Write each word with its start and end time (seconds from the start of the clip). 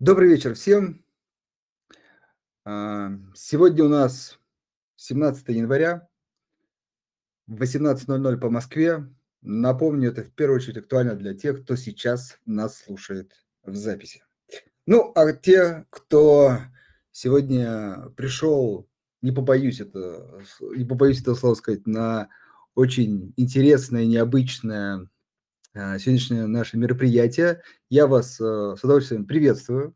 Добрый 0.00 0.30
вечер 0.30 0.54
всем. 0.54 1.04
А, 2.64 3.10
сегодня 3.34 3.84
у 3.84 3.88
нас 3.88 4.38
17 4.96 5.46
января, 5.48 6.08
18.00 7.50 8.38
по 8.38 8.48
Москве. 8.48 9.06
Напомню, 9.42 10.08
это 10.08 10.24
в 10.24 10.32
первую 10.32 10.56
очередь 10.56 10.78
актуально 10.78 11.16
для 11.16 11.34
тех, 11.34 11.62
кто 11.62 11.76
сейчас 11.76 12.38
нас 12.46 12.78
слушает 12.78 13.44
в 13.62 13.76
записи. 13.76 14.24
Ну, 14.86 15.12
а 15.14 15.30
те, 15.34 15.84
кто 15.90 16.56
сегодня 17.12 18.08
пришел, 18.16 18.88
не 19.20 19.32
побоюсь, 19.32 19.82
это, 19.82 20.42
не 20.62 20.86
побоюсь 20.86 21.20
этого 21.20 21.34
слова 21.34 21.54
сказать, 21.56 21.86
на 21.86 22.30
очень 22.74 23.34
интересное, 23.36 24.06
необычное 24.06 25.10
сегодняшнее 25.72 26.46
наше 26.46 26.76
мероприятие. 26.76 27.62
Я 27.88 28.08
вас 28.08 28.40
э, 28.40 28.74
с 28.76 28.82
удовольствием 28.82 29.24
приветствую. 29.24 29.94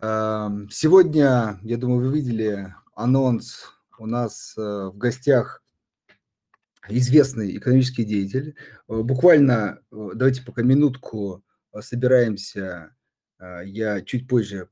Сегодня, 0.00 1.58
я 1.62 1.76
думаю, 1.76 2.08
вы 2.08 2.16
видели 2.16 2.72
анонс 2.94 3.64
у 3.98 4.06
нас 4.06 4.54
э, 4.56 4.60
в 4.60 4.96
гостях 4.96 5.62
известный 6.88 7.56
экономический 7.56 8.04
деятель. 8.04 8.56
Э, 8.88 9.02
буквально, 9.02 9.80
давайте 9.90 10.42
пока 10.42 10.62
минутку 10.62 11.44
собираемся, 11.80 12.96
я 13.38 14.00
чуть 14.00 14.26
позже 14.26 14.66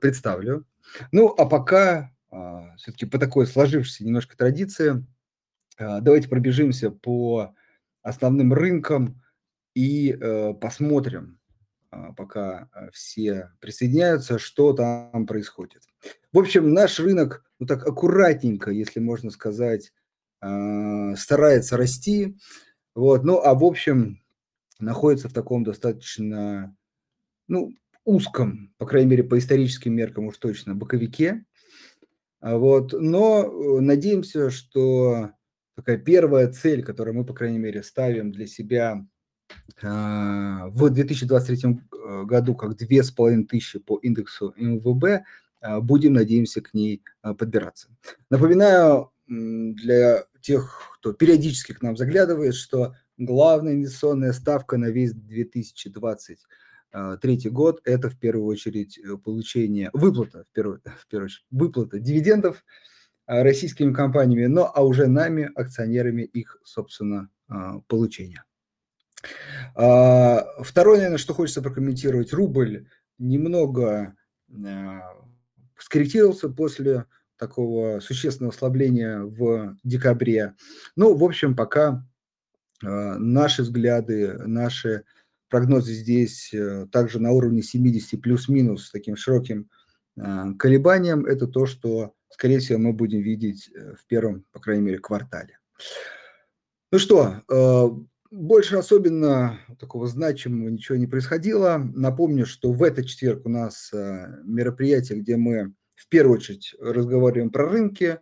представлю. 0.00 0.66
Ну, 1.12 1.28
а 1.28 1.46
пока, 1.46 2.10
все-таки 2.76 3.06
по 3.06 3.18
такой 3.18 3.46
сложившейся 3.46 4.04
немножко 4.04 4.36
традиции, 4.36 5.06
давайте 5.78 6.28
пробежимся 6.28 6.90
по 6.90 7.54
основным 8.02 8.52
рынкам 8.52 9.22
и 9.74 10.12
э, 10.12 10.54
посмотрим, 10.54 11.38
э, 11.90 11.96
пока 12.16 12.68
все 12.92 13.50
присоединяются, 13.60 14.38
что 14.38 14.72
там 14.72 15.26
происходит. 15.26 15.82
В 16.32 16.38
общем, 16.38 16.72
наш 16.72 16.98
рынок, 17.00 17.44
ну 17.58 17.66
так 17.66 17.86
аккуратненько, 17.86 18.70
если 18.70 19.00
можно 19.00 19.30
сказать, 19.30 19.92
э, 20.40 21.14
старается 21.16 21.76
расти. 21.76 22.36
Вот, 22.94 23.24
ну 23.24 23.40
а 23.40 23.54
в 23.54 23.64
общем 23.64 24.22
находится 24.78 25.28
в 25.28 25.32
таком 25.32 25.64
достаточно, 25.64 26.76
ну, 27.48 27.72
узком, 28.04 28.74
по 28.78 28.86
крайней 28.86 29.10
мере, 29.10 29.24
по 29.24 29.38
историческим 29.38 29.94
меркам 29.94 30.26
уж 30.26 30.36
точно, 30.38 30.74
боковике. 30.74 31.44
Вот, 32.40 32.92
но 32.92 33.44
э, 33.44 33.80
надеемся, 33.80 34.50
что 34.50 35.30
такая 35.74 35.98
первая 35.98 36.50
цель, 36.52 36.82
которую 36.82 37.16
мы, 37.16 37.24
по 37.24 37.34
крайней 37.34 37.58
мере, 37.58 37.82
ставим 37.82 38.30
для 38.32 38.46
себя 38.46 39.04
а, 39.82 40.68
в 40.68 40.90
2023 40.90 41.60
э, 41.64 42.24
году 42.24 42.54
как 42.54 42.76
две 42.76 43.02
с 43.02 43.10
половиной 43.10 43.44
тысячи 43.44 43.78
по 43.78 43.98
индексу 43.98 44.54
МВБ, 44.56 45.22
а, 45.60 45.80
будем, 45.80 46.14
надеемся, 46.14 46.60
к 46.60 46.74
ней 46.74 47.02
а, 47.22 47.34
подбираться. 47.34 47.88
Напоминаю 48.30 49.10
для 49.28 50.24
тех, 50.40 50.90
кто 50.96 51.12
периодически 51.12 51.72
к 51.72 51.82
нам 51.82 51.96
заглядывает, 51.96 52.54
что 52.54 52.94
главная 53.16 53.74
инвестиционная 53.74 54.32
ставка 54.32 54.76
на 54.76 54.90
весь 54.90 55.14
2023 55.14 57.50
год– 57.50 57.80
это 57.84 58.10
в 58.10 58.18
первую 58.18 58.46
очередь 58.46 58.98
э, 58.98 59.16
получение, 59.16 59.90
выплата, 59.94 60.44
в 60.50 60.52
первую, 60.52 60.82
в 60.98 61.06
первую 61.06 61.26
очередь, 61.26 61.46
выплата 61.50 61.98
дивидендов– 61.98 62.64
российскими 63.26 63.92
компаниями, 63.92 64.46
но 64.46 64.70
а 64.74 64.82
уже 64.84 65.06
нами, 65.06 65.50
акционерами 65.54 66.22
их, 66.22 66.58
собственно, 66.64 67.28
а, 67.48 67.80
получения. 67.86 68.44
А, 69.74 70.44
второе, 70.62 70.96
наверное, 70.96 71.18
что 71.18 71.34
хочется 71.34 71.62
прокомментировать, 71.62 72.32
рубль 72.32 72.88
немного 73.18 74.14
скорректировался 75.78 76.48
после 76.50 77.06
такого 77.38 78.00
существенного 78.00 78.52
ослабления 78.52 79.20
в 79.20 79.76
декабре. 79.82 80.54
Ну, 80.94 81.14
в 81.14 81.24
общем, 81.24 81.56
пока 81.56 82.06
наши 82.82 83.62
взгляды, 83.62 84.34
наши 84.46 85.04
прогнозы 85.48 85.92
здесь 85.92 86.52
э, 86.52 86.86
также 86.90 87.20
на 87.20 87.30
уровне 87.30 87.62
70 87.62 88.20
плюс-минус 88.20 88.86
с 88.86 88.90
таким 88.90 89.16
широким 89.16 89.70
колебанием. 90.58 91.24
Это 91.26 91.46
то, 91.46 91.66
что 91.66 92.14
скорее 92.32 92.58
всего, 92.58 92.78
мы 92.78 92.92
будем 92.92 93.20
видеть 93.20 93.70
э, 93.74 93.94
в 93.94 94.06
первом, 94.06 94.44
по 94.52 94.60
крайней 94.60 94.82
мере, 94.82 94.98
квартале. 94.98 95.58
Ну 96.90 96.98
что, 96.98 97.42
э, 97.48 97.88
больше 98.30 98.76
особенно 98.76 99.58
такого 99.78 100.06
значимого 100.06 100.68
ничего 100.68 100.96
не 100.96 101.06
происходило. 101.06 101.78
Напомню, 101.94 102.46
что 102.46 102.72
в 102.72 102.82
этот 102.82 103.06
четверг 103.06 103.46
у 103.46 103.48
нас 103.48 103.92
э, 103.92 104.42
мероприятие, 104.44 105.20
где 105.20 105.36
мы 105.36 105.74
в 105.94 106.08
первую 106.08 106.38
очередь 106.38 106.74
разговариваем 106.80 107.50
про 107.50 107.68
рынки, 107.68 108.18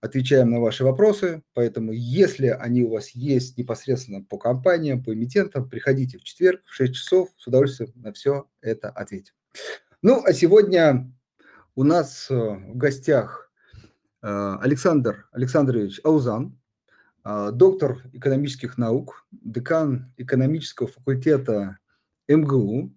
отвечаем 0.00 0.50
на 0.50 0.60
ваши 0.60 0.84
вопросы. 0.84 1.42
Поэтому, 1.54 1.92
если 1.92 2.48
они 2.48 2.82
у 2.82 2.90
вас 2.90 3.10
есть 3.10 3.58
непосредственно 3.58 4.22
по 4.22 4.38
компаниям, 4.38 5.02
по 5.02 5.14
эмитентам, 5.14 5.68
приходите 5.68 6.18
в 6.18 6.24
четверг 6.24 6.62
в 6.66 6.74
6 6.74 6.94
часов, 6.94 7.30
с 7.36 7.46
удовольствием 7.46 7.92
на 7.96 8.12
все 8.12 8.46
это 8.60 8.90
ответим. 8.90 9.34
Ну, 10.02 10.22
а 10.24 10.32
сегодня 10.32 11.12
у 11.78 11.84
нас 11.84 12.26
э, 12.28 12.34
в 12.34 12.76
гостях 12.76 13.52
э, 14.20 14.56
Александр 14.60 15.28
Александрович 15.30 16.00
Аузан, 16.02 16.58
э, 17.24 17.50
доктор 17.52 18.02
экономических 18.12 18.78
наук, 18.78 19.24
декан 19.30 20.12
экономического 20.16 20.88
факультета 20.88 21.78
МГУ, 22.26 22.92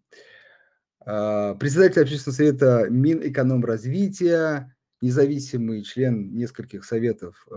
председатель 0.98 2.02
общественного 2.02 2.36
совета 2.36 2.88
Минэкономразвития, 2.90 4.76
независимый 5.00 5.84
член 5.84 6.36
нескольких 6.36 6.84
советов 6.84 7.48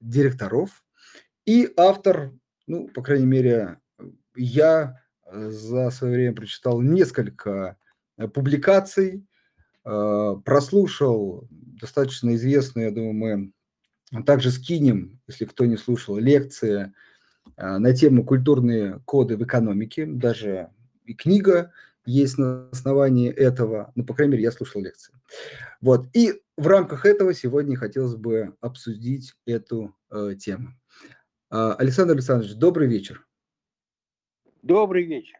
директоров 0.00 0.84
и 1.46 1.72
автор, 1.76 2.32
ну, 2.66 2.88
по 2.88 3.02
крайней 3.02 3.26
мере, 3.26 3.78
я 4.36 5.00
за 5.32 5.90
свое 5.90 6.14
время 6.14 6.34
прочитал 6.34 6.82
несколько 6.82 7.76
публикаций, 8.32 9.24
прослушал 9.84 11.46
достаточно 11.50 12.34
известную, 12.34 12.86
я 12.86 12.92
думаю, 12.92 13.52
мы 14.10 14.22
также 14.22 14.50
скинем, 14.50 15.20
если 15.26 15.44
кто 15.44 15.64
не 15.64 15.76
слушал, 15.76 16.16
лекции 16.16 16.92
э, 17.56 17.78
на 17.78 17.94
тему 17.94 18.24
культурные 18.24 19.00
коды 19.04 19.36
в 19.36 19.44
экономике, 19.44 20.06
даже 20.06 20.70
и 21.04 21.14
книга 21.14 21.72
есть 22.06 22.38
на 22.38 22.68
основании 22.70 23.30
этого, 23.30 23.92
ну, 23.94 24.04
по 24.04 24.14
крайней 24.14 24.32
мере, 24.32 24.44
я 24.44 24.52
слушал 24.52 24.82
лекции. 24.82 25.14
Вот, 25.80 26.06
и 26.12 26.42
в 26.56 26.66
рамках 26.66 27.06
этого 27.06 27.34
сегодня 27.34 27.76
хотелось 27.76 28.14
бы 28.14 28.54
обсудить 28.60 29.34
эту 29.46 29.94
э, 30.10 30.34
тему. 30.38 30.74
Э, 31.50 31.74
Александр 31.78 32.14
Александрович, 32.14 32.54
добрый 32.54 32.88
вечер. 32.88 33.26
Добрый 34.62 35.04
вечер. 35.04 35.38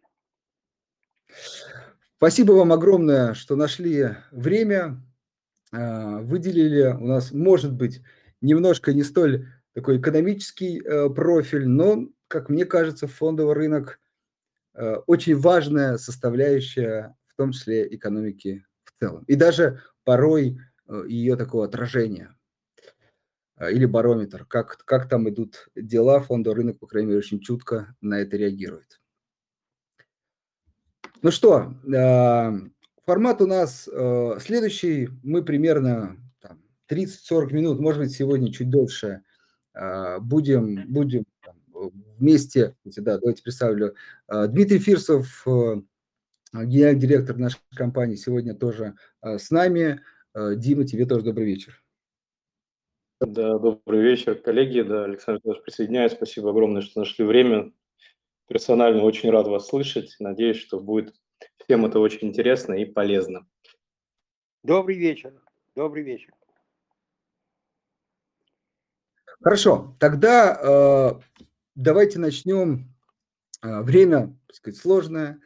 Спасибо 2.17 2.53
вам 2.53 2.73
огромное, 2.73 3.35
что 3.35 3.57
нашли 3.57 4.17
время, 4.31 5.03
а, 5.73 6.21
выделили. 6.21 6.93
У 6.93 7.07
нас, 7.07 7.33
может 7.33 7.73
быть, 7.73 8.03
немножко 8.41 8.93
не 8.93 9.03
столь 9.03 9.49
такой 9.75 9.99
экономический 9.99 10.81
э, 10.81 11.11
профиль, 11.11 11.67
но, 11.67 12.09
как 12.29 12.49
мне 12.49 12.65
кажется, 12.65 13.09
фондовый 13.09 13.55
рынок 13.55 13.99
э, 14.75 14.97
очень 15.07 15.37
важная 15.37 15.99
составляющая, 15.99 17.17
в 17.27 17.35
том 17.35 17.51
числе 17.51 17.93
экономики 17.93 18.65
в 18.85 18.93
целом. 19.01 19.25
И 19.25 19.35
даже 19.35 19.83
порой 20.05 20.61
э, 20.89 21.05
ее 21.09 21.35
такого 21.37 21.65
отражения 21.65 22.37
или 23.61 23.87
барометр, 23.87 24.45
как, 24.45 24.85
как 24.85 25.09
там 25.09 25.29
идут 25.29 25.69
дела, 25.75 26.21
фондовый 26.21 26.59
рынок, 26.59 26.79
по 26.79 26.87
крайней 26.87 27.09
мере, 27.09 27.19
очень 27.19 27.41
чутко 27.41 27.97
на 28.01 28.21
это 28.21 28.37
реагирует. 28.37 29.01
Ну 31.25 31.31
что, 31.31 31.73
а, 31.97 32.53
формат 33.07 33.41
у 33.41 33.47
нас 33.47 33.89
а, 33.89 34.37
следующий. 34.41 35.09
Мы 35.23 35.43
примерно 35.43 36.19
30-40 36.91 37.51
минут, 37.55 37.81
может 37.81 37.99
быть, 38.03 38.13
сегодня 38.13 38.53
чуть 38.53 38.69
дольше 38.69 39.23
а, 39.73 40.21
будем, 40.21 40.85
будем 40.93 41.25
вместе. 42.19 42.77
Да, 42.85 43.17
давайте 43.17 43.43
представлю. 43.43 43.95
Дмитрий 44.29 44.79
Фирсов, 44.79 45.47
генеральный 46.53 47.01
директор 47.01 47.39
нашей 47.39 47.59
компании, 47.75 48.17
сегодня 48.17 48.55
тоже 48.55 48.95
с 49.23 49.51
нами. 49.51 50.03
Дима, 50.35 50.85
тебе 50.85 51.07
тоже 51.07 51.25
добрый 51.25 51.47
вечер. 51.47 51.83
Да, 53.21 53.59
добрый 53.59 54.03
вечер, 54.03 54.35
коллеги. 54.35 54.83
Да, 54.83 55.05
Александр 55.05 55.41
присоединяюсь. 55.65 56.13
Спасибо 56.13 56.51
огромное, 56.51 56.83
что 56.83 57.01
нашли 57.01 57.25
время 57.25 57.73
персонально 58.47 59.03
очень 59.03 59.31
рад 59.31 59.47
вас 59.47 59.69
слышать. 59.69 60.17
Надеюсь, 60.19 60.59
что 60.59 60.81
будет 60.81 61.15
всем 61.65 61.87
это 61.87 61.99
очень 61.99 62.29
интересно 62.29 62.75
и 62.75 62.85
полезно. 62.85 63.47
Добрый 64.63 64.97
вечер. 64.97 65.35
Добрый 65.75 66.03
вечер. 66.03 66.33
Хорошо, 69.43 69.97
тогда 70.01 70.59
э, 70.63 71.21
давайте 71.75 72.19
начнем. 72.19 72.95
Э, 73.63 73.83
время, 73.83 74.39
так 74.47 74.57
сказать, 74.57 74.81
сложное. 74.81 75.41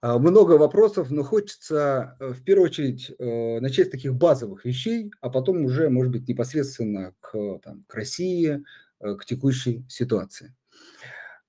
А, 0.00 0.18
много 0.18 0.52
вопросов, 0.52 1.10
но 1.10 1.24
хочется 1.24 2.16
э, 2.20 2.28
в 2.28 2.44
первую 2.44 2.66
очередь 2.66 3.10
э, 3.18 3.58
начать 3.58 3.88
с 3.88 3.90
таких 3.90 4.14
базовых 4.14 4.64
вещей, 4.64 5.10
а 5.20 5.28
потом 5.28 5.64
уже, 5.64 5.88
может 5.90 6.12
быть, 6.12 6.28
непосредственно 6.28 7.14
к, 7.20 7.58
там, 7.64 7.84
к 7.88 7.94
России, 7.94 8.62
э, 9.00 9.14
к 9.16 9.24
текущей 9.24 9.84
ситуации. 9.88 10.54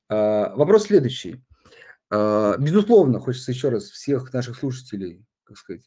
А, 0.10 0.54
вопрос 0.56 0.86
следующий. 0.86 1.44
А, 2.10 2.58
безусловно, 2.58 3.20
хочется 3.20 3.52
еще 3.52 3.70
раз 3.70 3.86
всех 3.86 4.34
наших 4.34 4.58
слушателей, 4.58 5.24
как 5.44 5.58
сказать, 5.58 5.84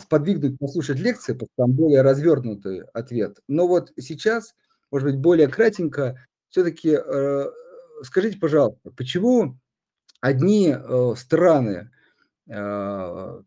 сподвигнуть 0.00 0.58
послушать 0.58 0.98
лекции, 0.98 1.34
потому 1.34 1.48
что 1.52 1.62
там 1.64 1.72
более 1.72 2.00
развернутый 2.00 2.82
ответ. 2.94 3.40
Но 3.46 3.68
вот 3.68 3.92
сейчас, 3.98 4.54
может 4.90 5.06
быть, 5.08 5.18
более 5.18 5.48
кратенько, 5.48 6.16
все-таки 6.48 6.96
скажите, 8.02 8.38
пожалуйста, 8.38 8.90
почему 8.96 9.58
одни 10.22 10.74
страны 11.14 11.90
там, 12.46 13.44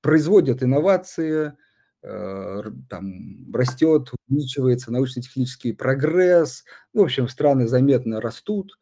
производят 0.00 0.62
инновации, 0.62 1.52
там, 2.00 3.52
растет, 3.52 4.08
увеличивается 4.26 4.90
научно-технический 4.92 5.74
прогресс, 5.74 6.64
в 6.94 7.00
общем, 7.00 7.28
страны 7.28 7.68
заметно 7.68 8.18
растут, 8.22 8.78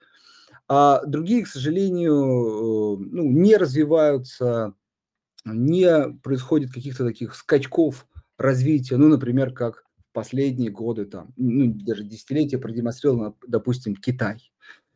а 0.75 1.05
другие, 1.05 1.45
к 1.45 1.49
сожалению, 1.49 2.15
э, 2.15 3.05
ну, 3.11 3.31
не 3.31 3.59
развиваются, 3.59 4.73
не 5.45 6.15
происходит 6.23 6.73
каких-то 6.73 7.05
таких 7.05 7.35
скачков 7.35 8.07
развития, 8.39 8.97
ну, 8.97 9.09
например, 9.09 9.53
как 9.53 9.85
последние 10.15 10.71
годы, 10.71 11.05
там, 11.05 11.35
ну, 11.37 11.75
даже 11.75 12.05
десятилетия 12.05 12.57
продемонстрировал, 12.57 13.37
допустим, 13.47 13.95
Китай. 13.97 14.51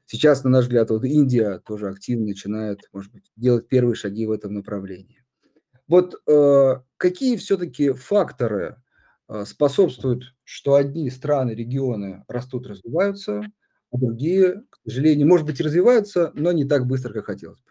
Сейчас, 0.07 0.45
на 0.45 0.51
наш 0.51 0.65
взгляд, 0.65 0.89
вот 0.89 1.05
Индия 1.05 1.59
тоже 1.59 1.91
активно 1.91 2.29
начинает, 2.29 2.89
может 2.95 3.13
быть, 3.13 3.31
делать 3.37 3.69
первые 3.69 3.97
шаги 3.97 4.25
в 4.25 4.31
этом 4.31 4.55
направлении. 4.55 5.23
Вот 5.89 6.15
э, 6.27 6.81
какие 6.97 7.37
все-таки 7.37 7.93
факторы 7.93 8.83
э, 9.29 9.45
способствуют, 9.45 10.35
что 10.43 10.77
одни 10.77 11.11
страны, 11.11 11.51
регионы 11.51 12.25
растут, 12.29 12.67
развиваются, 12.67 13.43
а 13.93 13.99
другие, 13.99 14.63
к 14.71 14.79
сожалению, 14.85 15.29
может 15.29 15.47
быть, 15.47 15.61
развиваются, 15.61 16.33
но 16.35 16.53
не 16.53 16.65
так 16.65 16.87
быстро, 16.87 17.13
как 17.13 17.27
хотелось 17.27 17.61
бы? 17.61 17.71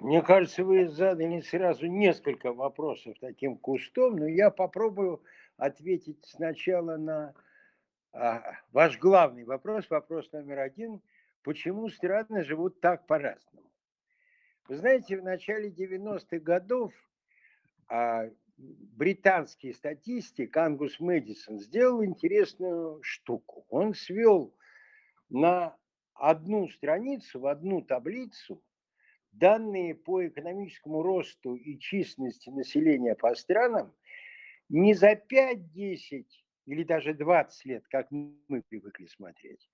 Мне 0.00 0.22
кажется, 0.22 0.64
вы 0.64 0.88
задали 0.88 1.40
сразу 1.40 1.86
несколько 1.86 2.52
вопросов 2.52 3.16
таким 3.20 3.56
кустом, 3.56 4.16
но 4.16 4.28
я 4.28 4.50
попробую 4.50 5.22
ответить 5.56 6.24
сначала 6.24 6.96
на 6.96 7.34
а, 8.12 8.42
ваш 8.72 8.98
главный 8.98 9.44
вопрос, 9.44 9.90
вопрос 9.90 10.30
номер 10.32 10.60
один, 10.60 11.00
почему 11.42 11.88
страны 11.88 12.44
живут 12.44 12.80
так 12.80 13.06
по-разному? 13.06 13.68
Вы 14.68 14.76
знаете, 14.76 15.18
в 15.18 15.24
начале 15.24 15.68
90-х 15.68 16.38
годов 16.38 16.92
а, 17.88 18.28
британский 18.58 19.72
статистик 19.72 20.56
Ангус 20.56 20.98
Мэдисон 21.00 21.58
сделал 21.58 22.04
интересную 22.04 23.02
штуку. 23.02 23.64
Он 23.70 23.94
свел 23.94 24.54
на 25.28 25.76
одну 26.14 26.68
страницу, 26.68 27.40
в 27.40 27.46
одну 27.46 27.82
таблицу 27.82 28.62
данные 29.32 29.94
по 29.94 30.26
экономическому 30.26 31.02
росту 31.02 31.54
и 31.54 31.78
численности 31.78 32.50
населения 32.50 33.14
по 33.14 33.34
странам 33.34 33.94
не 34.68 34.94
за 34.94 35.12
5-10 35.12 36.26
или 36.66 36.82
даже 36.82 37.14
20 37.14 37.64
лет, 37.66 37.86
как 37.88 38.10
мы 38.10 38.62
привыкли 38.68 39.06
смотреть, 39.06 39.70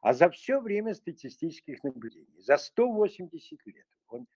а 0.00 0.12
за 0.12 0.30
все 0.30 0.60
время 0.60 0.94
статистических 0.94 1.82
наблюдений, 1.82 2.40
за 2.40 2.56
180 2.56 3.66
лет. 3.66 3.86
Он 4.08 4.26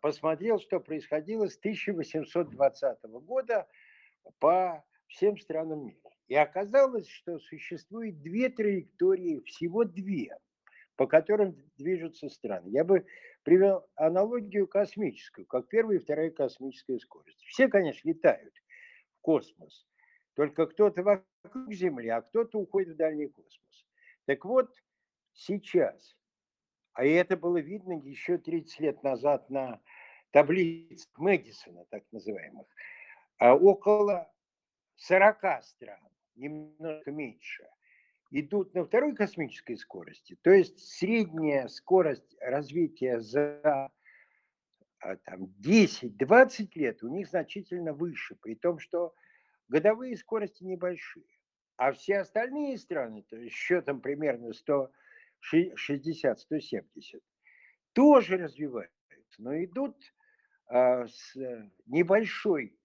посмотрел, 0.00 0.58
что 0.60 0.80
происходило 0.80 1.48
с 1.48 1.56
1820 1.56 3.02
года 3.24 3.66
по 4.38 4.84
всем 5.06 5.38
странам 5.38 5.86
мира. 5.86 6.10
И 6.28 6.34
оказалось, 6.34 7.08
что 7.08 7.38
существует 7.38 8.22
две 8.22 8.48
траектории, 8.48 9.40
всего 9.40 9.84
две, 9.84 10.36
по 10.96 11.06
которым 11.06 11.56
движутся 11.76 12.28
страны. 12.28 12.68
Я 12.68 12.84
бы 12.84 13.06
привел 13.42 13.86
аналогию 13.96 14.66
космическую, 14.66 15.46
как 15.46 15.68
первая 15.68 15.98
и 15.98 16.00
вторая 16.00 16.30
космическая 16.30 16.98
скорость. 16.98 17.42
Все, 17.44 17.68
конечно, 17.68 18.08
летают 18.08 18.54
в 19.18 19.20
космос, 19.20 19.86
только 20.34 20.66
кто-то 20.66 21.02
вокруг 21.02 21.72
Земли, 21.72 22.08
а 22.08 22.22
кто-то 22.22 22.58
уходит 22.58 22.94
в 22.94 22.96
дальний 22.96 23.28
космос. 23.28 23.86
Так 24.26 24.44
вот, 24.44 24.70
сейчас, 25.32 26.16
а 26.94 27.04
это 27.04 27.36
было 27.36 27.58
видно 27.58 27.92
еще 27.92 28.38
30 28.38 28.80
лет 28.80 29.02
назад 29.02 29.48
на 29.50 29.80
таблицах 30.30 31.10
Мэдисона, 31.18 31.84
так 31.90 32.04
называемых, 32.12 32.66
а 33.38 33.54
около 33.54 34.30
40 34.96 35.64
стран, 35.64 36.08
немножко 36.34 37.10
меньше, 37.10 37.68
идут 38.30 38.74
на 38.74 38.84
второй 38.84 39.14
космической 39.14 39.76
скорости. 39.76 40.36
То 40.42 40.50
есть 40.50 40.78
средняя 40.80 41.68
скорость 41.68 42.36
развития 42.40 43.20
за 43.20 43.90
а, 45.00 45.16
там, 45.16 45.52
10-20 45.60 46.68
лет 46.74 47.02
у 47.02 47.08
них 47.08 47.28
значительно 47.28 47.92
выше, 47.92 48.36
при 48.40 48.54
том, 48.54 48.78
что 48.78 49.14
годовые 49.68 50.16
скорости 50.16 50.64
небольшие. 50.64 51.26
А 51.76 51.92
все 51.92 52.18
остальные 52.18 52.78
страны, 52.78 53.24
то 53.28 53.36
есть 53.36 53.54
счетом 53.54 54.00
примерно 54.00 54.48
160-170, 55.52 57.20
тоже 57.92 58.36
развиваются, 58.36 58.92
но 59.38 59.64
идут 59.64 59.96
а, 60.66 61.06
с 61.06 61.34
небольшой 61.86 62.76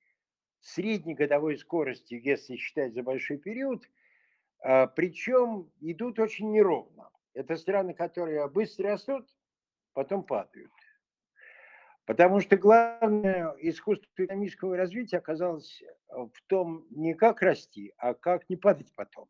среднегодовой 0.62 1.58
скоростью, 1.58 2.22
если 2.22 2.56
считать 2.56 2.94
за 2.94 3.04
большой 3.04 3.38
период, 3.38 3.84
а, 4.60 4.88
причем 4.88 5.72
идут 5.82 6.20
очень 6.20 6.52
неровно. 6.52 7.10
Это 7.34 7.56
страны, 7.56 7.94
которые 7.94 8.50
быстро 8.50 8.92
растут, 8.92 9.30
потом 9.94 10.24
падают. 10.24 10.72
Потому 12.06 12.40
что 12.40 12.56
главное 12.56 13.54
искусство 13.60 14.08
экономического 14.16 14.78
развития 14.78 15.18
оказалось 15.18 15.82
э, 15.82 16.16
в 16.16 16.42
том 16.48 16.88
не 16.90 17.14
как 17.14 17.42
расти, 17.42 17.94
а 17.98 18.14
как 18.14 18.50
не 18.50 18.56
падать 18.56 18.94
потом. 18.96 19.28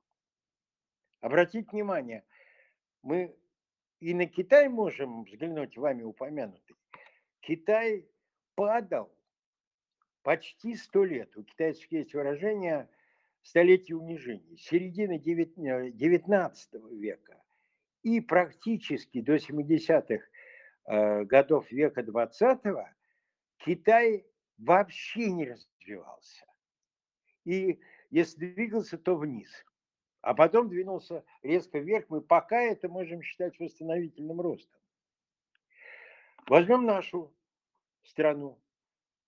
Обратите 1.19 1.68
внимание, 1.71 2.23
мы 3.07 3.36
и 4.00 4.13
на 4.13 4.27
Китай 4.27 4.69
можем 4.69 5.24
взглянуть 5.24 5.77
вами 5.77 6.04
упомянутый. 6.04 6.75
Китай 7.39 8.07
падал 8.56 9.12
почти 10.21 10.76
сто 10.76 11.04
лет. 11.04 11.35
У 11.35 11.44
китайцев 11.44 11.92
есть 11.92 12.14
выражение 12.14 12.90
столетие 13.42 13.97
унижений. 13.97 14.57
С 14.57 14.68
середины 14.68 15.18
19 15.19 16.73
э, 16.73 16.78
века 16.95 17.42
и 18.04 18.21
практически 18.21 19.21
до 19.21 19.37
70-х 19.37 20.23
Э, 20.87 21.26
годов 21.26 21.69
века 21.69 22.02
20 22.02 22.59
Китай 23.57 24.26
вообще 24.57 25.31
не 25.31 25.45
развивался. 25.45 26.45
И 27.44 27.81
если 28.09 28.54
двигался, 28.54 28.97
то 28.97 29.18
вниз. 29.18 29.49
А 30.28 30.34
потом 30.34 30.68
двинулся 30.68 31.24
резко 31.42 31.80
вверх. 31.80 32.10
Мы 32.10 32.19
пока 32.19 32.60
это 32.60 32.90
можем 32.90 33.22
считать 33.22 33.57
восстановительным 33.60 34.42
ростом. 34.42 34.78
Возьмем 36.48 36.86
нашу 36.86 37.34
страну. 38.04 38.60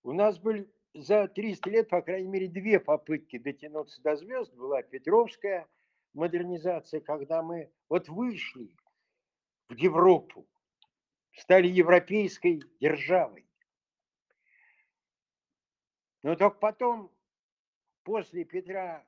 У 0.03 0.11
нас 0.11 0.37
были 0.37 0.69
за 0.93 1.29
300 1.29 1.69
лет, 1.69 1.87
по 1.87 2.01
крайней 2.01 2.27
мере, 2.27 2.49
две 2.49 2.81
попытки 2.81 3.37
дотянуться 3.37 4.01
до 4.01 4.17
звезд. 4.17 4.53
Была 4.55 4.81
Петровская 4.81 5.69
модернизация, 6.11 6.99
когда 6.99 7.43
мы 7.43 7.71
вот 7.87 8.09
вышли 8.09 8.75
в 9.69 9.75
Европу, 9.75 10.49
стали 11.31 11.69
европейской 11.69 12.61
державой. 12.81 13.47
Но 16.23 16.35
только 16.35 16.57
потом, 16.57 17.09
после 18.03 18.43
Петра, 18.43 19.05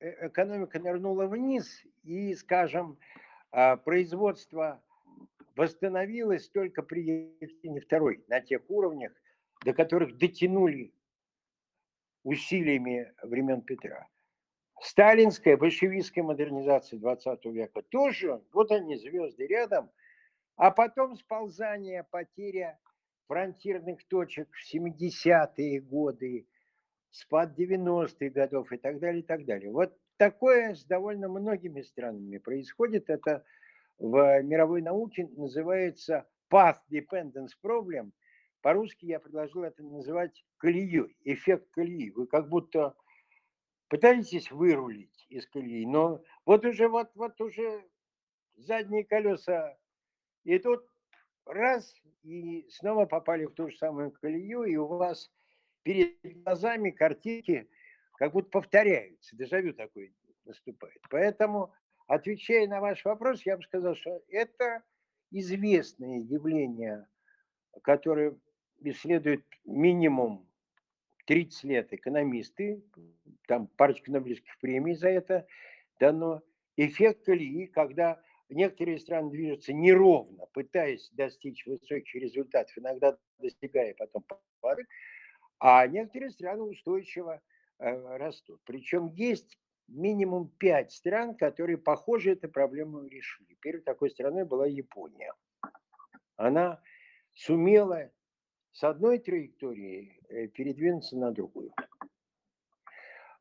экономика 0.00 0.78
нырнула 0.78 1.26
вниз, 1.26 1.82
и, 2.04 2.34
скажем, 2.34 2.98
а, 3.50 3.76
производство 3.76 4.82
восстановилось 5.56 6.48
только 6.50 6.82
при 6.82 7.34
Екатерине 7.40 7.80
II 7.80 8.24
на 8.28 8.40
тех 8.40 8.62
уровнях, 8.68 9.12
до 9.64 9.72
которых 9.72 10.16
дотянули 10.18 10.92
усилиями 12.22 13.12
времен 13.22 13.62
Петра. 13.62 14.06
Сталинская, 14.80 15.56
большевистская 15.56 16.22
модернизация 16.22 16.98
20 17.00 17.44
века 17.46 17.82
тоже, 17.82 18.42
вот 18.52 18.70
они, 18.70 18.96
звезды 18.96 19.46
рядом– 19.46 19.90
а 20.58 20.72
потом 20.72 21.14
сползание, 21.14 22.02
потеря 22.02 22.78
фронтирных 23.28 24.04
точек 24.08 24.48
в 24.52 24.74
70-е 24.74 25.80
годы, 25.80 26.48
спад 27.10 27.58
90-х 27.58 28.28
годов 28.30 28.72
и 28.72 28.76
так 28.76 28.98
далее, 28.98 29.20
и 29.20 29.24
так 29.24 29.44
далее. 29.44 29.70
Вот 29.70 29.96
такое 30.16 30.74
с 30.74 30.84
довольно 30.84 31.28
многими 31.28 31.82
странами 31.82 32.38
происходит. 32.38 33.10
Это 33.10 33.44
в 33.98 34.42
мировой 34.42 34.82
науке 34.82 35.28
называется 35.36 36.26
path 36.50 36.78
dependence 36.90 37.50
problem, 37.62 38.12
по-русски 38.62 39.06
я 39.06 39.20
предложил 39.20 39.62
это 39.62 39.82
называть 39.82 40.44
колеей, 40.56 41.16
эффект 41.24 41.68
колеи. 41.70 42.10
Вы 42.10 42.26
как 42.26 42.48
будто 42.48 42.94
пытаетесь 43.88 44.50
вырулить 44.50 45.26
из 45.28 45.46
колеи, 45.46 45.86
но 45.86 46.22
вот 46.44 46.64
уже, 46.64 46.88
вот, 46.88 47.10
вот 47.14 47.40
уже 47.40 47.84
задние 48.56 49.04
колеса, 49.04 49.76
и 50.44 50.58
тут 50.58 50.84
раз, 51.46 51.94
и 52.22 52.68
снова 52.70 53.06
попали 53.06 53.46
в 53.46 53.54
ту 53.54 53.70
же 53.70 53.76
самую 53.76 54.10
колею, 54.10 54.64
и 54.64 54.76
у 54.76 54.86
вас 54.86 55.30
перед 55.88 56.42
глазами 56.44 56.90
картинки 56.90 57.66
как 58.18 58.32
будто 58.32 58.50
повторяются, 58.50 59.34
дежавю 59.34 59.72
такой 59.72 60.14
наступает. 60.44 61.00
Поэтому, 61.08 61.72
отвечая 62.06 62.68
на 62.68 62.80
ваш 62.80 63.06
вопрос, 63.06 63.46
я 63.46 63.56
бы 63.56 63.62
сказал, 63.62 63.94
что 63.94 64.22
это 64.28 64.82
известное 65.30 66.18
явление, 66.18 67.06
которое 67.82 68.36
исследуют 68.80 69.46
минимум 69.64 70.46
30 71.24 71.64
лет 71.64 71.92
экономисты, 71.94 72.84
там 73.46 73.66
парочка 73.68 74.12
Нобелевских 74.12 74.58
премий 74.60 74.94
за 74.94 75.08
это 75.08 75.46
дано. 75.98 76.42
Эффект 76.76 77.24
колеи, 77.24 77.64
когда 77.64 78.20
некоторые 78.50 78.98
страны 78.98 79.30
движутся 79.30 79.72
неровно, 79.72 80.44
пытаясь 80.52 81.08
достичь 81.12 81.64
высоких 81.64 82.14
результатов, 82.14 82.76
иногда 82.76 83.16
достигая 83.38 83.94
потом 83.94 84.22
падают, 84.60 84.86
а 85.58 85.86
некоторые 85.86 86.30
страны 86.30 86.62
устойчиво 86.62 87.40
э, 87.78 88.16
растут. 88.16 88.60
Причем 88.64 89.06
есть 89.08 89.58
минимум 89.88 90.48
пять 90.58 90.92
стран, 90.92 91.34
которые, 91.34 91.78
похоже, 91.78 92.32
эту 92.32 92.48
проблему 92.48 93.04
решили. 93.04 93.56
Первой 93.60 93.82
такой 93.82 94.10
страной 94.10 94.44
была 94.44 94.66
Япония. 94.66 95.32
Она 96.36 96.80
сумела 97.34 98.10
с 98.72 98.84
одной 98.84 99.18
траектории 99.18 100.20
э, 100.28 100.46
передвинуться 100.48 101.16
на 101.16 101.32
другую. 101.32 101.72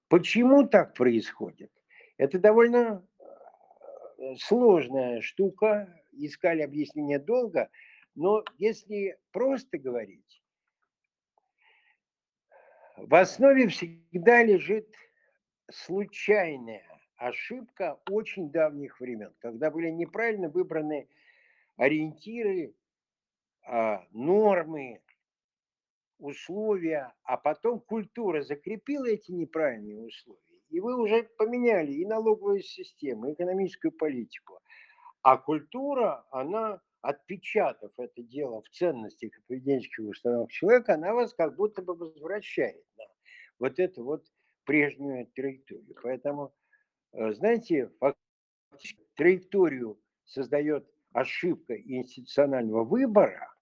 Почему 0.08 0.68
так 0.68 0.94
происходит? 0.94 1.72
Это 2.18 2.40
довольно 2.40 3.06
э, 3.20 4.36
сложная 4.38 5.22
штука, 5.22 5.94
искали 6.14 6.62
объяснение 6.62 7.20
долго, 7.20 7.70
но 8.16 8.44
если 8.58 9.20
просто 9.32 9.78
говорить, 9.78 10.37
в 12.98 13.14
основе 13.14 13.68
всегда 13.68 14.44
лежит 14.44 14.94
случайная 15.72 16.84
ошибка 17.16 18.00
очень 18.10 18.52
давних 18.52 19.00
времен, 19.00 19.34
когда 19.40 19.70
были 19.70 19.90
неправильно 19.90 20.50
выбраны 20.50 21.08
ориентиры, 21.76 22.74
а, 23.66 24.06
нормы, 24.12 25.02
условия, 26.20 27.14
а 27.24 27.38
потом 27.38 27.80
культура 27.80 28.42
закрепила 28.42 29.06
эти 29.06 29.32
неправильные 29.32 30.00
условия, 30.00 30.62
и 30.70 30.80
вы 30.80 31.00
уже 31.00 31.24
поменяли 31.38 31.92
и 31.92 32.06
налоговую 32.06 32.62
систему, 32.62 33.28
и 33.28 33.34
экономическую 33.34 33.92
политику. 33.92 34.60
А 35.22 35.38
культура, 35.38 36.26
она, 36.32 36.82
отпечатав 37.02 37.92
это 37.98 38.24
дело 38.24 38.62
в 38.62 38.70
ценностях 38.70 39.38
и 39.38 39.42
поведенческих 39.48 40.06
установках 40.06 40.52
человека, 40.52 40.94
она 40.96 41.14
вас 41.14 41.34
как 41.34 41.56
будто 41.56 41.82
бы 41.82 41.96
возвращает 41.96 42.84
на 42.98 43.06
вот 43.60 43.80
эту 43.80 44.04
вот 44.04 44.26
прежнюю 44.64 45.28
траекторию. 45.28 45.96
Поэтому, 46.02 46.54
э, 47.14 47.32
знаете, 47.34 47.92
фактически 48.00 49.06
траекторию 49.16 50.00
создает 50.26 50.90
ошибка 51.14 51.76
институционального 51.76 52.84
выбора, 52.84 53.58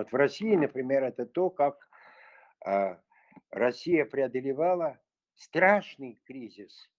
вот 0.00 0.12
в 0.12 0.14
России, 0.14 0.54
например, 0.54 1.04
это 1.04 1.26
то, 1.26 1.50
как 1.50 1.88
э, 2.64 2.96
Россия 3.50 4.06
преодолевала 4.06 4.98
страшный 5.34 6.20
кризис 6.24 6.90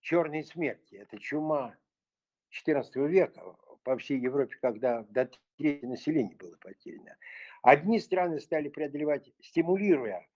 черной 0.00 0.42
смерти. 0.42 0.96
Это 0.96 1.18
чума 1.18 1.76
XIV 2.50 3.06
века 3.06 3.56
по 3.84 3.96
всей 3.96 4.18
Европе, 4.18 4.56
когда 4.60 5.02
до 5.10 5.30
трети 5.56 5.84
населения 5.84 6.34
было 6.36 6.56
потеряно. 6.60 7.16
Одни 7.62 8.00
страны 8.00 8.40
стали 8.40 8.68
преодолевать, 8.68 9.30
стимулируя 9.40 10.26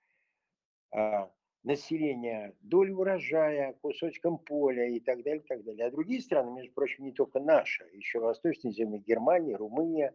э, 0.95 1.26
население 1.64 2.55
долей 2.61 2.93
урожая, 2.93 3.75
кусочком 3.83 4.38
поля 4.38 4.88
и 4.88 5.00
так 5.00 5.23
далее, 5.23 5.43
и 5.43 5.47
так 5.47 5.64
далее. 5.64 5.87
А 5.87 5.90
другие 5.90 6.21
страны, 6.21 6.52
между 6.52 6.73
прочим, 6.73 7.05
не 7.05 7.12
только 7.12 7.40
наша, 7.40 7.85
еще 7.93 8.21
восточные 8.21 8.73
земли 8.73 8.99
Германия, 8.99 9.57
Румыния, 9.57 10.14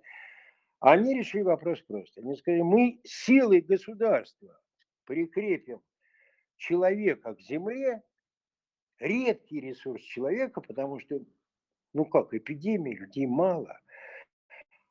они 0.80 1.14
решили 1.14 1.44
вопрос 1.44 1.82
просто. 1.82 2.22
Они 2.22 2.36
сказали, 2.36 2.62
мы 2.62 3.00
силой 3.04 3.62
государства 3.62 4.60
прикрепим 5.06 5.82
человека 6.58 7.36
к 7.36 7.42
земле, 7.42 8.02
редкий 9.00 9.60
ресурс 9.60 10.02
человека, 10.02 10.62
потому 10.62 11.00
что, 11.00 11.22
ну 11.94 12.06
как, 12.06 12.34
эпидемии, 12.34 12.96
людей 12.96 13.26
мало, 13.26 13.80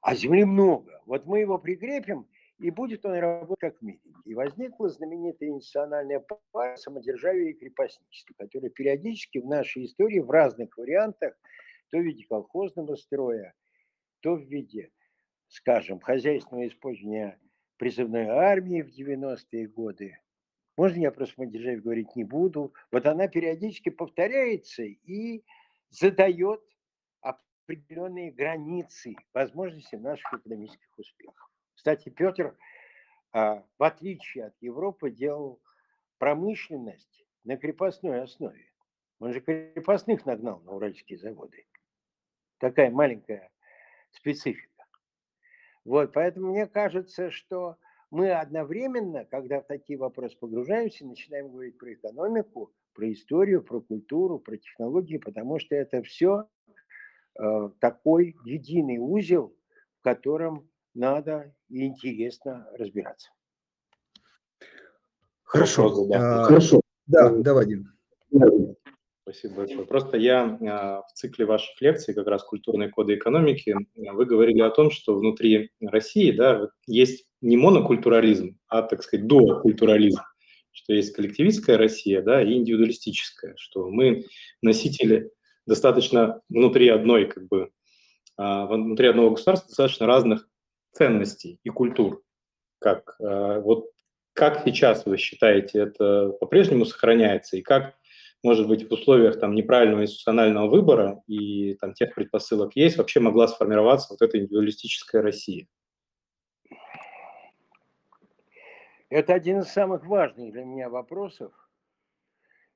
а 0.00 0.14
земли 0.14 0.44
много. 0.44 1.02
Вот 1.06 1.26
мы 1.26 1.40
его 1.40 1.58
прикрепим, 1.58 2.28
и 2.58 2.70
будет 2.70 3.04
он 3.04 3.14
работать 3.18 3.58
как 3.60 3.82
миленький. 3.82 4.12
И 4.24 4.34
возникла 4.34 4.88
знаменитая 4.88 5.52
национальная 5.52 6.24
пара 6.52 6.76
самодержавия 6.76 7.50
и 7.50 7.54
крепостничество, 7.54 8.34
которая 8.38 8.70
периодически 8.70 9.38
в 9.38 9.46
нашей 9.46 9.84
истории 9.84 10.20
в 10.20 10.30
разных 10.30 10.76
вариантах, 10.76 11.34
то 11.90 11.98
в 11.98 12.02
виде 12.02 12.24
колхозного 12.26 12.94
строя, 12.96 13.54
то 14.20 14.34
в 14.34 14.42
виде 14.42 14.90
скажем, 15.52 16.00
хозяйственного 16.00 16.66
использования 16.66 17.38
призывной 17.76 18.26
армии 18.26 18.80
в 18.80 18.88
90-е 18.88 19.68
годы. 19.68 20.18
Можно 20.78 21.00
я 21.00 21.10
про 21.10 21.26
самодержавие 21.26 21.80
говорить 21.80 22.16
не 22.16 22.24
буду. 22.24 22.72
Вот 22.90 23.04
она 23.06 23.28
периодически 23.28 23.90
повторяется 23.90 24.82
и 24.82 25.44
задает 25.90 26.62
определенные 27.72 28.30
границы 28.30 29.16
возможностей 29.32 29.96
наших 29.96 30.32
экономических 30.34 30.98
успехов. 30.98 31.50
Кстати, 31.74 32.10
Петр, 32.10 32.56
а, 33.32 33.64
в 33.78 33.82
отличие 33.82 34.46
от 34.46 34.54
Европы, 34.60 35.10
делал 35.10 35.60
промышленность 36.18 37.24
на 37.44 37.56
крепостной 37.56 38.22
основе. 38.22 38.70
Он 39.18 39.32
же 39.32 39.40
крепостных 39.40 40.26
нагнал 40.26 40.60
на 40.60 40.72
уральские 40.72 41.18
заводы. 41.18 41.66
Такая 42.58 42.90
маленькая 42.90 43.50
специфика. 44.10 44.84
Вот, 45.84 46.12
поэтому 46.12 46.50
мне 46.50 46.66
кажется, 46.66 47.30
что 47.30 47.78
мы 48.10 48.30
одновременно, 48.32 49.24
когда 49.24 49.60
в 49.60 49.66
такие 49.66 49.98
вопросы 49.98 50.36
погружаемся, 50.38 51.06
начинаем 51.06 51.50
говорить 51.50 51.78
про 51.78 51.94
экономику, 51.94 52.72
про 52.92 53.10
историю, 53.10 53.62
про 53.62 53.80
культуру, 53.80 54.38
про 54.38 54.58
технологии, 54.58 55.16
потому 55.16 55.58
что 55.58 55.74
это 55.74 56.02
все 56.02 56.46
такой 57.80 58.36
единый 58.44 58.98
узел, 58.98 59.54
в 60.00 60.02
котором 60.02 60.68
надо 60.94 61.54
и 61.68 61.86
интересно 61.86 62.68
разбираться. 62.74 63.30
Хорошо. 65.42 66.06
да. 66.08 66.42
А, 66.42 66.44
Хорошо. 66.44 66.80
Да, 67.06 67.30
да, 67.30 67.54
Вадим. 67.54 67.92
Спасибо 69.22 69.54
большое. 69.56 69.86
Просто 69.86 70.16
я 70.16 70.58
а, 70.62 71.02
в 71.02 71.12
цикле 71.12 71.44
ваших 71.44 71.80
лекций, 71.80 72.14
как 72.14 72.26
раз 72.26 72.42
«Культурные 72.42 72.88
коды 72.88 73.14
экономики», 73.14 73.76
вы 73.94 74.24
говорили 74.24 74.60
о 74.60 74.70
том, 74.70 74.90
что 74.90 75.14
внутри 75.14 75.70
России 75.80 76.32
да, 76.32 76.68
есть 76.86 77.26
не 77.40 77.56
монокультурализм, 77.56 78.58
а, 78.68 78.82
так 78.82 79.02
сказать, 79.02 79.26
дуокультурализм, 79.26 80.20
что 80.72 80.94
есть 80.94 81.14
коллективистская 81.14 81.76
Россия 81.76 82.22
да, 82.22 82.42
и 82.42 82.54
индивидуалистическая, 82.54 83.54
что 83.56 83.90
мы 83.90 84.24
носители 84.62 85.30
достаточно 85.66 86.40
внутри 86.48 86.88
одной, 86.88 87.26
как 87.26 87.48
бы, 87.48 87.70
а, 88.36 88.66
внутри 88.66 89.08
одного 89.08 89.30
государства 89.30 89.68
достаточно 89.68 90.06
разных 90.06 90.48
ценностей 90.92 91.58
и 91.62 91.68
культур. 91.68 92.22
Как, 92.80 93.16
а, 93.20 93.60
вот, 93.60 93.90
как 94.32 94.62
сейчас 94.64 95.06
вы 95.06 95.16
считаете, 95.16 95.80
это 95.80 96.30
по-прежнему 96.40 96.84
сохраняется, 96.84 97.56
и 97.56 97.62
как 97.62 97.94
может 98.42 98.66
быть, 98.66 98.88
в 98.88 98.92
условиях 98.92 99.38
там, 99.38 99.54
неправильного 99.54 100.02
институционального 100.02 100.68
выбора 100.68 101.22
и 101.26 101.74
там, 101.74 101.94
тех 101.94 102.14
предпосылок 102.14 102.74
есть, 102.74 102.96
вообще 102.96 103.20
могла 103.20 103.46
сформироваться 103.46 104.08
вот 104.10 104.20
эта 104.20 104.38
индивидуалистическая 104.38 105.22
Россия? 105.22 105.68
Это 109.10 109.34
один 109.34 109.60
из 109.60 109.68
самых 109.68 110.06
важных 110.06 110.52
для 110.52 110.64
меня 110.64 110.88
вопросов. 110.88 111.52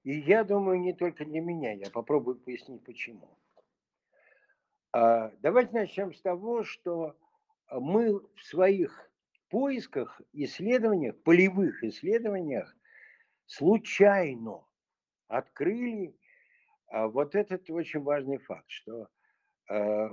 И 0.06 0.20
я 0.20 0.44
думаю, 0.44 0.78
не 0.78 0.92
только 0.92 1.25
для 1.25 1.40
меня. 1.40 1.72
Я 1.72 1.90
попробую 1.90 2.38
пояснить, 2.38 2.84
почему. 2.84 3.36
А, 4.92 5.32
давайте 5.40 5.72
начнем 5.72 6.14
с 6.14 6.20
того, 6.20 6.62
что 6.62 7.16
мы 7.72 8.20
в 8.20 8.44
своих 8.44 9.10
поисках, 9.48 10.22
исследованиях, 10.32 11.20
полевых 11.25 11.82
исследованиях 11.82 12.72
случайно 13.46 14.64
открыли 15.26 16.16
а, 16.86 17.08
вот 17.08 17.34
этот 17.34 17.68
очень 17.68 17.98
важный 17.98 18.38
факт, 18.38 18.70
что 18.70 19.08
а, 19.68 20.10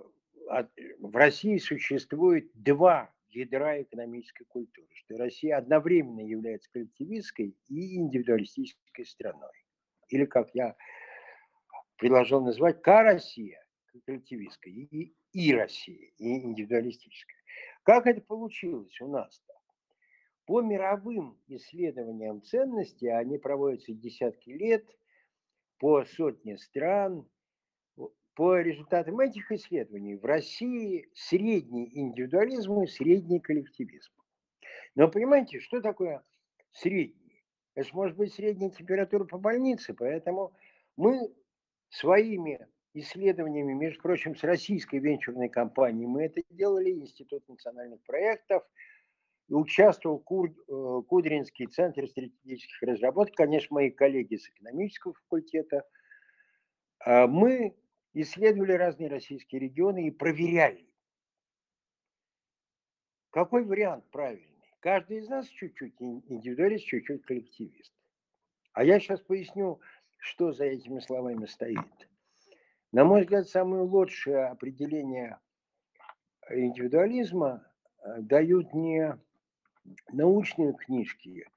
в 1.01 1.15
России 1.15 1.59
существует 1.59 2.49
два 2.55 3.13
ядра 3.29 3.79
экономической 3.83 4.45
культуры, 4.45 4.89
что 4.95 5.17
Россия 5.19 5.55
одновременно 5.55 6.21
является 6.21 6.71
коллективистской 6.71 7.55
и 7.67 7.97
индивидуалистической 7.97 9.05
страной. 9.05 9.62
Или, 10.09 10.25
как 10.25 10.49
я 10.53 10.75
предложил 11.97 12.41
назвать, 12.41 12.81
К-Россия, 12.81 13.63
коллективистская, 14.05 14.73
и 14.73 15.13
И-Россия, 15.31 16.11
и 16.17 16.43
индивидуалистическая. 16.43 17.37
Как 17.83 18.07
это 18.07 18.21
получилось 18.21 18.99
у 19.01 19.07
нас-то? 19.07 19.53
По 20.45 20.61
мировым 20.61 21.39
исследованиям 21.47 22.41
ценностей, 22.43 23.07
они 23.07 23.37
проводятся 23.37 23.93
десятки 23.93 24.49
лет, 24.49 24.85
по 25.79 26.03
сотне 26.05 26.57
стран, 26.57 27.27
по 28.35 28.57
результатам 28.57 29.19
этих 29.19 29.51
исследований 29.51 30.15
в 30.15 30.25
России 30.25 31.09
средний 31.13 31.89
индивидуализм 31.93 32.81
и 32.81 32.87
средний 32.87 33.39
коллективизм. 33.39 34.11
Но 34.95 35.07
понимаете, 35.07 35.59
что 35.59 35.81
такое 35.81 36.23
средний? 36.71 37.22
Это 37.75 37.89
может 37.93 38.15
быть 38.17 38.33
средняя 38.33 38.69
температура 38.69 39.25
по 39.25 39.37
больнице, 39.37 39.93
поэтому 39.93 40.53
мы 40.95 41.33
своими 41.89 42.67
исследованиями, 42.93 43.73
между 43.73 44.01
прочим, 44.01 44.35
с 44.35 44.43
российской 44.43 44.99
венчурной 44.99 45.49
компанией, 45.49 46.05
мы 46.05 46.25
это 46.25 46.41
делали, 46.49 46.91
Институт 46.91 47.47
национальных 47.47 48.01
проектов, 48.03 48.63
участвовал 49.49 50.19
Кур, 50.19 50.51
э, 50.51 51.01
Кудринский 51.07 51.67
центр 51.67 52.07
стратегических 52.07 52.81
разработок, 52.83 53.35
конечно, 53.35 53.73
мои 53.73 53.89
коллеги 53.89 54.35
с 54.35 54.47
экономического 54.49 55.13
факультета. 55.15 55.83
А 56.99 57.27
мы 57.27 57.75
исследовали 58.13 58.73
разные 58.73 59.09
российские 59.09 59.61
регионы 59.61 60.07
и 60.07 60.11
проверяли, 60.11 60.87
какой 63.31 63.63
вариант 63.65 64.09
правильный. 64.11 64.52
Каждый 64.83 65.19
из 65.19 65.29
нас 65.29 65.47
чуть-чуть 65.47 65.93
индивидуалист, 66.01 66.85
чуть-чуть 66.85 67.23
коллективист. 67.23 67.93
А 68.73 68.83
я 68.83 68.99
сейчас 68.99 69.21
поясню, 69.21 69.79
что 70.17 70.51
за 70.51 70.65
этими 70.65 70.99
словами 70.99 71.45
стоит. 71.45 72.09
На 72.91 73.05
мой 73.05 73.21
взгляд, 73.21 73.47
самое 73.47 73.83
лучшее 73.83 74.47
определение 74.47 75.39
индивидуализма 76.49 77.65
э, 78.03 78.19
дают 78.23 78.73
не 78.73 79.17
научные 80.11 80.73
книжки. 80.73 81.47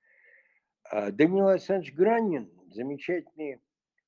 А 0.85 1.11
Данил 1.11 1.49
Александрович 1.49 1.95
Гранин, 1.95 2.49
замечательный 2.69 3.61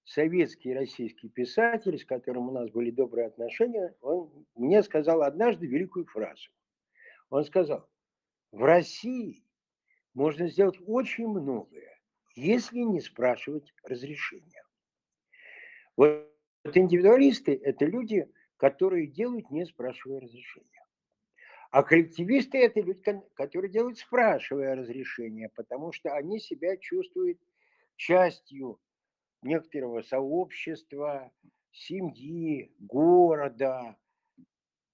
советский 0.05 0.71
и 0.71 0.75
российский 0.75 1.29
писатель, 1.29 1.99
с 1.99 2.05
которым 2.05 2.51
у 2.51 2.53
нас 2.53 2.71
были 2.71 2.93
добрые 2.93 3.27
отношения, 3.27 3.97
он 4.01 4.31
мне 4.55 4.81
сказал 4.85 5.23
однажды 5.23 5.67
великую 5.67 6.07
фразу. 6.07 6.51
Он 7.31 7.45
сказал, 7.45 7.89
в 8.53 8.63
России 8.63 9.45
можно 10.15 10.49
сделать 10.49 10.79
очень 10.87 11.29
многое, 11.29 12.01
если 12.35 12.79
не 12.79 13.01
спрашивать 13.01 13.73
разрешения. 13.83 14.63
Вот 15.97 16.31
индивидуалисты– 16.65 17.55
это 17.63 17.85
люди, 17.85 18.31
которые 18.57 19.07
делают, 19.07 19.51
не 19.51 19.65
спрашивая 19.65 20.21
разрешения. 20.21 20.87
А 21.71 21.83
коллективисты– 21.83 22.59
это 22.63 22.81
люди, 22.81 23.03
которые 23.35 23.71
делают, 23.71 23.99
спрашивая 23.99 24.75
разрешения, 24.75 25.51
потому 25.55 25.93
что 25.93 26.15
они 26.15 26.41
себя 26.41 26.77
чувствуют 26.79 27.39
частью 27.97 28.81
некоторого 29.43 30.03
сообщества, 30.03 31.31
семьи, 31.73 32.73
города, 32.79 33.97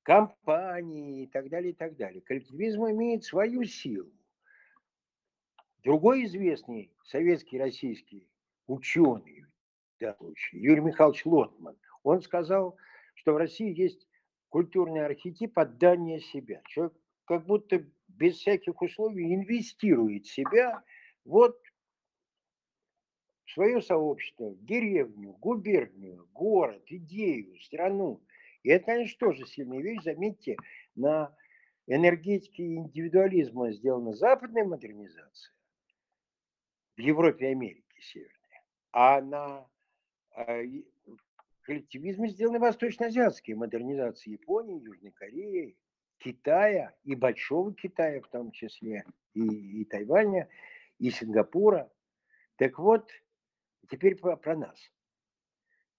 компании 0.04 1.24
и 1.24 1.26
так 1.26 1.48
далее, 1.48 1.72
и 1.72 1.74
так 1.74 1.96
далее. 1.96 2.20
Коллективизм 2.20 2.84
имеет 2.86 3.24
свою 3.24 3.64
силу. 3.64 4.12
Другой 5.82 6.24
известный 6.24 6.92
советский, 7.04 7.58
российский 7.58 8.28
ученый, 8.66 9.44
да, 10.00 10.16
Юрий 10.52 10.80
Михайлович 10.80 11.26
Лотман, 11.26 11.76
он 12.02 12.20
сказал, 12.20 12.76
что 13.14 13.32
в 13.32 13.36
России 13.38 13.76
есть 13.76 14.06
культурный 14.48 15.04
архетип 15.04 15.58
отдания 15.58 16.20
себя. 16.20 16.62
Человек 16.66 16.94
как 17.24 17.46
будто 17.46 17.84
без 18.08 18.36
всяких 18.36 18.80
условий 18.80 19.34
инвестирует 19.34 20.26
себя 20.26 20.82
вот 21.24 21.58
свое 23.46 23.80
сообщество, 23.80 24.54
деревню, 24.56 25.32
губернию, 25.34 26.28
город, 26.32 26.82
идею, 26.88 27.58
страну. 27.60 28.22
И 28.64 28.70
это, 28.70 28.86
конечно, 28.86 29.18
тоже 29.18 29.46
сильная 29.46 29.80
вещь. 29.80 30.02
Заметьте, 30.02 30.56
на 30.96 31.32
энергетике 31.86 32.64
индивидуализма 32.74 33.70
сделана 33.70 34.12
западная 34.12 34.64
модернизация 34.64 35.54
в 36.96 37.00
Европе 37.00 37.46
и 37.46 37.52
Америке 37.52 38.00
северной, 38.00 38.60
а 38.92 39.20
на 39.20 39.68
а, 40.34 40.62
коллективизме 41.62 42.28
сделаны 42.28 42.58
восточно-азиатские 42.58 43.56
модернизации 43.56 44.30
Японии, 44.30 44.82
Южной 44.82 45.12
Кореи, 45.12 45.76
Китая 46.18 46.94
и 47.04 47.14
Большого 47.14 47.74
Китая 47.74 48.20
в 48.20 48.28
том 48.28 48.50
числе, 48.50 49.04
и, 49.34 49.42
и 49.80 49.84
Тайваня, 49.84 50.48
и 50.98 51.10
Сингапура. 51.10 51.90
Так 52.56 52.78
вот, 52.78 53.10
Теперь 53.90 54.16
про, 54.16 54.36
про 54.36 54.56
нас. 54.56 54.78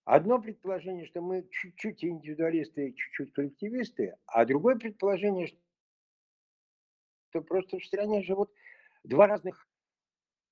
Одно 0.05 0.39
предположение, 0.39 1.07
что 1.07 1.19
мы 1.19 1.47
чуть-чуть 1.49 2.05
индивидуалисты, 2.05 2.93
чуть-чуть 2.93 3.33
коллективисты, 3.33 4.15
а 4.27 4.45
другое 4.45 4.75
предположение, 4.75 5.47
что 7.29 7.41
просто 7.41 7.79
в 7.79 7.85
стране 7.85 8.21
живут 8.21 8.53
два 9.03 9.25
разных 9.25 9.67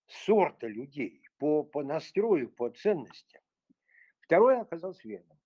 сорта 0.07 0.65
людей 0.65 1.21
по, 1.37 1.63
по 1.63 1.83
настрою, 1.83 2.49
по 2.49 2.71
ценностям. 2.71 3.43
Второе 4.21 4.61
оказалось 4.61 5.03
верным, 5.05 5.37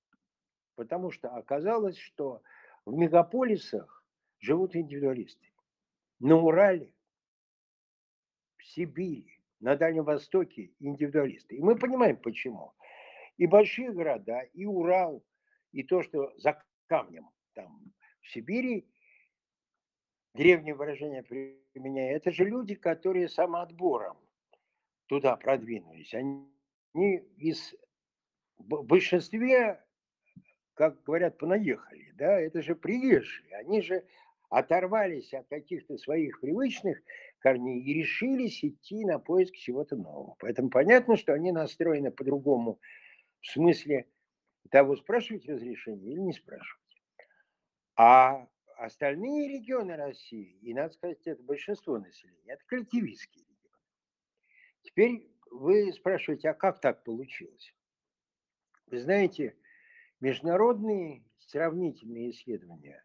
потому 0.76 1.12
что 1.12 1.30
оказалось, 1.36 1.98
что 1.98 2.42
в 2.86 2.94
мегаполисах 2.94 4.06
живут 4.40 4.78
индивидуалисты. 4.78 5.52
На 6.20 6.38
Урале, 6.38 6.94
в 8.56 8.64
Сибири, 8.64 9.42
на 9.60 9.76
Дальнем 9.76 10.06
Востоке 10.06 10.72
индивидуалисты. 10.80 11.58
И 11.58 11.62
мы 11.62 11.76
понимаем, 11.76 12.16
почему. 12.16 12.74
И 13.38 13.46
большие 13.46 13.92
города, 13.92 14.42
и 14.54 14.66
Урал, 14.66 15.24
и 15.72 15.84
то, 15.84 16.02
что 16.02 16.34
за 16.38 16.62
камнем 16.88 17.30
там 17.54 17.94
в 18.22 18.32
Сибири, 18.32 18.88
древнее 20.34 20.76
выражение 20.76 21.24
применяя, 21.24 22.16
это 22.16 22.32
же 22.32 22.46
люди, 22.46 22.76
которые 22.76 23.30
самоотбором 23.30 24.18
туда 25.08 25.36
продвинулись. 25.36 26.14
Они 26.14 26.48
из 27.38 27.76
большинстве, 28.58 29.84
как 30.74 31.04
говорят, 31.04 31.38
понаехали, 31.38 32.12
да, 32.16 32.40
это 32.40 32.62
же 32.62 32.76
приезжие, 32.76 33.56
они 33.56 33.82
же 33.82 34.04
оторвались 34.50 35.34
от 35.34 35.48
каких-то 35.48 35.98
своих 35.98 36.40
привычных 36.40 37.02
корней 37.40 37.82
и 37.82 37.94
решились 37.94 38.64
идти 38.64 39.06
на 39.06 39.20
поиск 39.20 39.56
чего-то 39.56 39.96
нового. 39.96 40.36
Поэтому 40.40 40.70
понятно, 40.70 41.18
что 41.18 41.34
они 41.34 41.52
настроены 41.52 42.12
по-другому 42.12 42.80
в 43.42 43.48
смысле 43.48 44.08
того, 44.70 44.96
спрашивать 44.96 45.48
разрешение 45.48 46.14
или 46.14 46.20
не 46.20 46.34
спрашивать. 46.34 47.02
А 47.96 48.48
остальные 48.78 49.60
регионы 49.60 49.96
России, 49.96 50.58
и 50.62 50.74
надо 50.74 50.94
сказать, 50.94 51.26
это 51.26 51.42
большинство 51.42 51.98
населения, 51.98 52.54
это 52.54 52.64
коллективистские 52.66 53.46
регионы. 53.46 53.78
Теперь 54.84 55.32
вы 55.52 55.92
спрашиваете, 55.94 56.50
а 56.50 56.54
как 56.54 56.80
так 56.80 57.04
получилось? 57.04 57.74
Вы 58.88 59.00
знаете, 59.00 59.56
международные 60.20 61.24
сравнительные 61.40 62.32
исследования 62.32 63.04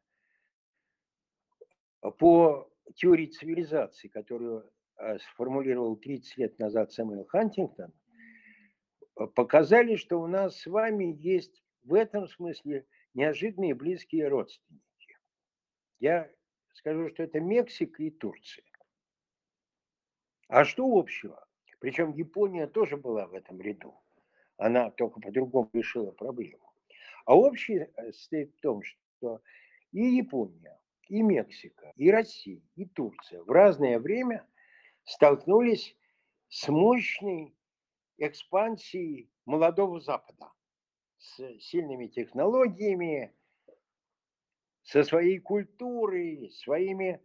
по 2.19 2.71
теории 2.95 3.27
цивилизации, 3.27 4.09
которую 4.09 4.71
э, 4.97 5.19
сформулировал 5.19 5.97
30 5.97 6.37
лет 6.39 6.59
назад 6.59 6.93
Сэмюэл 6.93 7.25
Хантингтон, 7.27 7.93
показали, 9.15 9.97
что 9.97 10.21
у 10.21 10.27
нас 10.27 10.59
с 10.59 10.67
вами 10.67 11.17
есть 11.19 11.63
в 11.85 11.95
этом 11.95 12.29
смысле 12.29 12.87
неожиданные 13.15 13.75
близкие 13.75 14.29
родственники. 14.29 15.19
Я 16.01 16.31
скажу, 16.75 17.09
что 17.11 17.23
это 17.23 17.41
Мексика 17.41 18.03
и 18.03 18.11
Турция. 18.11 18.65
А 20.49 20.65
что 20.65 20.87
общего? 20.87 21.47
Причем 21.79 22.13
Япония 22.13 22.67
тоже 22.67 22.97
была 22.97 23.27
в 23.27 23.35
этом 23.35 23.61
ряду. 23.61 23.95
Она 24.57 24.91
только 24.91 25.21
по-другому 25.21 25.71
решила 25.73 26.13
проблему. 26.13 26.73
А 27.25 27.37
общее 27.37 27.93
э, 27.97 28.13
состоит 28.13 28.55
в 28.55 28.61
том, 28.61 28.83
что 28.83 29.41
и 29.93 30.03
Япония, 30.03 30.79
и 31.09 31.23
Мексика, 31.23 31.93
и 31.97 32.11
Россия, 32.11 32.63
и 32.77 32.87
Турция 32.87 33.43
в 33.43 33.51
разное 33.51 33.99
время 33.99 34.47
столкнулись 35.05 35.97
с 36.49 36.69
мощной 36.69 37.55
экспансией 38.27 39.31
молодого 39.47 40.01
Запада, 40.01 40.53
с 41.19 41.59
сильными 41.61 42.07
технологиями, 42.07 43.35
со 44.83 45.05
своей 45.05 45.39
культурой, 45.39 46.51
своими 46.53 47.21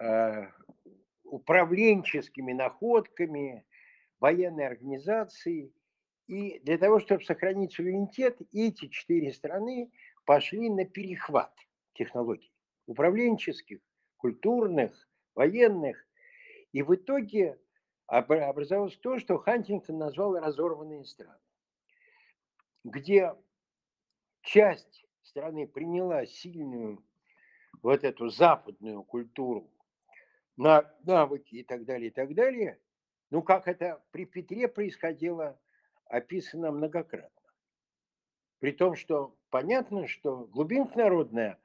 э, 0.00 0.46
управленческими 1.24 2.52
находками, 2.52 3.66
военной 4.20 4.66
организацией. 4.66 5.74
И 6.28 6.60
для 6.60 6.78
того, 6.78 7.00
чтобы 7.00 7.24
сохранить 7.24 7.72
суверенитет, 7.72 8.38
эти 8.52 8.88
четыре 8.88 9.32
страны 9.32 9.90
пошли 10.24 10.70
на 10.70 10.84
перехват 10.84 11.54
технологий 11.94 12.52
управленческих, 12.86 13.80
культурных, 14.16 15.08
военных. 15.34 16.06
И 16.72 16.82
в 16.82 16.94
итоге 16.94 17.58
образовалось 18.18 18.96
то, 18.98 19.18
что 19.18 19.38
Хантингтон 19.38 19.96
назвал 19.96 20.36
разорванные 20.36 21.04
страны, 21.04 21.40
где 22.84 23.34
часть 24.42 25.06
страны 25.22 25.66
приняла 25.66 26.26
сильную 26.26 27.02
вот 27.82 28.04
эту 28.04 28.28
западную 28.28 29.02
культуру, 29.02 29.70
на 30.58 30.92
навыки 31.04 31.54
и 31.54 31.64
так 31.64 31.84
далее, 31.84 32.08
и 32.08 32.10
так 32.10 32.34
далее. 32.34 32.78
Ну, 33.30 33.42
как 33.42 33.66
это 33.66 34.04
при 34.10 34.26
Петре 34.26 34.68
происходило, 34.68 35.58
описано 36.04 36.70
многократно. 36.70 37.30
При 38.58 38.72
том, 38.72 38.94
что 38.94 39.34
понятно, 39.48 40.06
что 40.06 40.44
глубинка 40.44 40.98
народная 40.98 41.58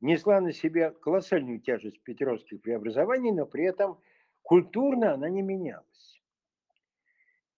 несла 0.00 0.40
на 0.40 0.52
себе 0.52 0.92
колоссальную 0.92 1.60
тяжесть 1.60 2.02
петровских 2.02 2.62
преобразований, 2.62 3.32
но 3.32 3.44
при 3.44 3.64
этом 3.64 4.00
культурно 4.44 5.14
она 5.14 5.28
не 5.28 5.42
менялась. 5.42 6.22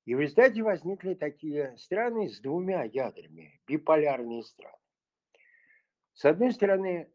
И 0.07 0.15
в 0.15 0.21
результате 0.21 0.63
возникли 0.63 1.15
такие 1.15 1.77
страны 1.77 2.29
с 2.31 2.41
двумя 2.41 2.85
ядрами, 2.85 3.61
биполярные 3.67 4.45
страны. 4.45 4.79
С 6.15 6.25
одной 6.25 6.53
стороны, 6.53 7.11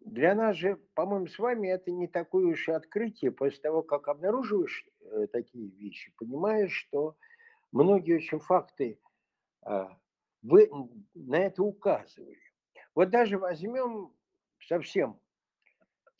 для 0.00 0.34
нас 0.34 0.56
же, 0.56 0.76
по-моему, 0.94 1.26
с 1.26 1.38
вами 1.38 1.68
это 1.68 1.90
не 1.90 2.08
такое 2.08 2.46
уж 2.46 2.68
и 2.68 2.72
открытие. 2.72 3.30
После 3.30 3.60
того, 3.60 3.82
как 3.82 4.08
обнаруживаешь 4.08 4.86
э, 5.00 5.26
такие 5.28 5.68
вещи, 5.68 6.12
понимаешь, 6.16 6.72
что 6.72 7.16
многие 7.72 8.16
очень 8.16 8.40
факты 8.40 8.98
э, 9.66 9.84
вы 10.42 10.70
на 11.14 11.36
это 11.36 11.62
указывали. 11.62 12.40
Вот 12.94 13.10
даже 13.10 13.38
возьмем 13.38 14.14
совсем 14.66 15.20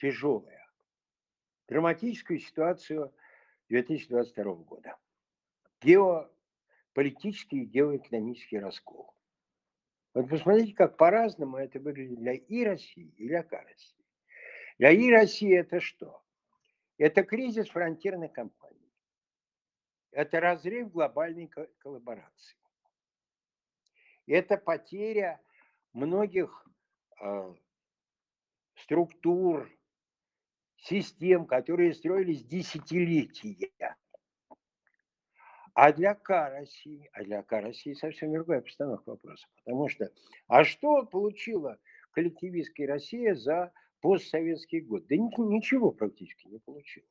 тяжелое, 0.01 0.58
драматическую 1.69 2.41
ситуацию 2.41 3.15
2022 3.69 4.55
года. 4.55 4.97
Геополитический 5.81 7.63
и 7.63 7.67
геоэкономический 7.67 8.59
раскол. 8.59 9.15
Вот 10.15 10.29
посмотрите, 10.29 10.75
как 10.75 10.97
по-разному 10.97 11.59
это 11.59 11.79
выглядит 11.79 12.19
для 12.19 12.33
и 12.33 12.65
России, 12.65 13.13
и 13.17 13.29
для 13.29 13.43
России. 13.43 14.05
Для 14.79 14.91
и 14.91 15.11
России 15.11 15.57
это 15.57 15.81
что? 15.81 16.23
Это 16.97 17.23
кризис 17.23 17.69
фронтирной 17.69 18.29
компании. 18.29 18.93
Это 20.11 20.41
разрыв 20.41 20.91
глобальной 20.91 21.49
коллаборации. 21.79 22.57
Это 24.27 24.57
потеря 24.57 25.41
многих 25.93 26.67
э, 27.21 27.55
структур, 28.75 29.71
систем, 30.89 31.47
которые 31.47 31.95
строились 31.95 32.45
десятилетия. 32.45 33.97
А 35.75 35.93
для 35.93 36.15
К 36.15 36.51
России, 36.51 37.09
а 37.13 37.23
для 37.23 37.43
К 37.43 37.61
России 37.61 37.93
совсем 37.93 38.33
другая 38.33 38.63
постановка 38.63 39.11
вопроса. 39.11 39.47
Потому 39.59 39.89
что, 39.89 40.11
а 40.49 40.65
что 40.65 41.05
получила 41.05 41.79
коллективистская 42.13 42.89
Россия 42.89 43.35
за 43.35 43.73
постсоветский 44.01 44.81
год? 44.81 45.07
Да 45.07 45.17
ничего 45.17 45.93
практически 45.93 46.49
не 46.49 46.59
получила. 46.59 47.07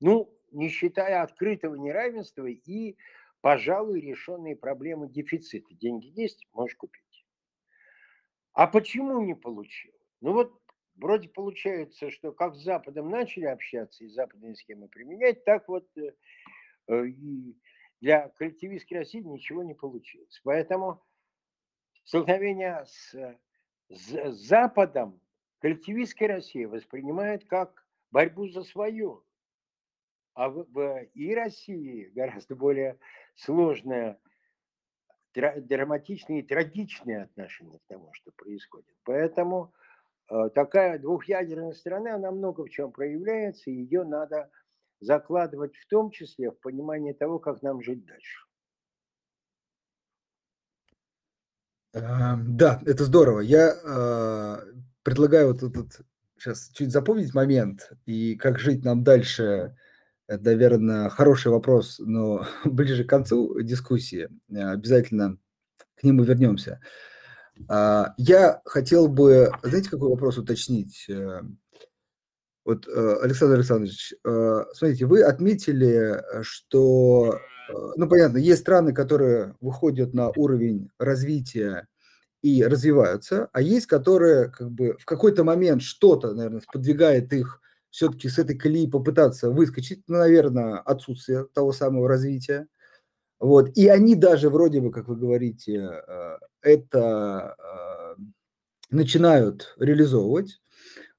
Ну, 0.00 0.36
не 0.50 0.68
считая 0.68 1.22
открытого 1.22 1.76
неравенства 1.76 2.46
и, 2.46 2.96
пожалуй, 3.40 4.00
решенные 4.00 4.56
проблемы 4.56 5.08
дефицита. 5.08 5.72
Деньги 5.74 6.08
есть, 6.20 6.48
можешь 6.52 6.76
купить. 6.76 7.24
А 8.52 8.66
почему 8.66 9.20
не 9.20 9.34
получила? 9.34 9.94
Ну 10.20 10.32
вот 10.32 10.61
вроде 11.02 11.28
получается, 11.28 12.10
что 12.10 12.32
как 12.32 12.54
с 12.54 12.62
Западом 12.62 13.10
начали 13.10 13.44
общаться 13.44 14.04
и 14.04 14.08
западные 14.08 14.54
схемы 14.54 14.88
применять, 14.88 15.44
так 15.44 15.68
вот 15.68 15.86
э, 15.96 16.14
э, 16.88 17.06
и 17.06 17.58
для 18.00 18.28
коллективистской 18.30 18.98
России 18.98 19.20
ничего 19.20 19.62
не 19.62 19.74
получилось. 19.74 20.40
Поэтому 20.44 21.02
столкновение 22.04 22.84
с, 22.86 23.14
с 23.90 24.32
Западом 24.46 25.20
коллективистская 25.58 26.28
Россия 26.28 26.68
воспринимает 26.68 27.44
как 27.46 27.84
борьбу 28.10 28.48
за 28.48 28.62
свое. 28.62 29.22
А 30.34 30.48
в, 30.48 30.64
в 30.72 31.02
и 31.14 31.34
России 31.34 32.10
гораздо 32.14 32.56
более 32.56 32.98
сложное, 33.34 34.18
драматичное 35.34 36.38
и 36.38 36.42
трагичное 36.42 37.24
отношение 37.24 37.80
к 37.80 37.86
тому, 37.86 38.12
что 38.14 38.32
происходит. 38.32 38.94
Поэтому 39.04 39.72
э, 39.74 39.81
такая 40.54 40.98
двухъядерная 40.98 41.72
страна, 41.72 42.14
она 42.14 42.30
много 42.30 42.64
в 42.64 42.70
чем 42.70 42.92
проявляется, 42.92 43.70
и 43.70 43.74
ее 43.74 44.04
надо 44.04 44.50
закладывать 45.00 45.76
в 45.76 45.86
том 45.88 46.10
числе 46.10 46.50
в 46.50 46.60
понимание 46.60 47.14
того, 47.14 47.38
как 47.38 47.62
нам 47.62 47.82
жить 47.82 48.04
дальше. 48.06 48.46
Да, 51.92 52.80
это 52.86 53.04
здорово. 53.04 53.40
Я 53.40 53.74
э, 53.74 54.72
предлагаю 55.02 55.48
вот 55.48 55.62
этот 55.62 56.06
сейчас 56.38 56.70
чуть 56.72 56.90
запомнить 56.90 57.34
момент 57.34 57.92
и 58.06 58.34
как 58.36 58.58
жить 58.58 58.84
нам 58.84 59.04
дальше. 59.04 59.76
Это, 60.26 60.44
наверное, 60.44 61.10
хороший 61.10 61.52
вопрос, 61.52 61.98
но 61.98 62.46
ближе 62.64 63.04
к 63.04 63.10
концу 63.10 63.60
дискуссии 63.60 64.28
обязательно 64.50 65.36
к 65.96 66.02
нему 66.02 66.22
вернемся. 66.22 66.80
А, 67.68 68.14
я 68.16 68.60
хотел 68.64 69.08
бы, 69.08 69.50
знаете, 69.62 69.90
какой 69.90 70.08
вопрос 70.08 70.38
уточнить? 70.38 71.06
Э, 71.08 71.42
вот, 72.64 72.86
э, 72.86 73.16
Александр 73.22 73.56
Александрович, 73.56 74.14
э, 74.24 74.64
смотрите, 74.74 75.06
вы 75.06 75.22
отметили, 75.22 76.22
что, 76.42 77.38
ну, 77.96 78.08
понятно, 78.08 78.38
есть 78.38 78.62
страны, 78.62 78.92
которые 78.92 79.56
выходят 79.60 80.14
на 80.14 80.30
уровень 80.30 80.90
развития 80.98 81.88
и 82.42 82.64
развиваются, 82.64 83.48
а 83.52 83.60
есть, 83.60 83.86
которые 83.86 84.50
как 84.50 84.70
бы 84.70 84.96
в 84.98 85.04
какой-то 85.04 85.44
момент 85.44 85.82
что-то, 85.82 86.34
наверное, 86.34 86.62
подвигает 86.72 87.32
их 87.32 87.60
все-таки 87.90 88.28
с 88.28 88.38
этой 88.38 88.56
колеи 88.56 88.88
попытаться 88.88 89.50
выскочить, 89.50 90.02
ну, 90.08 90.18
наверное, 90.18 90.78
отсутствие 90.78 91.46
того 91.52 91.72
самого 91.72 92.08
развития. 92.08 92.66
Вот. 93.42 93.76
И 93.76 93.88
они 93.88 94.14
даже 94.14 94.48
вроде 94.48 94.80
бы, 94.80 94.90
как 94.90 95.08
вы 95.08 95.16
говорите, 95.16 96.02
это 96.62 97.56
начинают 98.88 99.74
реализовывать. 99.78 100.62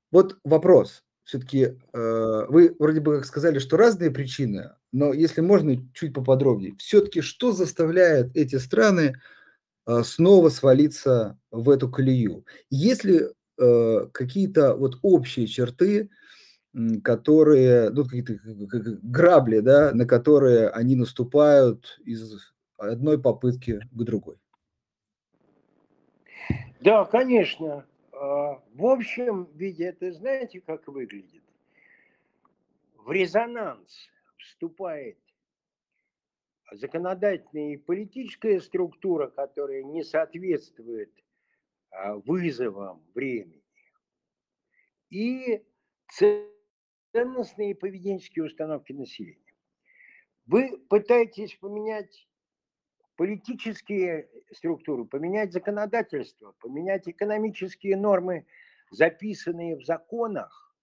Вот 0.09 0.39
вопрос 0.43 1.03
все-таки 1.23 1.79
э, 1.93 2.45
вы 2.49 2.75
вроде 2.79 2.99
бы 2.99 3.17
как 3.17 3.25
сказали, 3.25 3.59
что 3.59 3.77
разные 3.77 4.11
причины, 4.11 4.71
но 4.91 5.13
если 5.13 5.41
можно 5.41 5.77
чуть 5.93 6.13
поподробнее, 6.13 6.75
все-таки 6.77 7.21
что 7.21 7.53
заставляет 7.53 8.35
эти 8.35 8.57
страны 8.57 9.15
э, 9.87 10.03
снова 10.03 10.49
свалиться 10.49 11.39
в 11.49 11.69
эту 11.69 11.89
колею? 11.89 12.45
Есть 12.69 13.03
ли 13.03 13.21
э, 13.57 14.07
какие-то 14.11 14.75
вот 14.75 14.99
общие 15.01 15.47
черты, 15.47 16.09
которые, 17.03 17.89
ну, 17.91 18.03
какие-то 18.03 18.33
грабли, 19.03 19.59
да, 19.59 19.93
на 19.93 20.05
которые 20.05 20.69
они 20.69 20.95
наступают 20.95 21.99
из 22.03 22.53
одной 22.77 23.21
попытки 23.21 23.79
к 23.91 24.03
другой? 24.03 24.37
Да, 26.81 27.05
конечно. 27.05 27.85
А, 28.11 28.61
в 28.73 28.85
общем 28.85 29.45
виде 29.53 29.85
это 29.85 30.11
знаете, 30.11 30.61
как 30.61 30.87
выглядит? 30.87 31.43
В 32.97 33.11
резонанс 33.11 34.09
вступает 34.37 35.17
законодательная 36.71 37.73
и 37.73 37.77
политическая 37.77 38.59
структура, 38.59 39.27
которая 39.27 39.83
не 39.83 40.03
соответствует 40.03 41.11
а, 41.91 42.15
вызовам 42.15 43.03
времени, 43.13 43.63
и 45.09 45.63
ценностные 47.13 47.71
и 47.71 47.75
поведенческие 47.75 48.45
установки 48.45 48.91
населения. 48.91 49.53
Вы 50.45 50.77
пытаетесь 50.89 51.55
поменять 51.55 52.27
политические 53.15 54.29
структуры, 54.51 55.05
поменять 55.05 55.53
законодательство, 55.53 56.53
поменять 56.59 57.07
экономические 57.07 57.95
нормы, 57.95 58.45
записанные 58.89 59.77
в 59.77 59.85
законах, 59.85 60.75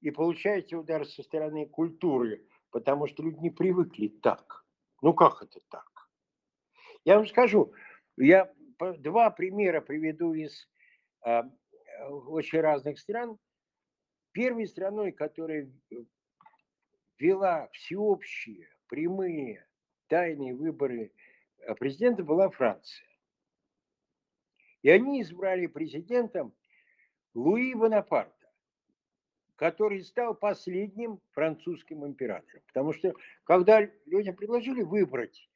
и 0.00 0.10
получаете 0.10 0.76
удар 0.76 1.06
со 1.06 1.22
стороны 1.22 1.66
культуры, 1.66 2.44
потому 2.70 3.06
что 3.06 3.22
люди 3.22 3.38
не 3.38 3.50
привыкли 3.50 4.08
так. 4.08 4.66
Ну 5.00 5.14
как 5.14 5.42
это 5.42 5.60
так? 5.70 5.88
Я 7.04 7.16
вам 7.16 7.26
скажу, 7.26 7.72
я 8.16 8.52
два 8.98 9.30
примера 9.30 9.80
приведу 9.80 10.34
из 10.34 10.68
а, 11.24 11.44
очень 12.08 12.60
разных 12.60 12.98
стран. 12.98 13.38
Первой 14.32 14.66
страной, 14.66 15.12
которая 15.12 15.70
вела 17.18 17.68
всеобщие, 17.72 18.68
прямые, 18.88 19.66
тайные 20.08 20.54
выборы 20.54 21.12
э, 21.58 21.74
президента, 21.74 22.24
была 22.24 22.50
Франция. 22.50 23.06
И 24.82 24.90
они 24.90 25.22
избрали 25.22 25.66
президентом 25.66 26.54
Луи 27.34 27.74
Бонапарта, 27.74 28.50
который 29.56 30.02
стал 30.02 30.34
последним 30.34 31.20
французским 31.32 32.04
императором. 32.04 32.62
Потому 32.66 32.92
что 32.92 33.14
когда 33.44 33.88
людям 34.06 34.34
предложили 34.34 34.82
выбрать, 34.82 35.48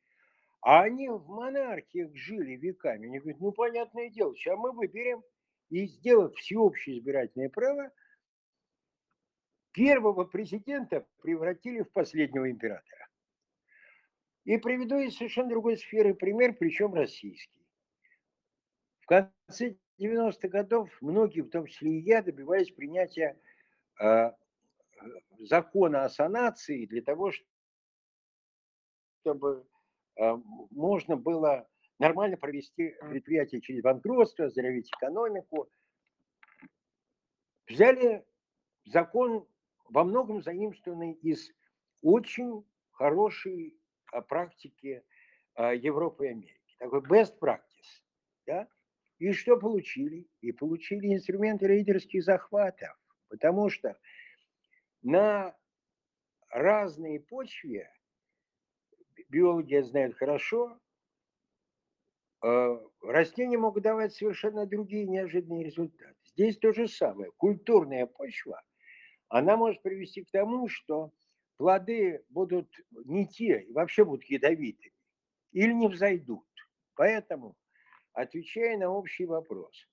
а 0.61 0.83
они 0.83 1.09
в 1.09 1.29
монархиях 1.29 2.15
жили 2.15 2.53
веками, 2.57 3.07
они 3.07 3.19
говорят, 3.19 3.41
ну 3.41 3.53
понятное 3.53 4.11
дело, 4.11 4.35
сейчас 4.35 4.59
мы 4.59 4.73
выберем 4.73 5.23
и 5.71 5.87
сделав 5.87 6.35
всеобщее 6.35 6.99
избирательное 6.99 7.49
право, 7.49 7.91
первого 9.77 10.25
президента 10.25 11.07
превратили 11.21 11.83
в 11.83 11.93
последнего 11.93 12.51
императора. 12.51 13.09
И 14.45 14.57
приведу 14.57 14.97
из 14.99 15.17
совершенно 15.17 15.51
другой 15.51 15.77
сферы 15.77 16.15
пример, 16.15 16.55
причем 16.55 16.95
российский. 16.95 17.63
В 19.01 19.07
конце 19.07 19.77
90-х 20.01 20.49
годов 20.49 20.91
многие, 21.03 21.43
в 21.43 21.51
том 21.51 21.67
числе 21.67 21.99
и 21.99 22.01
я, 22.01 22.23
добивались 22.23 22.71
принятия 22.71 23.39
э, 24.01 24.33
закона 25.41 26.05
о 26.05 26.09
санации 26.09 26.87
для 26.87 27.03
того, 27.03 27.33
чтобы 29.21 29.69
э, 30.17 30.37
можно 30.71 31.17
было 31.17 31.69
нормально 31.99 32.39
провести 32.39 32.95
предприятие 33.11 33.61
через 33.61 33.83
банкротство, 33.83 34.47
оздоровить 34.47 34.89
экономику. 34.89 35.69
Взяли 37.69 38.25
закон 38.87 39.47
во 39.89 40.05
многом 40.05 40.43
заимствованный 40.43 41.13
из 41.13 41.51
очень 42.03 42.65
хорошей 42.93 43.79
а, 44.13 44.21
практики 44.21 45.05
а, 45.55 45.75
Европы 45.75 46.27
и 46.27 46.31
Америки. 46.31 46.77
Такой 46.79 47.01
best 47.01 47.39
practice. 47.41 48.03
Да? 48.47 48.69
И 49.19 49.33
что 49.33 49.57
получили? 49.57 50.29
И 50.41 50.53
получили 50.53 51.15
инструменты 51.15 51.67
рейдерских 51.67 52.23
захватов. 52.23 52.97
Потому 53.29 53.71
что 53.71 53.99
на 55.03 55.57
разные 56.51 57.21
почве, 57.21 57.91
биологи 59.29 59.81
знают 59.81 60.17
хорошо, 60.17 60.79
а, 62.43 62.81
растения 63.03 63.59
могут 63.59 63.83
давать 63.83 64.15
совершенно 64.15 64.67
другие 64.67 65.07
неожиданные 65.07 65.65
результаты. 65.65 66.15
Здесь 66.25 66.59
то 66.59 66.73
же 66.73 66.87
самое. 66.89 67.33
Культурная 67.33 68.07
почва– 68.07 68.63
она 69.29 69.57
может 69.57 69.83
привести 69.83 70.25
к 70.25 70.31
тому, 70.31 70.69
что 70.69 71.13
плоды 71.57 72.25
будут 72.29 72.69
не 73.05 73.27
те, 73.27 73.63
и 73.63 73.73
вообще 73.73 74.05
будут 74.05 74.25
ядовитыми, 74.25 74.93
или 75.53 75.73
не 75.73 75.89
взойдут. 75.89 76.47
Поэтому, 76.95 77.57
отвечая 78.13 78.79
на 78.79 78.91
общий 78.91 79.27
вопрос, 79.27 79.89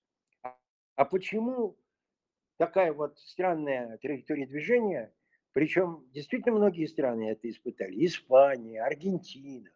а 0.95 1.05
почему 1.05 1.77
такая 2.57 2.93
вот 2.93 3.17
странная 3.19 3.97
траектория 3.97 4.45
движения, 4.45 5.13
причем 5.53 6.07
действительно 6.11 6.55
многие 6.55 6.85
страны 6.85 7.29
это 7.29 7.49
испытали, 7.49 8.05
Испания, 8.05 8.83
Аргентина. 8.83 9.71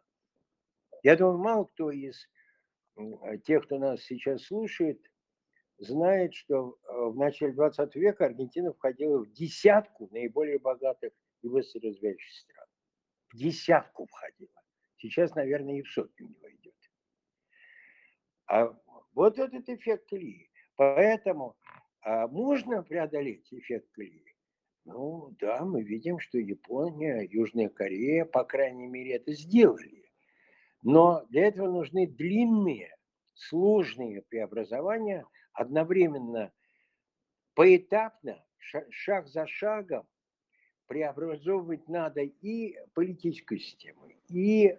Я 1.04 1.16
думаю, 1.16 1.38
мало 1.38 1.66
кто 1.66 1.92
из 1.92 2.28
тех, 3.46 3.66
кто 3.66 3.78
нас 3.78 4.02
сейчас 4.04 4.44
слушает, 4.44 5.00
знает, 5.80 6.34
что 6.34 6.78
э, 6.84 7.06
в 7.10 7.16
начале 7.16 7.54
20 7.54 7.96
века 7.96 8.26
Аргентина 8.26 8.74
входила 8.74 9.20
в 9.20 9.32
десятку 9.32 10.10
наиболее 10.12 10.60
богатых 10.60 11.14
и 11.42 11.48
быстро 11.48 11.82
развивающихся 11.82 12.42
стран. 12.42 12.68
В 13.32 13.38
десятку 13.38 14.08
входила. 14.08 14.52
Сейчас, 14.98 15.36
наверное, 15.36 15.80
и 15.80 15.84
в 15.84 15.90
сотню 15.90 16.28
не 16.28 16.40
войдет. 16.42 16.74
А 18.48 18.76
вот 19.14 19.38
этот 19.38 19.70
эффект 19.70 20.10
колеи. 20.10 20.50
Поэтому 20.76 21.56
а 22.02 22.28
можно 22.28 22.84
преодолеть 22.84 23.48
эффект 23.52 23.90
колеи? 23.92 24.36
Ну 24.86 25.36
да, 25.40 25.66
мы 25.66 25.84
видим, 25.84 26.20
что 26.20 26.38
Япония, 26.38 27.28
Южная 27.30 27.68
Корея, 27.68 28.24
по 28.26 28.46
крайней 28.46 28.88
мере, 28.88 29.16
это 29.16 29.34
сделали. 29.34 30.10
Но 30.82 31.26
для 31.26 31.48
этого 31.48 31.70
нужны 31.70 32.08
длинные, 32.08 32.96
сложные 33.34 34.24
преобразования– 34.24 35.26
одновременно, 35.58 36.52
поэтапно, 37.56 38.46
шаг 38.60 39.28
за 39.28 39.48
шагом 39.48 40.08
преобразовывать 40.86 41.90
надо 41.90 42.22
и 42.22 42.78
политическую 42.94 43.60
систему, 43.60 44.08
и 44.30 44.68
э, 44.68 44.78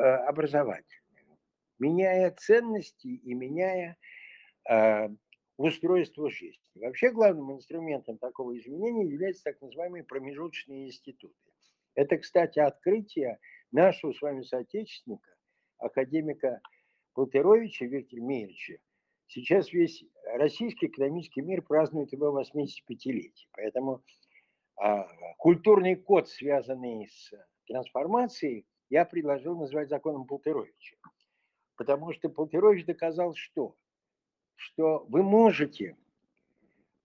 образовательную, 0.00 1.38
меняя 1.78 2.30
ценности 2.32 3.06
и 3.06 3.34
меняя 3.34 3.96
э, 4.68 5.08
устройство 5.56 6.28
жизни. 6.28 6.60
Вообще 6.74 7.10
главным 7.10 7.52
инструментом 7.52 8.18
такого 8.18 8.58
изменения 8.58 9.06
являются 9.06 9.44
так 9.44 9.60
называемые 9.60 10.04
промежуточные 10.04 10.88
институты. 10.88 11.34
Это, 11.94 12.18
кстати, 12.18 12.58
открытие 12.58 13.38
нашего 13.70 14.12
с 14.12 14.20
вами 14.20 14.42
соотечественника, 14.42 15.30
академика 15.78 16.60
Полтеровича 17.14 17.86
Виктора 17.86 18.22
Меевича, 18.22 18.78
Сейчас 19.28 19.72
весь 19.72 20.04
российский 20.34 20.86
экономический 20.86 21.42
мир 21.42 21.62
празднует 21.62 22.12
его 22.12 22.40
85-летие. 22.40 23.48
Поэтому 23.52 24.02
а, 24.76 25.08
культурный 25.38 25.96
код, 25.96 26.28
связанный 26.28 27.08
с 27.08 27.32
трансформацией, 27.66 28.66
я 28.88 29.04
предложил 29.04 29.58
назвать 29.58 29.88
законом 29.88 30.26
Полтеровича. 30.26 30.96
Потому 31.76 32.12
что 32.12 32.28
Полтерович 32.28 32.86
доказал 32.86 33.34
что? 33.34 33.76
Что 34.54 35.04
вы 35.08 35.22
можете 35.22 35.96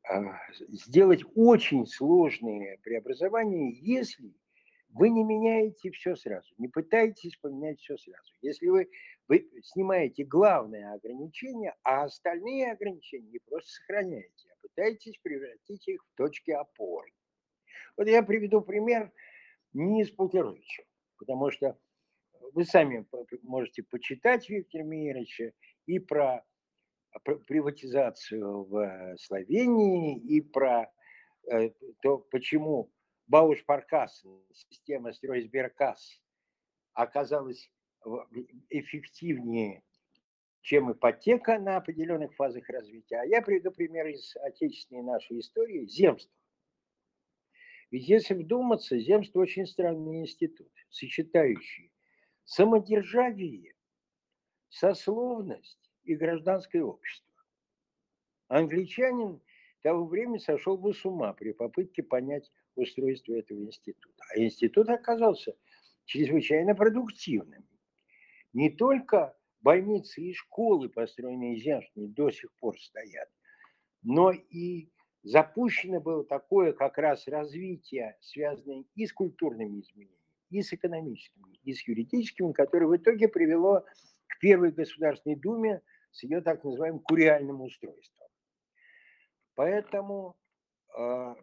а, 0.04 0.38
сделать 0.70 1.24
очень 1.36 1.86
сложные 1.86 2.78
преобразования, 2.80 3.72
если 3.72 4.34
вы 4.90 5.10
не 5.10 5.24
меняете 5.24 5.92
все 5.92 6.16
сразу, 6.16 6.54
не 6.58 6.68
пытаетесь 6.68 7.38
поменять 7.38 7.80
все 7.80 7.98
сразу. 7.98 8.34
Если 8.42 8.68
вы, 8.68 8.90
вы 9.32 9.50
снимаете 9.64 10.26
главное 10.26 10.94
ограничение, 10.94 11.74
а 11.84 12.04
остальные 12.04 12.74
ограничения 12.74 13.30
не 13.30 13.40
просто 13.40 13.70
сохраняете, 13.70 14.50
а 14.52 14.62
пытаетесь 14.62 15.18
превратить 15.20 15.88
их 15.88 16.04
в 16.04 16.18
точки 16.18 16.52
опоры. 16.52 17.14
Вот 17.96 18.10
я 18.10 18.24
приведу 18.24 18.60
пример 18.60 19.10
не 19.72 20.02
из 20.02 20.12
Полтеровича, 20.12 20.84
потому 21.18 21.50
что 21.50 21.80
вы 22.52 22.66
сами 22.66 23.08
можете 23.44 23.84
почитать 23.84 24.50
Виктора 24.50 24.84
Мировича 24.84 25.52
и 25.86 26.00
про 26.00 26.46
приватизацию 27.48 28.66
в 28.66 29.16
Словении, 29.18 30.20
и 30.20 30.42
про 30.42 30.92
э, 31.50 31.70
то, 32.02 32.18
почему 32.18 32.92
Бауш 33.28 33.64
Паркас, 33.64 34.26
система 34.52 35.14
Стройсберкас, 35.14 36.22
оказалась 36.94 37.72
эффективнее, 38.70 39.84
чем 40.62 40.92
ипотека 40.92 41.60
на 41.60 41.78
определенных 41.78 42.34
фазах 42.36 42.70
развития. 42.70 43.22
А 43.22 43.26
я 43.26 43.42
приведу 43.42 43.72
пример 43.72 44.08
из 44.08 44.36
отечественной 44.38 45.04
нашей 45.04 45.40
истории– 45.40 45.86
земства. 45.88 46.34
Ведь 47.90 48.08
если 48.08 48.36
вдуматься, 48.36 48.98
земство 48.98 49.42
очень 49.42 49.66
странный 49.66 50.22
институт, 50.22 50.72
сочетающий 50.90 51.92
самодержавие, 52.52 53.76
сословность 54.70 55.92
и 56.04 56.16
гражданское 56.16 56.84
общество. 56.84 57.32
Англичанин 58.48 59.42
того 59.82 60.06
времени 60.06 60.38
сошел 60.38 60.78
бы 60.78 60.94
с 60.94 61.06
ума 61.06 61.34
при 61.34 61.54
попытке 61.54 62.04
понять 62.04 62.52
устройство 62.76 63.34
этого 63.34 63.60
института. 63.60 64.24
А 64.34 64.40
институт 64.40 64.90
оказался 64.90 65.56
чрезвычайно 66.06 66.76
продуктивным. 66.76 67.66
Не 68.54 68.70
только 68.70 69.36
больницы 69.62 70.22
и 70.22 70.34
школы, 70.34 70.90
построенные 70.90 71.58
землями, 71.58 72.08
до 72.08 72.32
сих 72.32 72.52
пор 72.60 72.80
стоят, 72.80 73.30
но 74.04 74.32
и 74.32 74.90
запущено 75.24 76.02
было 76.02 76.26
такое 76.26 76.74
как 76.74 76.98
раз 76.98 77.28
развитие, 77.28 78.18
связанное 78.22 78.86
и 78.96 79.06
с 79.06 79.14
культурными 79.14 79.80
изменениями, 79.80 80.18
и 80.50 80.62
с 80.62 80.74
экономическими, 80.74 81.56
и 81.64 81.74
с 81.74 81.88
юридическими, 81.88 82.52
которое 82.52 82.88
в 82.88 82.98
итоге 82.98 83.28
привело 83.28 83.86
к 84.28 84.40
Первой 84.40 84.72
Государственной 84.72 85.36
Думе 85.36 85.82
с 86.12 86.24
ее 86.24 86.42
так 86.42 86.64
называемым 86.64 87.00
куриальным 87.02 87.62
устройством. 87.62 88.28
Поэтому 89.56 90.36
э, 90.98 91.36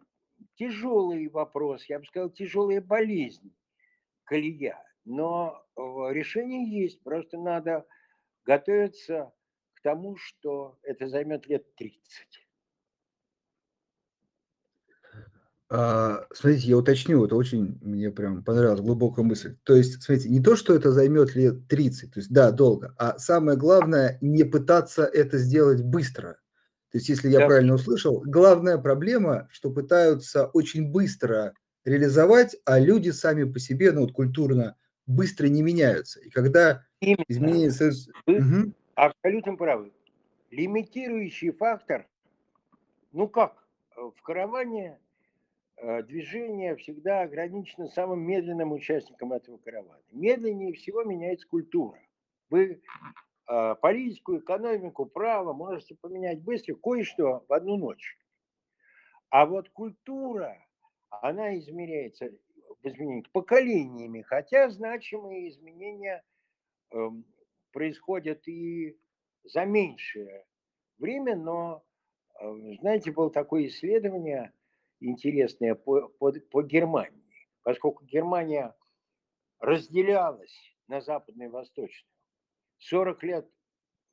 тяжелый 0.55 1.27
вопрос, 1.29 1.85
я 1.85 1.99
бы 1.99 2.05
сказал, 2.05 2.29
тяжелая 2.29 2.81
болезнь, 2.81 3.55
колея. 4.25 4.83
Но 5.05 5.65
решение 6.11 6.81
есть, 6.83 7.03
просто 7.03 7.37
надо 7.37 7.85
готовиться 8.45 9.33
к 9.75 9.81
тому, 9.81 10.17
что 10.17 10.79
это 10.83 11.07
займет 11.09 11.47
лет 11.47 11.75
30. 11.75 12.47
А, 15.71 16.25
смотрите, 16.33 16.67
я 16.69 16.77
уточню, 16.77 17.23
это 17.25 17.35
очень 17.35 17.77
мне 17.81 18.09
прям 18.09 18.43
понравилась 18.43 18.81
глубокая 18.81 19.23
мысль. 19.23 19.55
То 19.63 19.75
есть, 19.75 20.01
смотрите, 20.01 20.29
не 20.29 20.41
то, 20.41 20.55
что 20.55 20.73
это 20.73 20.91
займет 20.91 21.35
лет 21.35 21.67
30, 21.67 22.11
то 22.13 22.19
есть, 22.19 22.31
да, 22.31 22.51
долго, 22.51 22.95
а 22.97 23.19
самое 23.19 23.55
главное, 23.55 24.17
не 24.21 24.43
пытаться 24.45 25.03
это 25.05 25.37
сделать 25.37 25.83
быстро. 25.83 26.39
То 26.91 26.97
есть, 26.97 27.07
если 27.09 27.29
я 27.29 27.41
Да. 27.41 27.45
правильно 27.45 27.75
услышал, 27.75 28.23
главная 28.25 28.79
проблема, 28.79 29.47
что 29.51 29.69
пытаются 29.69 30.47
очень 30.47 30.91
быстро 30.91 31.53
реализовать, 31.85 32.55
а 32.65 32.79
люди 32.79 33.11
сами 33.11 33.43
по 33.43 33.59
себе, 33.59 33.91
ну 33.91 34.01
вот 34.01 34.11
культурно, 34.11 34.75
быстро 35.09 35.47
не 35.47 35.61
меняются. 35.61 36.21
И 36.21 36.29
когда 36.29 36.85
Именно. 37.01 37.25
изменения... 37.27 37.71
союз- 37.71 38.09
Вы 38.27 38.39
Мгм. 38.39 38.73
абсолютно 38.95 39.55
правы. 39.55 39.91
Лимитирующий 40.51 41.51
фактор, 41.51 42.07
ну 43.11 43.27
как, 43.27 43.67
э, 43.97 44.01
в 44.01 44.21
караване 44.21 44.99
э, 45.81 46.03
движение 46.03 46.75
всегда 46.75 47.21
ограничено 47.21 47.87
самым 47.87 48.19
медленным 48.21 48.71
участником 48.73 49.31
этого 49.33 49.57
каравана. 49.57 50.01
Медленнее 50.11 50.73
всего 50.73 51.03
меняется 51.03 51.47
культура. 51.47 51.97
Вы 52.49 52.81
э, 53.47 53.75
политику, 53.81 54.37
экономику, 54.37 55.05
право 55.05 55.53
можете 55.53 55.95
поменять 55.95 56.41
быстро, 56.41 56.75
кое-что 56.75 57.45
в 57.47 57.53
одну 57.53 57.77
ночь. 57.77 58.17
А 59.29 59.45
вот 59.45 59.69
культура, 59.69 60.57
она 61.09 61.57
измеряется 61.57 62.31
в 62.81 62.87
изменениях 62.87 63.29
поколениями, 63.31 64.21
хотя 64.21 64.69
значимые 64.69 65.49
изменения 65.49 66.23
эм, 66.91 67.25
происходят 67.71 68.47
и 68.47 68.97
за 69.43 69.65
меньшее 69.65 70.45
время, 70.97 71.35
но, 71.35 71.83
э, 72.39 72.45
знаете, 72.79 73.11
было 73.11 73.29
такое 73.29 73.67
исследование 73.67 74.53
интересное 74.99 75.75
по, 75.75 76.09
по, 76.19 76.31
по 76.31 76.63
Германии, 76.63 77.47
поскольку 77.63 78.05
Германия 78.05 78.75
разделялась 79.59 80.55
на 80.87 81.01
западную 81.01 81.49
и 81.49 81.51
восточную. 81.51 82.11
40 82.79 83.23
лет 83.23 83.51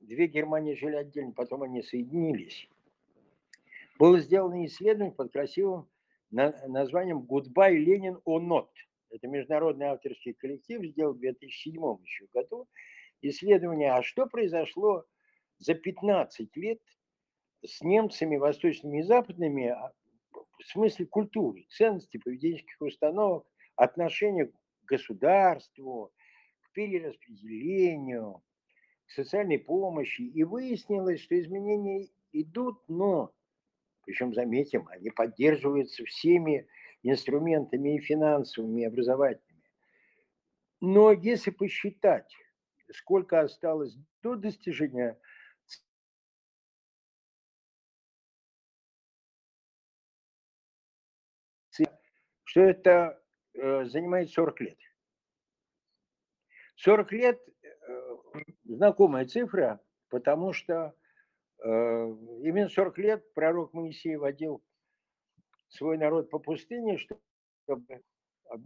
две 0.01 0.27
Германии 0.27 0.75
жили 0.75 0.97
отдельно, 0.97 1.33
потом 1.33 1.63
они 1.63 1.83
соединились. 1.83 2.69
Было 3.99 4.21
сделано 4.21 4.65
исследование 4.67 5.15
под 5.15 5.33
красивым 5.33 5.89
названием 6.31 7.27
«Goodbye, 7.29 7.77
Ленин 7.77 8.21
or 8.27 8.41
not». 8.41 8.69
Это 9.11 9.29
международный 9.29 9.87
авторский 9.87 10.35
коллектив 10.35 10.85
сделал 10.85 11.15
в 11.15 11.19
2007 11.19 11.75
еще 12.03 12.27
году 12.35 12.69
исследование, 13.23 13.93
а 13.93 14.03
что 14.03 14.27
произошло 14.27 15.05
за 15.59 15.75
15 15.75 16.57
лет 16.57 16.81
с 17.65 17.81
немцами 17.83 18.37
восточными 18.37 19.01
и 19.01 19.03
западными 19.03 19.69
а, 19.69 19.93
в 20.33 20.65
смысле 20.65 21.07
культуры, 21.07 21.67
ценностей, 21.71 22.19
поведенческих 22.19 22.81
установок, 22.81 23.47
отношения 23.77 24.47
к 24.47 24.55
государству, 24.87 26.13
к 26.61 26.73
перераспределению, 26.73 28.43
к 29.07 29.11
социальной 29.11 29.59
помощи. 29.59 30.23
И 30.23 30.45
выяснилось, 30.45 31.21
что 31.21 31.39
изменения 31.39 32.09
идут, 32.33 32.83
но, 32.89 33.33
причем, 34.07 34.33
заметим, 34.33 34.89
они 34.89 35.11
поддерживаются 35.11 36.05
всеми 36.05 36.67
инструментами 37.03 37.97
и 37.97 38.01
финансовыми, 38.01 38.83
и 38.83 38.87
образовательными. 38.87 39.65
Но 40.81 41.13
если 41.13 41.51
посчитать, 41.51 42.33
сколько 42.93 43.41
осталось 43.41 43.97
до 44.23 44.37
достижения 44.37 45.19
что 52.45 52.63
это 52.63 53.23
э, 53.53 53.85
занимает 53.85 54.31
40 54.31 54.61
лет. 54.63 54.79
40 56.77 57.13
лет 57.13 57.41
э, 57.63 58.17
знакомая 58.65 59.27
цифра, 59.27 59.79
потому 60.09 60.55
что 60.55 60.95
именно 61.63 62.69
40 62.69 62.99
лет 62.99 63.35
пророк 63.35 63.73
Моисей 63.73 64.17
водил 64.17 64.63
свой 65.69 65.99
народ 65.99 66.31
по 66.31 66.39
пустыне, 66.39 66.99
чтобы 66.99 68.03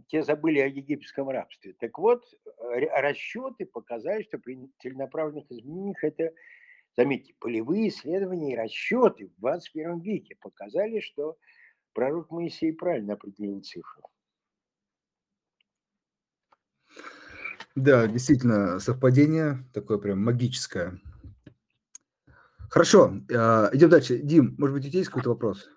те 0.07 0.23
забыли 0.23 0.59
о 0.59 0.67
египетском 0.67 1.29
рабстве. 1.29 1.73
Так 1.79 1.97
вот, 1.97 2.23
расчеты 2.59 3.65
показали, 3.65 4.23
что 4.23 4.37
при 4.37 4.69
целенаправленных 4.79 5.51
изменениях 5.51 6.03
это, 6.03 6.31
заметьте, 6.95 7.33
полевые 7.39 7.89
исследования 7.89 8.53
и 8.53 8.57
расчеты 8.57 9.27
в 9.27 9.39
21 9.39 9.99
веке 10.01 10.35
показали, 10.39 10.99
что 10.99 11.37
пророк 11.93 12.29
Моисей 12.29 12.73
правильно 12.73 13.13
определил 13.13 13.61
цифру. 13.61 14.03
Да, 17.73 18.05
действительно, 18.05 18.79
совпадение 18.79 19.63
такое 19.73 19.97
прям 19.97 20.23
магическое. 20.23 20.99
Хорошо, 22.71 23.11
а, 23.35 23.69
идем 23.73 23.89
дальше. 23.89 24.19
Дим, 24.19 24.55
может 24.57 24.73
быть, 24.73 24.85
у 24.85 24.89
тебя 24.89 24.99
есть 24.99 25.09
какой-то 25.09 25.31
вопрос? 25.31 25.69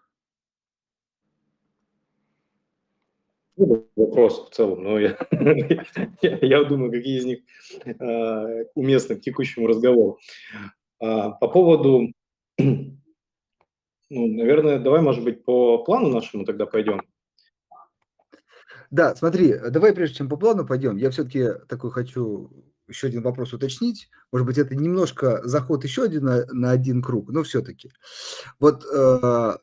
Ну, 3.57 3.89
вопрос 3.97 4.49
в 4.49 4.55
целом, 4.55 4.85
но 4.85 5.01
я, 5.01 5.19
я, 6.23 6.39
я 6.41 6.65
думаю, 6.65 6.93
какие 6.93 7.19
из 7.19 7.25
них 7.25 7.41
э, 7.85 8.65
уместны 8.77 9.17
к 9.17 9.23
текущему 9.23 9.67
разговору. 9.67 10.21
А, 11.01 11.31
по 11.31 11.49
поводу, 11.49 12.13
ну, 12.59 12.97
наверное, 14.11 14.79
давай, 14.79 15.03
может 15.03 15.25
быть, 15.25 15.45
по 15.45 15.83
плану 15.83 16.11
нашему 16.11 16.45
тогда 16.45 16.65
пойдем. 16.65 17.03
Да, 18.93 19.17
смотри, 19.17 19.51
э, 19.51 19.71
давай 19.71 19.95
прежде 19.95 20.19
чем 20.19 20.29
по 20.29 20.37
плану 20.37 20.65
пойдем, 20.65 20.97
я 20.97 21.11
все-таки 21.11 21.55
такой 21.69 21.91
хочу 21.91 22.53
еще 22.89 23.07
один 23.07 23.23
вопрос 23.23 23.53
уточнить. 23.53 24.11
Может 24.33 24.47
быть, 24.47 24.59
это 24.59 24.75
немножко 24.75 25.41
заход 25.45 25.85
еще 25.85 26.05
один 26.05 26.25
на, 26.25 26.47
на 26.47 26.71
один 26.71 27.03
круг, 27.03 27.31
но 27.31 27.43
все-таки. 27.43 27.93
Вот 28.59 28.85
э, 28.85 29.57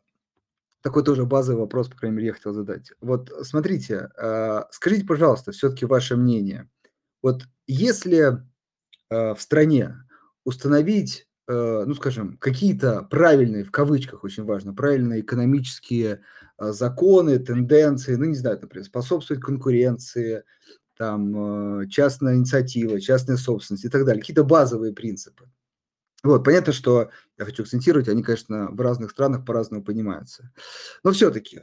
такой 0.81 1.03
тоже 1.03 1.25
базовый 1.25 1.61
вопрос, 1.61 1.89
по 1.89 1.97
крайней 1.97 2.17
мере, 2.17 2.27
я 2.27 2.33
хотел 2.33 2.53
задать. 2.53 2.91
Вот 3.01 3.31
смотрите, 3.43 4.09
э, 4.17 4.61
скажите, 4.71 5.05
пожалуйста, 5.05 5.51
все-таки 5.51 5.85
ваше 5.85 6.15
мнение. 6.15 6.69
Вот 7.21 7.43
если 7.67 8.43
э, 9.09 9.33
в 9.35 9.39
стране 9.39 9.95
установить, 10.43 11.27
э, 11.47 11.83
ну, 11.85 11.93
скажем, 11.93 12.37
какие-то 12.37 13.03
правильные, 13.03 13.63
в 13.63 13.71
кавычках 13.71 14.23
очень 14.23 14.43
важно, 14.43 14.73
правильные 14.73 15.21
экономические 15.21 16.21
э, 16.57 16.71
законы, 16.71 17.37
тенденции, 17.37 18.15
ну, 18.15 18.25
не 18.25 18.35
знаю, 18.35 18.59
например, 18.59 18.85
способствовать 18.85 19.43
конкуренции, 19.43 20.43
там, 21.01 21.81
э, 21.81 21.87
частная 21.87 22.35
инициатива, 22.35 23.01
частная 23.01 23.35
собственность 23.35 23.85
и 23.85 23.89
так 23.89 24.05
далее, 24.05 24.21
какие-то 24.21 24.43
базовые 24.43 24.93
принципы. 24.93 25.49
Вот, 26.21 26.43
понятно, 26.43 26.73
что 26.73 27.09
я 27.39 27.45
хочу 27.45 27.63
акцентировать, 27.63 28.07
они, 28.07 28.21
конечно, 28.21 28.69
в 28.69 28.79
разных 28.79 29.09
странах 29.09 29.43
по-разному 29.43 29.83
понимаются. 29.83 30.51
Но 31.03 31.11
все-таки, 31.11 31.61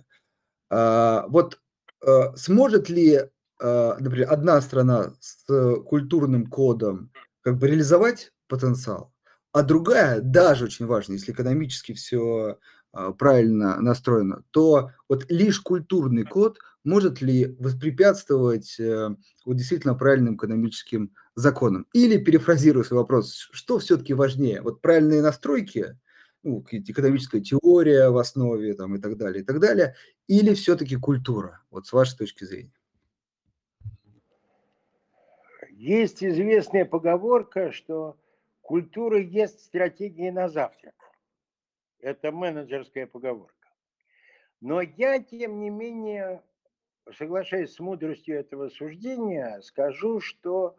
вот 0.69 1.61
э, 2.05 2.35
сможет 2.35 2.89
ли, 2.89 3.13
э, 3.13 3.95
например, 4.01 4.27
одна 4.29 4.61
страна 4.61 5.13
с 5.21 5.47
культурным 5.87 6.49
кодом 6.49 7.13
как 7.43 7.59
бы 7.59 7.69
реализовать 7.69 8.33
потенциал, 8.49 9.15
а 9.53 9.63
другая, 9.63 10.21
даже 10.21 10.65
очень 10.65 10.87
важно, 10.87 11.13
если 11.13 11.31
экономически 11.31 11.93
все 11.93 12.59
правильно 13.19 13.81
настроено, 13.81 14.43
то 14.51 14.91
вот 15.09 15.27
лишь 15.31 15.61
культурный 15.61 16.25
код 16.25 16.59
может 16.85 17.21
ли 17.21 17.57
воспрепятствовать 17.59 18.79
э, 18.79 19.11
вот 19.45 19.57
действительно 19.57 19.95
правильным 19.95 20.37
экономическим 20.37 21.13
законам? 21.35 21.87
Или, 21.93 22.19
перефразируя 22.19 22.85
свой 22.85 23.01
вопрос, 23.01 23.49
что 23.53 23.79
все-таки 23.79 24.15
важнее? 24.15 24.63
Вот 24.63 24.81
правильные 24.81 25.23
настройки, 25.23 25.97
ну, 26.43 26.65
экономическая 26.71 27.41
теория 27.41 28.11
в 28.11 28.19
основе 28.19 28.75
там, 28.75 28.97
и 28.97 29.01
так 29.01 29.17
далее, 29.17 29.43
и 29.43 29.45
так 29.45 29.61
далее, 29.61 29.95
или 30.27 30.55
все-таки 30.55 30.97
культура, 30.97 31.63
вот 31.71 31.87
с 31.87 31.93
вашей 31.93 32.17
точки 32.17 32.45
зрения? 32.45 32.73
Есть 35.71 36.25
известная 36.25 36.85
поговорка, 36.85 37.71
что 37.71 38.17
культура 38.63 39.21
есть 39.21 39.61
стратегия 39.65 40.33
на 40.33 40.49
завтрак. 40.49 40.95
Это 42.01 42.33
менеджерская 42.33 43.07
поговорка. 43.07 43.55
Но 44.61 44.81
я, 44.81 45.21
тем 45.21 45.61
не 45.61 45.71
менее, 45.71 46.43
соглашаясь 47.13 47.73
с 47.75 47.81
мудростью 47.81 48.39
этого 48.39 48.69
суждения, 48.69 49.61
скажу, 49.61 50.21
что 50.21 50.77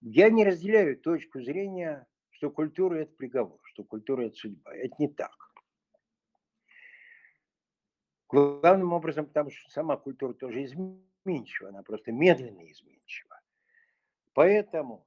я 0.00 0.30
не 0.30 0.44
разделяю 0.44 0.98
точку 0.98 1.40
зрения, 1.40 2.06
что 2.30 2.50
культура– 2.50 2.96
это 3.00 3.12
приговор, 3.14 3.58
что 3.64 3.84
культура– 3.84 4.22
это 4.26 4.36
судьба. 4.36 4.74
Это 4.74 4.94
не 4.98 5.08
так. 5.08 5.34
Главным 8.28 8.92
образом, 8.92 9.26
потому 9.26 9.50
что 9.50 9.70
сама 9.70 9.96
культура 9.96 10.34
тоже 10.34 10.64
изменчива, 10.64 11.70
она 11.70 11.82
просто 11.82 12.12
медленно 12.12 12.70
изменчива. 12.70 13.40
Поэтому, 14.34 15.06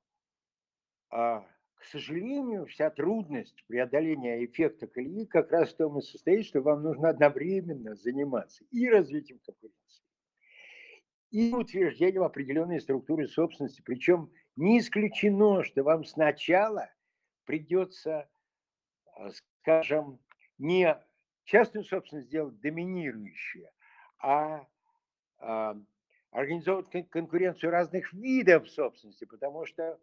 а, 1.09 1.45
к 1.75 1.84
сожалению, 1.86 2.65
вся 2.65 2.89
трудность 2.89 3.63
преодоления 3.67 4.43
эффекта 4.43 4.88
колеи 4.88 5.25
как 5.25 5.51
раз 5.51 5.69
в 5.69 5.77
том 5.77 5.99
и 5.99 6.01
состоит, 6.01 6.45
что 6.45 6.61
вам 6.61 6.84
нужно 6.84 7.09
одновременно 7.09 7.95
заниматься 7.95 8.65
и 8.71 8.89
развитием 8.89 9.39
конкуренции, 9.39 10.00
и 11.32 11.53
утверждением 11.53 12.23
определенной 12.23 12.82
структуры 12.82 13.27
собственности. 13.27 13.82
Причем 13.82 14.32
не 14.57 14.79
исключено, 14.79 15.63
что 15.63 15.84
вам 15.84 16.03
сначала 16.03 16.91
придется, 17.45 18.29
а, 19.15 19.32
скажем, 19.61 20.19
не 20.57 20.97
частную 21.45 21.86
собственность 21.86 22.27
сделать 22.27 22.59
доминирующей, 22.59 23.67
а, 24.19 24.67
а 25.39 25.75
организовывать 26.32 27.09
конкуренцию 27.09 27.71
разных 27.71 28.13
видов 28.13 28.69
собственности, 28.69 29.25
потому 29.25 29.65
что, 29.65 29.99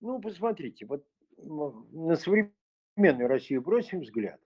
ну, 0.00 0.20
посмотрите, 0.20 0.86
вот 0.86 1.06
на 1.36 2.16
современную 2.16 3.28
Россию 3.28 3.62
бросим 3.62 4.00
взгляд. 4.00 4.40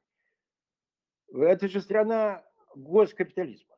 Это 1.33 1.69
же 1.69 1.81
страна 1.81 2.45
госкапитализма. 2.75 3.78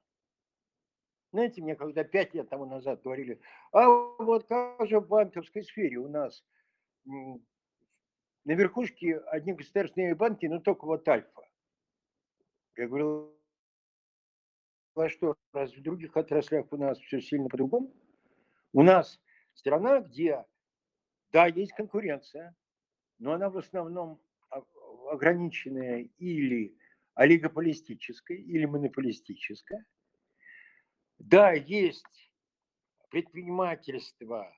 Знаете, 1.33 1.63
мне 1.63 1.77
когда 1.77 2.03
пять 2.03 2.35
лет 2.35 2.49
тому 2.49 2.67
назад 2.67 3.03
говорили, 3.03 3.41
а 3.73 3.89
вот 3.89 4.47
как 4.47 4.87
же 4.89 4.99
в 4.99 5.07
банковской 5.07 5.63
сфере 5.63 5.99
у 5.99 6.09
нас 6.09 6.45
на 7.05 7.39
верхушке 8.45 9.19
одни 9.19 9.53
государственные 9.53 10.15
банки, 10.17 10.47
но 10.47 10.59
только 10.61 10.87
вот 10.87 11.09
Альфа. 11.09 11.43
Я 12.77 12.89
говорил, 12.89 13.39
а 14.97 15.09
что, 15.09 15.37
раз 15.53 15.73
в 15.73 15.83
других 15.83 16.17
отраслях 16.17 16.73
у 16.73 16.77
нас 16.77 16.99
все 16.99 17.21
сильно 17.21 17.49
по-другому? 17.49 17.93
У 18.73 18.83
нас 18.83 19.21
страна, 19.55 20.01
где, 20.01 20.45
да, 21.33 21.47
есть 21.47 21.73
конкуренция, 21.73 22.57
но 23.19 23.33
она 23.33 23.51
в 23.51 23.59
основном 23.59 24.21
ограниченная 25.11 26.09
или 26.19 26.77
олигополистическая, 27.15 28.37
или 28.37 28.65
монополистическая. 28.65 29.87
Да, 31.21 31.53
есть 31.53 32.31
предпринимательство, 33.11 34.53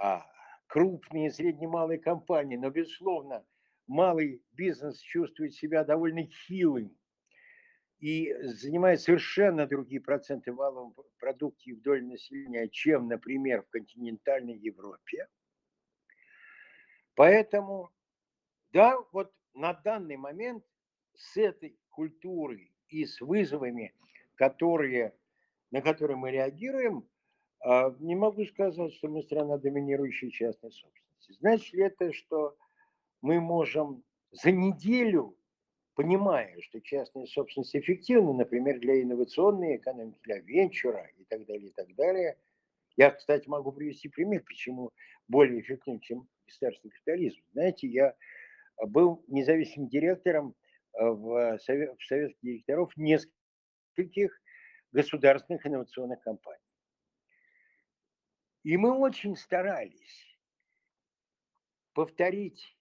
а, 0.00 0.26
крупные 0.68 1.28
и 1.28 1.30
средне-малые 1.30 1.98
компании, 1.98 2.56
но, 2.56 2.70
безусловно, 2.70 3.44
малый 3.88 4.44
бизнес 4.52 5.00
чувствует 5.00 5.54
себя 5.54 5.84
довольно 5.84 6.24
хилым 6.26 6.96
и 7.98 8.32
занимает 8.42 9.00
совершенно 9.00 9.66
другие 9.66 10.00
проценты 10.00 10.52
в 10.52 10.56
валовом 10.56 10.94
продукте 11.18 11.74
в 11.74 11.82
доле 11.82 12.02
населения, 12.02 12.68
чем, 12.68 13.08
например, 13.08 13.62
в 13.62 13.70
континентальной 13.70 14.56
Европе. 14.56 15.28
Поэтому, 17.14 17.90
да, 18.72 18.98
вот 19.12 19.32
на 19.54 19.74
данный 19.74 20.16
момент 20.16 20.64
с 21.14 21.36
этой 21.36 21.78
культурой 21.90 22.74
и 22.88 23.04
с 23.04 23.20
вызовами, 23.20 23.94
которые, 24.34 25.14
на 25.72 25.82
которые 25.82 26.16
мы 26.16 26.30
реагируем, 26.30 27.08
а, 27.60 27.94
не 27.98 28.14
могу 28.14 28.44
сказать, 28.44 28.94
что 28.94 29.08
мы 29.08 29.22
страна 29.22 29.58
доминирующей 29.58 30.30
частной 30.30 30.70
собственности. 30.70 31.32
Значит 31.40 31.72
ли 31.72 31.82
это, 31.82 32.12
что 32.12 32.56
мы 33.20 33.40
можем 33.40 34.04
за 34.30 34.52
неделю 34.52 35.36
понимая, 35.94 36.58
что 36.60 36.80
частная 36.80 37.26
собственность 37.26 37.76
эффективна, 37.76 38.32
например, 38.32 38.78
для 38.80 39.02
инновационной 39.02 39.76
экономики, 39.76 40.18
для 40.24 40.38
венчура 40.38 41.10
и 41.18 41.24
так 41.24 41.46
далее, 41.46 41.68
и 41.68 41.72
так 41.72 41.94
далее. 41.94 42.38
Я, 42.96 43.10
кстати, 43.10 43.48
могу 43.48 43.72
привести 43.72 44.08
пример, 44.08 44.42
почему 44.42 44.90
более 45.28 45.60
эффективен, 45.60 46.00
чем 46.00 46.28
государственный 46.46 46.92
капитализм. 46.92 47.40
Знаете, 47.52 47.88
я 47.88 48.14
был 48.86 49.24
независимым 49.28 49.88
директором 49.88 50.54
э, 50.94 51.04
в, 51.04 51.58
совет, 51.58 51.94
в 51.98 52.06
совете 52.06 52.36
директоров 52.42 52.92
нескольких 52.96 54.41
государственных 54.92 55.66
инновационных 55.66 56.22
компаний. 56.22 56.62
И 58.62 58.76
мы 58.76 58.96
очень 58.96 59.36
старались 59.36 60.38
повторить 61.92 62.76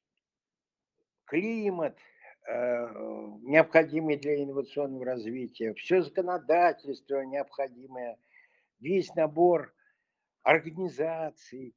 климат– 1.25 1.97
Э, 2.47 2.87
необходимые 3.43 4.17
для 4.17 4.43
инновационного 4.43 5.05
развития, 5.05 5.75
все 5.75 6.01
законодательство 6.01 7.21
необходимое, 7.21 8.17
весь 8.79 9.13
набор 9.13 9.73
организаций. 10.41 11.75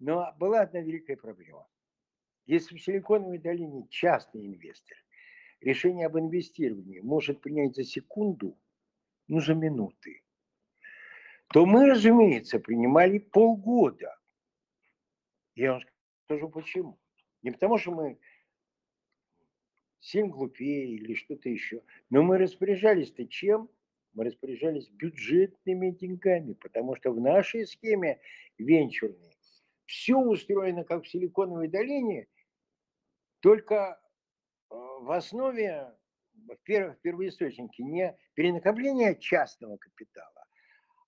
Но 0.00 0.34
была 0.38 0.62
одна 0.62 0.80
великая 0.80 1.16
проблема. 1.16 1.68
Если 2.46 2.76
в 2.76 2.82
Силиконовой 2.82 3.38
долине 3.38 3.86
частный 3.90 4.44
инвестор 4.44 4.96
решение 5.60 6.06
об 6.06 6.18
инвестировании 6.18 6.98
может 6.98 7.40
принять 7.40 7.76
за 7.76 7.84
секунду, 7.84 8.58
ну 9.32 9.40
за 9.40 9.54
минуты, 9.54 10.22
то 11.54 11.64
мы, 11.64 11.86
разумеется, 11.86 12.58
принимали 12.58 13.16
полгода. 13.16 14.14
Я 15.54 15.72
вам 15.72 15.82
скажу 16.26 16.50
почему. 16.50 17.00
Не 17.40 17.50
потому, 17.50 17.78
что 17.78 17.92
мы 17.92 18.18
сильно 20.00 20.28
глупее 20.28 20.96
или 20.96 21.14
что-то 21.14 21.48
еще. 21.48 21.82
Но 22.10 22.22
мы 22.22 22.36
распоряжались-то 22.36 23.26
чем? 23.26 23.70
Мы 24.12 24.24
распоряжались 24.24 24.90
бюджетными 24.90 25.92
деньгами, 25.92 26.52
потому 26.52 26.94
что 26.96 27.10
в 27.10 27.18
нашей 27.18 27.66
схеме 27.66 28.20
венчурной 28.58 29.34
все 29.86 30.18
устроено 30.18 30.84
как 30.84 31.04
в 31.04 31.08
Силиконовой 31.08 31.68
долине, 31.68 32.28
только 33.40 33.98
э, 34.68 34.74
в 34.74 35.10
основе, 35.10 35.96
в 36.48 36.56
первых 36.64 37.00
первоисточнике, 37.00 37.82
не 37.82 38.16
перенакопление 38.34 39.16
частного 39.16 39.76
капитала, 39.76 40.44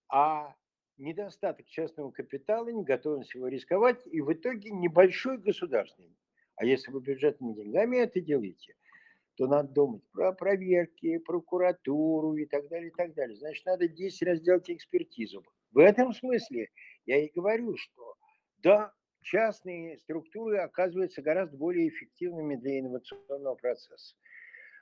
а 0.08 0.54
недостаток 0.96 1.66
частного 1.66 2.10
капитала, 2.10 2.68
не 2.68 2.84
готовность 2.84 3.34
его 3.34 3.48
рисковать, 3.48 4.00
и 4.06 4.20
в 4.20 4.32
итоге 4.32 4.70
небольшой 4.70 5.38
государственный. 5.38 6.16
А 6.56 6.64
если 6.64 6.92
вы 6.92 7.00
бюджетными 7.00 7.54
деньгами 7.54 7.98
это 7.98 8.20
делаете, 8.20 8.76
то 9.36 9.46
надо 9.46 9.72
думать 9.72 10.02
про 10.12 10.32
проверки, 10.32 11.18
прокуратуру 11.18 12.36
и 12.36 12.46
так 12.46 12.68
далее, 12.68 12.90
и 12.90 12.94
так 12.94 13.14
далее. 13.14 13.36
Значит, 13.36 13.66
надо 13.66 13.88
10 13.88 14.22
раз 14.22 14.40
делать 14.40 14.70
экспертизу. 14.70 15.44
В 15.72 15.78
этом 15.78 16.12
смысле 16.12 16.70
я 17.06 17.24
и 17.24 17.32
говорю, 17.34 17.76
что 17.76 18.14
да, 18.58 18.92
частные 19.22 19.98
структуры 19.98 20.58
оказываются 20.58 21.22
гораздо 21.22 21.56
более 21.56 21.88
эффективными 21.88 22.54
для 22.54 22.78
инновационного 22.78 23.56
процесса. 23.56 24.14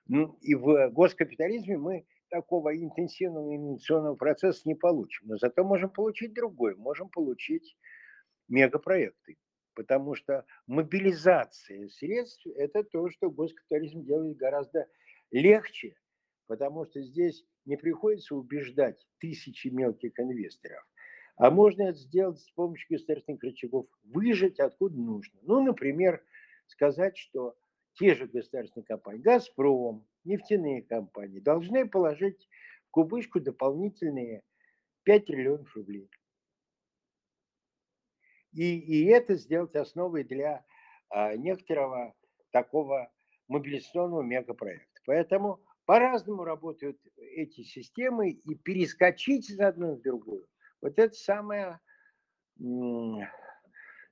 Ну, 0.06 0.36
и 0.40 0.54
в 0.54 0.90
госкапитализме 0.90 1.78
мы 1.78 2.06
такого 2.28 2.76
интенсивного 2.76 3.54
инновационного 3.54 4.16
процесса 4.16 4.62
не 4.64 4.74
получим. 4.74 5.28
Но 5.28 5.36
зато 5.36 5.64
можем 5.64 5.90
получить 5.90 6.34
другое. 6.34 6.74
Можем 6.76 7.08
получить 7.08 7.76
мегапроекты 8.48 9.36
потому 9.74 10.14
что 10.14 10.44
мобилизация 10.66 11.88
средств– 11.88 12.46
это 12.56 12.84
то, 12.84 13.08
что 13.10 13.30
госкапитализм 13.30 14.04
делает 14.04 14.36
гораздо 14.36 14.86
легче, 15.30 15.96
потому 16.46 16.84
что 16.86 17.00
здесь 17.02 17.44
не 17.64 17.76
приходится 17.76 18.34
убеждать 18.34 19.06
тысячи 19.18 19.68
мелких 19.68 20.18
инвесторов, 20.18 20.84
а 21.36 21.50
можно 21.50 21.82
это 21.82 21.98
сделать 21.98 22.40
с 22.40 22.50
помощью 22.50 22.86
государственных 22.90 23.42
рычагов, 23.42 23.86
выжать 24.04 24.58
откуда 24.60 24.96
нужно. 24.96 25.38
Ну, 25.42 25.62
например, 25.62 26.22
сказать, 26.66 27.16
что 27.16 27.56
те 27.94 28.14
же 28.14 28.26
государственные 28.26 28.86
компании, 28.86 29.22
«Газпром», 29.22 30.06
нефтяные 30.24 30.82
компании 30.82 31.40
должны 31.40 31.88
положить 31.88 32.48
в 32.88 32.90
кубышку 32.90 33.40
дополнительные 33.40 34.42
5 35.04 35.26
триллионов 35.26 35.74
рублей. 35.76 36.08
И, 38.52 38.78
и 38.78 39.06
это 39.06 39.34
сделать 39.34 39.74
основой 39.74 40.24
для 40.24 40.64
а, 41.08 41.36
некоторого 41.36 42.14
такого 42.50 43.10
мобилизационного 43.48 44.22
мегапроекта. 44.22 45.00
Поэтому 45.06 45.60
по-разному 45.84 46.44
работают 46.44 46.98
эти 47.16 47.62
системы, 47.62 48.30
и 48.30 48.54
перескочить 48.54 49.50
из 49.50 49.58
одной 49.60 49.96
в 49.96 50.02
другую, 50.02 50.46
вот 50.80 50.98
это 50.98 51.14
самое 51.14 51.80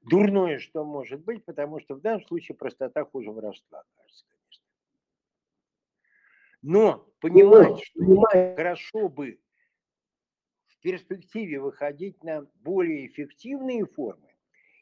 дурное, 0.02 0.58
что 0.58 0.84
может 0.84 1.20
быть, 1.24 1.44
потому 1.44 1.80
что 1.80 1.94
в 1.94 2.00
данном 2.00 2.24
случае 2.26 2.56
простота 2.56 3.04
хуже 3.04 3.30
воровства, 3.30 3.84
кажется, 3.96 4.24
конечно. 4.30 4.64
Но 6.62 7.06
понимать, 7.20 7.82
что 7.84 8.20
хорошо 8.56 9.08
бы 9.08 9.40
в 10.66 10.78
перспективе 10.80 11.60
выходить 11.60 12.22
на 12.24 12.46
более 12.54 13.06
эффективные 13.06 13.86
формы, 13.86 14.34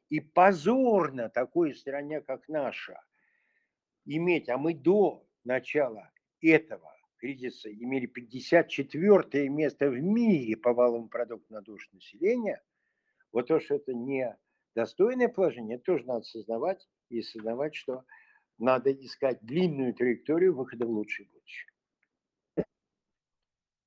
и 0.08 0.20
позорно 0.20 1.28
такой 1.28 1.74
стране, 1.74 2.20
как 2.20 2.48
наша, 2.48 3.00
иметь, 4.04 4.48
а 4.48 4.56
мы 4.56 4.74
до 4.74 5.26
начала 5.44 6.10
этого 6.40 6.94
кризиса 7.18 7.70
имели 7.70 8.06
54 8.06 9.48
место 9.48 9.90
в 9.90 10.00
мире 10.00 10.56
по 10.56 10.72
валовому 10.72 11.08
продукту 11.08 11.52
на 11.52 11.60
душу 11.60 11.88
населения, 11.92 12.62
вот 13.32 13.48
то, 13.48 13.60
что 13.60 13.74
это 13.74 13.92
не 13.92 14.36
достойное 14.78 15.28
положение, 15.28 15.76
тоже 15.78 16.04
надо 16.04 16.22
сознавать 16.22 16.86
и 17.10 17.20
сознавать, 17.20 17.74
что 17.74 18.04
надо 18.58 18.92
искать 18.92 19.38
длинную 19.42 19.92
траекторию 19.92 20.54
выхода 20.54 20.86
в 20.86 20.90
лучшее 20.90 21.26
будущее. 21.26 21.66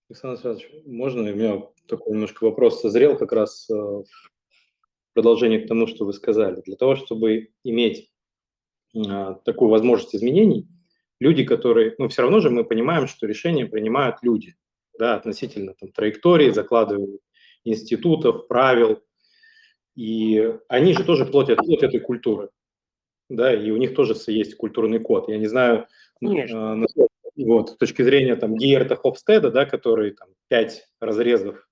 Александр 0.10 0.34
Александрович, 0.34 0.86
можно 0.86 1.22
у 1.32 1.34
меня 1.34 1.62
такой 1.88 2.12
немножко 2.12 2.44
вопрос 2.44 2.82
созрел 2.82 3.18
как 3.18 3.32
раз 3.32 3.70
э, 3.70 3.74
в 3.74 4.06
продолжение 5.14 5.62
к 5.62 5.68
тому, 5.70 5.88
что 5.88 6.04
вы 6.04 6.12
сказали. 6.12 6.60
Для 6.66 6.76
того, 6.76 6.98
чтобы 6.98 7.54
иметь 7.64 8.12
а, 8.94 9.36
такую 9.46 9.70
возможность 9.70 10.14
изменений, 10.14 10.68
люди, 11.22 11.46
которые, 11.46 11.96
ну, 12.00 12.10
все 12.10 12.24
равно 12.24 12.42
же 12.42 12.50
мы 12.50 12.66
понимаем, 12.66 13.08
что 13.08 13.28
решения 13.28 13.66
принимают 13.66 14.18
люди, 14.24 14.56
да, 15.00 15.16
относительно 15.16 15.74
там, 15.74 15.94
траектории, 15.94 16.50
закладывают 16.50 17.22
институтов, 17.64 18.50
правил, 18.50 19.02
и 19.96 20.54
они 20.68 20.94
же 20.94 21.04
тоже 21.04 21.26
плотят 21.26 21.58
плоть 21.58 21.84
этой 21.84 22.00
культуры, 22.00 22.50
да, 23.30 23.54
и 23.54 23.72
у 23.72 23.78
них 23.78 23.96
тоже 23.96 24.16
есть 24.28 24.56
культурный 24.56 25.00
код. 25.00 25.30
Я 25.30 25.38
не 25.38 25.48
знаю, 25.48 25.88
Конечно. 26.20 26.86
Э, 26.98 27.08
вот, 27.38 27.72
с 27.72 27.78
точки 27.78 28.02
зрения 28.04 28.36
там 28.36 28.56
Гейерта 28.56 28.96
Хофстеда, 28.96 29.52
да, 29.52 29.66
который 29.66 30.12
там 30.12 30.30
пять 30.48 30.88
разрезов 31.00 31.68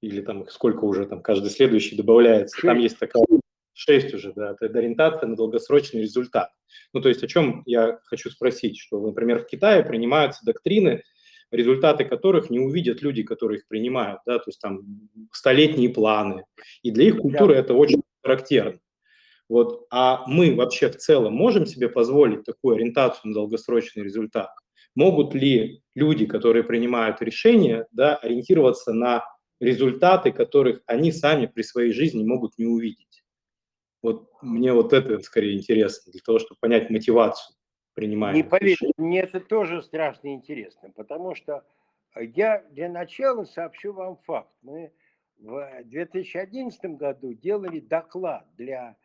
или 0.00 0.20
там 0.20 0.46
сколько 0.48 0.84
уже 0.84 1.06
там 1.06 1.22
каждый 1.22 1.50
следующий 1.50 1.96
добавляется, 1.96 2.56
6. 2.56 2.66
там 2.66 2.78
есть 2.78 2.98
такая 2.98 3.24
шесть 3.72 4.12
уже, 4.12 4.32
да, 4.32 4.56
это 4.60 4.78
ориентация 4.78 5.28
на 5.28 5.36
долгосрочный 5.36 6.02
результат. 6.02 6.50
Ну, 6.92 7.00
то 7.00 7.08
есть 7.08 7.22
о 7.22 7.28
чем 7.28 7.62
я 7.64 8.00
хочу 8.04 8.28
спросить, 8.30 8.78
что, 8.78 9.00
например, 9.00 9.40
в 9.40 9.46
Китае 9.46 9.84
принимаются 9.84 10.44
доктрины, 10.44 11.04
результаты 11.50 12.04
которых 12.04 12.50
не 12.50 12.58
увидят 12.58 13.02
люди, 13.02 13.22
которые 13.22 13.58
их 13.58 13.68
принимают, 13.68 14.20
да, 14.26 14.38
то 14.38 14.44
есть 14.46 14.60
там 14.60 14.80
столетние 15.32 15.90
планы, 15.90 16.44
и 16.82 16.90
для 16.90 17.04
их 17.04 17.18
культуры 17.18 17.54
это 17.54 17.74
очень 17.74 18.02
характерно. 18.22 18.80
Вот, 19.48 19.86
а 19.90 20.26
мы 20.26 20.54
вообще 20.54 20.90
в 20.90 20.96
целом 20.96 21.34
можем 21.34 21.64
себе 21.64 21.88
позволить 21.88 22.44
такую 22.44 22.76
ориентацию 22.76 23.28
на 23.28 23.34
долгосрочный 23.34 24.04
результат? 24.04 24.50
Могут 24.94 25.34
ли 25.34 25.82
люди, 25.94 26.26
которые 26.26 26.64
принимают 26.64 27.22
решения, 27.22 27.86
да, 27.92 28.16
ориентироваться 28.16 28.92
на 28.92 29.24
результаты, 29.60 30.32
которых 30.32 30.82
они 30.86 31.12
сами 31.12 31.46
при 31.46 31.62
своей 31.62 31.92
жизни 31.92 32.24
могут 32.24 32.58
не 32.58 32.66
увидеть? 32.66 33.24
Вот 34.02 34.28
мне 34.42 34.72
вот 34.72 34.92
это 34.92 35.18
скорее 35.20 35.56
интересно, 35.56 36.12
для 36.12 36.20
того, 36.20 36.38
чтобы 36.38 36.56
понять 36.60 36.90
мотивацию 36.90 37.57
принимания. 37.98 38.42
Не 38.42 38.48
поверьте, 38.48 38.92
мне 38.96 39.20
это 39.20 39.40
тоже 39.40 39.82
страшно 39.82 40.28
интересно, 40.28 40.90
потому 40.90 41.34
что 41.34 41.64
я 42.14 42.64
для 42.70 42.88
начала 42.88 43.42
сообщу 43.44 43.92
вам 43.92 44.16
факт. 44.18 44.52
Мы 44.62 44.92
в 45.38 45.82
2011 45.84 46.96
году 46.96 47.32
делали 47.34 47.80
доклад 47.80 48.46
для 48.56 48.96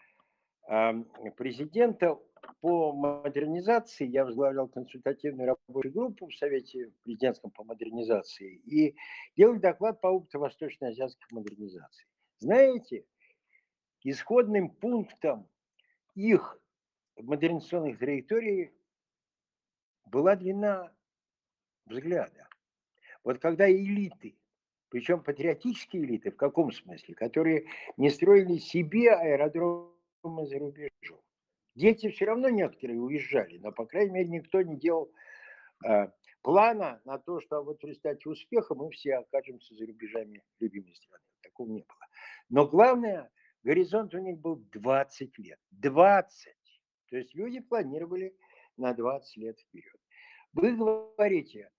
президента 1.36 2.20
по 2.62 2.94
модернизации. 2.94 4.06
Я 4.06 4.26
возглавлял 4.26 4.68
консультативную 4.68 5.58
рабочую 5.68 5.94
группу 5.94 6.28
в 6.28 6.36
Совете 6.36 6.92
президентском 7.04 7.50
по 7.50 7.64
модернизации 7.64 8.62
и 8.66 8.96
делали 9.36 9.58
доклад 9.58 10.02
по 10.02 10.08
опыту 10.08 10.40
восточно-азиатской 10.40 11.28
модернизации. 11.32 12.06
Знаете, 12.38 13.06
исходным 14.04 14.70
пунктом 14.70 15.48
их 16.14 16.60
модернизационных 17.18 17.98
траекторий 17.98 18.72
была 20.06 20.36
длина 20.36 20.92
взгляда. 21.86 22.48
Вот 23.24 23.40
когда 23.40 23.70
элиты, 23.72 24.38
причем 24.90 25.24
патриотические 25.24 26.04
элиты, 26.04 26.32
в 26.32 26.36
каком 26.36 26.72
смысле, 26.72 27.16
которые 27.16 27.68
не 27.98 28.10
строили 28.10 28.58
себе 28.58 29.12
аэродромы 29.12 30.46
за 30.46 30.60
рубежом. 30.60 31.22
Дети 31.76 32.10
все 32.10 32.26
равно 32.26 32.50
некоторые 32.50 33.00
уезжали, 33.00 33.58
но, 33.58 33.72
по 33.72 33.86
крайней 33.86 34.12
мере, 34.12 34.30
никто 34.30 34.62
не 34.62 34.78
делал 34.78 35.12
э, 35.84 36.10
плана 36.44 37.02
на 37.06 37.18
то, 37.18 37.42
что 37.42 37.64
вот 37.64 37.82
в 37.82 37.86
результате 37.86 38.30
успеха 38.30 38.76
мы 38.76 38.92
все 38.92 39.16
окажемся 39.16 39.74
за 39.74 39.88
рубежами 39.88 40.44
любимой 40.60 40.94
страны. 40.96 41.24
Такого 41.42 41.70
не 41.70 41.82
было. 41.82 42.08
Но 42.50 42.68
главное, 42.68 43.32
горизонт 43.64 44.14
у 44.14 44.20
них 44.20 44.38
был 44.38 44.58
20 44.72 45.38
лет. 45.40 45.60
20! 45.72 46.54
То 47.10 47.18
есть 47.18 47.34
люди 47.34 47.60
планировали 47.60 48.36
на 48.78 48.94
20 48.94 49.38
лет 49.38 49.60
вперед. 49.60 50.00
Вы 50.54 50.76
говорите, 50.76 51.70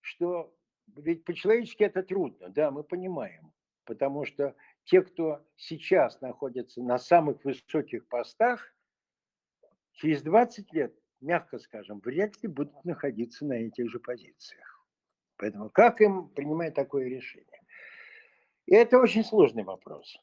что 0.00 0.54
ведь 0.94 1.24
по-человечески 1.24 1.82
это 1.82 2.02
трудно, 2.02 2.48
да, 2.48 2.70
мы 2.70 2.84
понимаем, 2.84 3.52
потому 3.84 4.24
что 4.24 4.54
те, 4.84 5.02
кто 5.02 5.44
сейчас 5.56 6.20
находится 6.20 6.82
на 6.82 6.98
самых 6.98 7.44
высоких 7.44 8.06
постах, 8.08 8.72
через 9.92 10.22
20 10.22 10.72
лет, 10.72 10.94
мягко 11.20 11.58
скажем, 11.58 12.00
вряд 12.00 12.40
ли 12.42 12.48
будут 12.48 12.84
находиться 12.84 13.44
на 13.44 13.54
этих 13.54 13.90
же 13.90 13.98
позициях. 13.98 14.86
Поэтому 15.38 15.70
как 15.70 16.00
им 16.00 16.28
принимать 16.28 16.74
такое 16.74 17.08
решение? 17.08 17.60
И 18.66 18.74
это 18.74 18.98
очень 18.98 19.24
сложный 19.24 19.64
вопрос. 19.64 20.16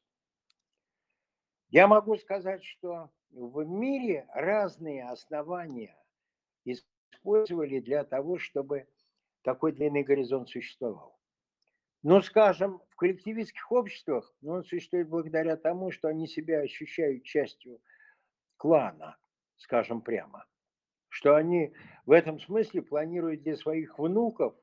Я 1.69 1.87
могу 1.87 2.17
сказать, 2.17 2.63
что 2.63 3.09
в 3.31 3.63
мире 3.63 4.27
разные 4.33 5.09
основания 5.09 5.97
использовали 6.65 7.79
для 7.79 8.03
того, 8.03 8.37
чтобы 8.37 8.87
такой 9.43 9.71
длинный 9.71 10.03
горизонт 10.03 10.49
существовал. 10.49 11.19
Но, 12.01 12.21
скажем, 12.21 12.81
в 12.89 12.95
коллективистских 12.95 13.71
обществах 13.71 14.33
ну, 14.41 14.53
он 14.53 14.65
существует 14.65 15.07
благодаря 15.07 15.55
тому, 15.55 15.91
что 15.91 16.09
они 16.09 16.27
себя 16.27 16.59
ощущают 16.59 17.23
частью 17.23 17.81
клана, 18.57 19.17
скажем 19.55 20.01
прямо. 20.01 20.45
Что 21.07 21.35
они 21.35 21.73
в 22.05 22.11
этом 22.11 22.39
смысле 22.39 22.81
планируют 22.81 23.43
для 23.43 23.55
своих 23.55 23.97
внуков 23.97 24.55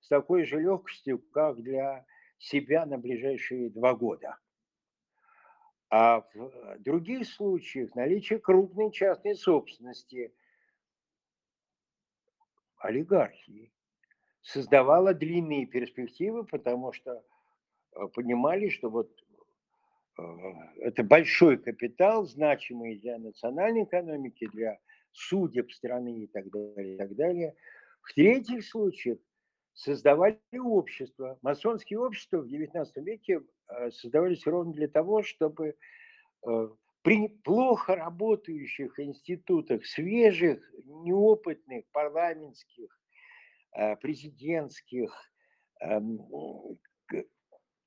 с 0.00 0.08
такой 0.08 0.44
же 0.44 0.60
легкостью, 0.60 1.18
как 1.18 1.60
для 1.60 2.06
себя 2.38 2.86
на 2.86 2.96
ближайшие 2.96 3.68
два 3.70 3.94
года. 3.94 4.38
А 5.90 6.20
в 6.34 6.78
других 6.78 7.28
случаях 7.28 7.94
наличие 7.94 8.38
крупной 8.38 8.90
частной 8.92 9.34
собственности, 9.34 10.32
олигархии, 12.80 13.72
создавала 14.42 15.14
длинные 15.14 15.66
перспективы, 15.66 16.44
потому 16.44 16.92
что 16.92 17.22
э, 17.94 18.06
понимали, 18.14 18.68
что 18.68 18.90
вот 18.90 19.10
э, 20.18 20.22
это 20.80 21.02
большой 21.04 21.58
капитал, 21.58 22.24
значимый 22.26 22.98
для 22.98 23.18
национальной 23.18 23.84
экономики, 23.84 24.48
для 24.52 24.78
судеб 25.12 25.70
страны 25.72 26.24
и 26.24 26.26
так 26.26 26.50
далее, 26.50 26.94
и 26.94 26.98
так 26.98 27.14
далее. 27.14 27.54
В 28.02 28.14
третьих 28.14 28.64
случаях 28.64 29.18
создавали 29.74 30.38
общества. 30.58 31.38
Масонские 31.42 31.98
общества 31.98 32.38
в 32.38 32.46
XIX 32.46 32.86
веке 32.96 33.42
э, 33.68 33.90
создавались 33.90 34.46
ровно 34.46 34.72
для 34.72 34.88
того, 34.88 35.22
чтобы 35.22 35.76
при 37.02 37.28
плохо 37.28 37.96
работающих 37.96 38.98
институтах, 39.00 39.86
свежих, 39.86 40.60
неопытных, 40.84 41.84
парламентских, 41.92 43.00
Э, 43.72 43.94
президентских, 43.94 45.14
эм, 45.80 46.18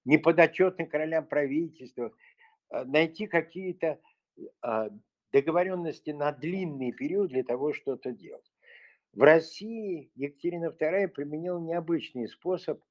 неподотчетных 0.05 0.89
королям 0.89 1.27
правительства, 1.27 2.13
э, 2.71 2.85
найти 2.85 3.27
какие-то 3.27 3.99
а, 4.61 4.89
договоренности 5.31 6.09
на 6.09 6.31
длинный 6.31 6.91
период 6.91 7.29
для 7.29 7.43
того, 7.43 7.73
что-то 7.73 8.11
делать. 8.11 8.49
В 9.13 9.21
России 9.21 10.09
Екатерина 10.15 10.75
II 10.79 11.09
применила 11.09 11.59
необычный 11.59 12.27
способ. 12.27 12.81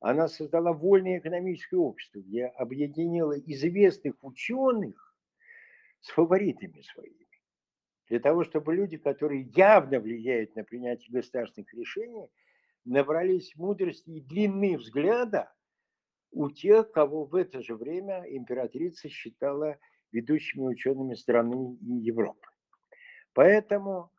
Она 0.00 0.28
создала 0.28 0.72
вольное 0.72 1.18
экономическое 1.18 1.76
общество, 1.76 2.20
где 2.20 2.46
объединила 2.46 3.38
известных 3.38 4.14
ученых 4.22 5.05
с 6.00 6.10
фаворитами 6.10 6.80
своими 6.82 7.26
для 8.08 8.20
того, 8.20 8.44
чтобы 8.44 8.74
люди, 8.74 8.96
которые 8.96 9.50
явно 9.54 10.00
влияют 10.00 10.54
на 10.54 10.64
принятие 10.64 11.12
государственных 11.12 11.72
решений, 11.74 12.28
набрались 12.84 13.54
мудрости 13.56 14.10
и 14.10 14.20
длины 14.20 14.78
взгляда 14.78 15.52
у 16.30 16.50
тех, 16.50 16.92
кого 16.92 17.24
в 17.24 17.34
это 17.34 17.62
же 17.62 17.74
время 17.74 18.24
императрица 18.28 19.08
считала 19.08 19.78
ведущими 20.12 20.62
учеными 20.62 21.14
страны 21.14 21.76
и 21.80 21.92
Европы. 21.94 22.46
Поэтому 23.32 24.12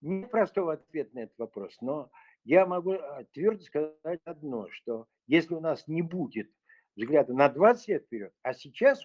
нет 0.00 0.30
простого 0.30 0.74
ответа 0.74 1.10
на 1.14 1.20
этот 1.20 1.38
вопрос, 1.38 1.76
но 1.80 2.10
я 2.44 2.66
могу 2.66 2.92
а, 2.92 3.24
твердо 3.32 3.62
сказать 3.62 4.20
одно, 4.24 4.68
что 4.70 5.06
если 5.26 5.54
у 5.54 5.60
нас 5.60 5.86
не 5.86 6.02
будет 6.02 6.50
взгляда 6.96 7.34
на 7.34 7.48
20 7.48 7.88
лет 7.88 8.04
вперед, 8.04 8.32
а 8.42 8.54
сейчас 8.54 9.04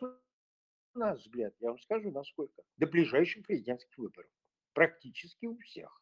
нас 0.95 1.19
взгляд, 1.19 1.53
я 1.59 1.69
вам 1.69 1.79
скажу, 1.79 2.11
насколько, 2.11 2.61
до 2.77 2.87
ближайших 2.87 3.45
президентских 3.45 3.97
выборов. 3.97 4.29
Практически 4.73 5.45
у 5.45 5.57
всех. 5.57 6.01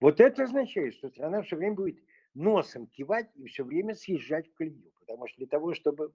Вот 0.00 0.20
это 0.20 0.44
означает, 0.44 0.94
что 0.94 1.10
страна 1.10 1.42
все 1.42 1.56
время 1.56 1.74
будет 1.74 2.02
носом 2.34 2.86
кивать 2.86 3.30
и 3.34 3.46
все 3.46 3.64
время 3.64 3.94
съезжать 3.94 4.48
в 4.48 4.54
колею. 4.54 4.92
Потому 5.00 5.26
что 5.26 5.38
для 5.38 5.46
того, 5.46 5.74
чтобы 5.74 6.12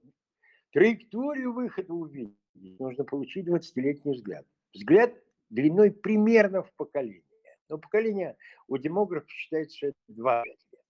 траекторию 0.72 1.52
выхода 1.52 1.92
увидеть, 1.92 2.36
нужно 2.54 3.04
получить 3.04 3.46
20-летний 3.46 4.14
взгляд. 4.14 4.46
Взгляд 4.72 5.14
длиной 5.50 5.92
примерно 5.92 6.62
в 6.62 6.72
поколение. 6.74 7.22
Но 7.68 7.78
поколение 7.78 8.36
у 8.68 8.78
демографов 8.78 9.30
считается, 9.30 9.76
что 9.76 9.86
это 9.88 9.96
25 10.08 10.46
лет. 10.46 10.80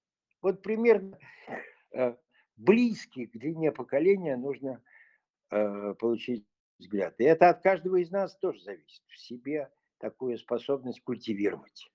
Вот 0.43 0.63
примерно 0.63 1.19
э, 1.93 2.17
близкий 2.57 3.27
к 3.27 3.33
длине 3.33 3.73
поколения 3.73 4.37
нужно 4.37 4.83
получить 5.49 6.45
взгляд. 6.79 7.15
И 7.19 7.25
это 7.25 7.49
от 7.49 7.63
каждого 7.63 7.97
из 7.97 8.11
нас 8.11 8.37
тоже 8.37 8.61
зависит. 8.61 9.03
В 9.09 9.19
себе 9.19 9.71
такую 9.99 10.39
способность 10.39 11.01
культивировать. 11.03 11.91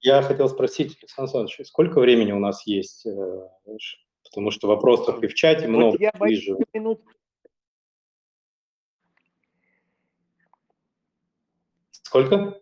Я 0.00 0.20
хотел 0.20 0.48
спросить, 0.48 0.98
Александр 0.98 1.36
Александрович, 1.36 1.68
сколько 1.68 1.98
времени 1.98 2.32
у 2.32 2.38
нас 2.38 2.66
есть? 2.66 3.06
Э, 3.06 3.48
потому 4.24 4.50
что 4.50 4.68
вопросов 4.68 5.22
и 5.22 5.26
в 5.26 5.34
чате 5.34 5.66
много. 5.66 5.92
Вот 5.92 6.00
я 6.00 6.12
вижу. 6.20 6.58
Минут 6.74 7.02
Сколько? 12.14 12.60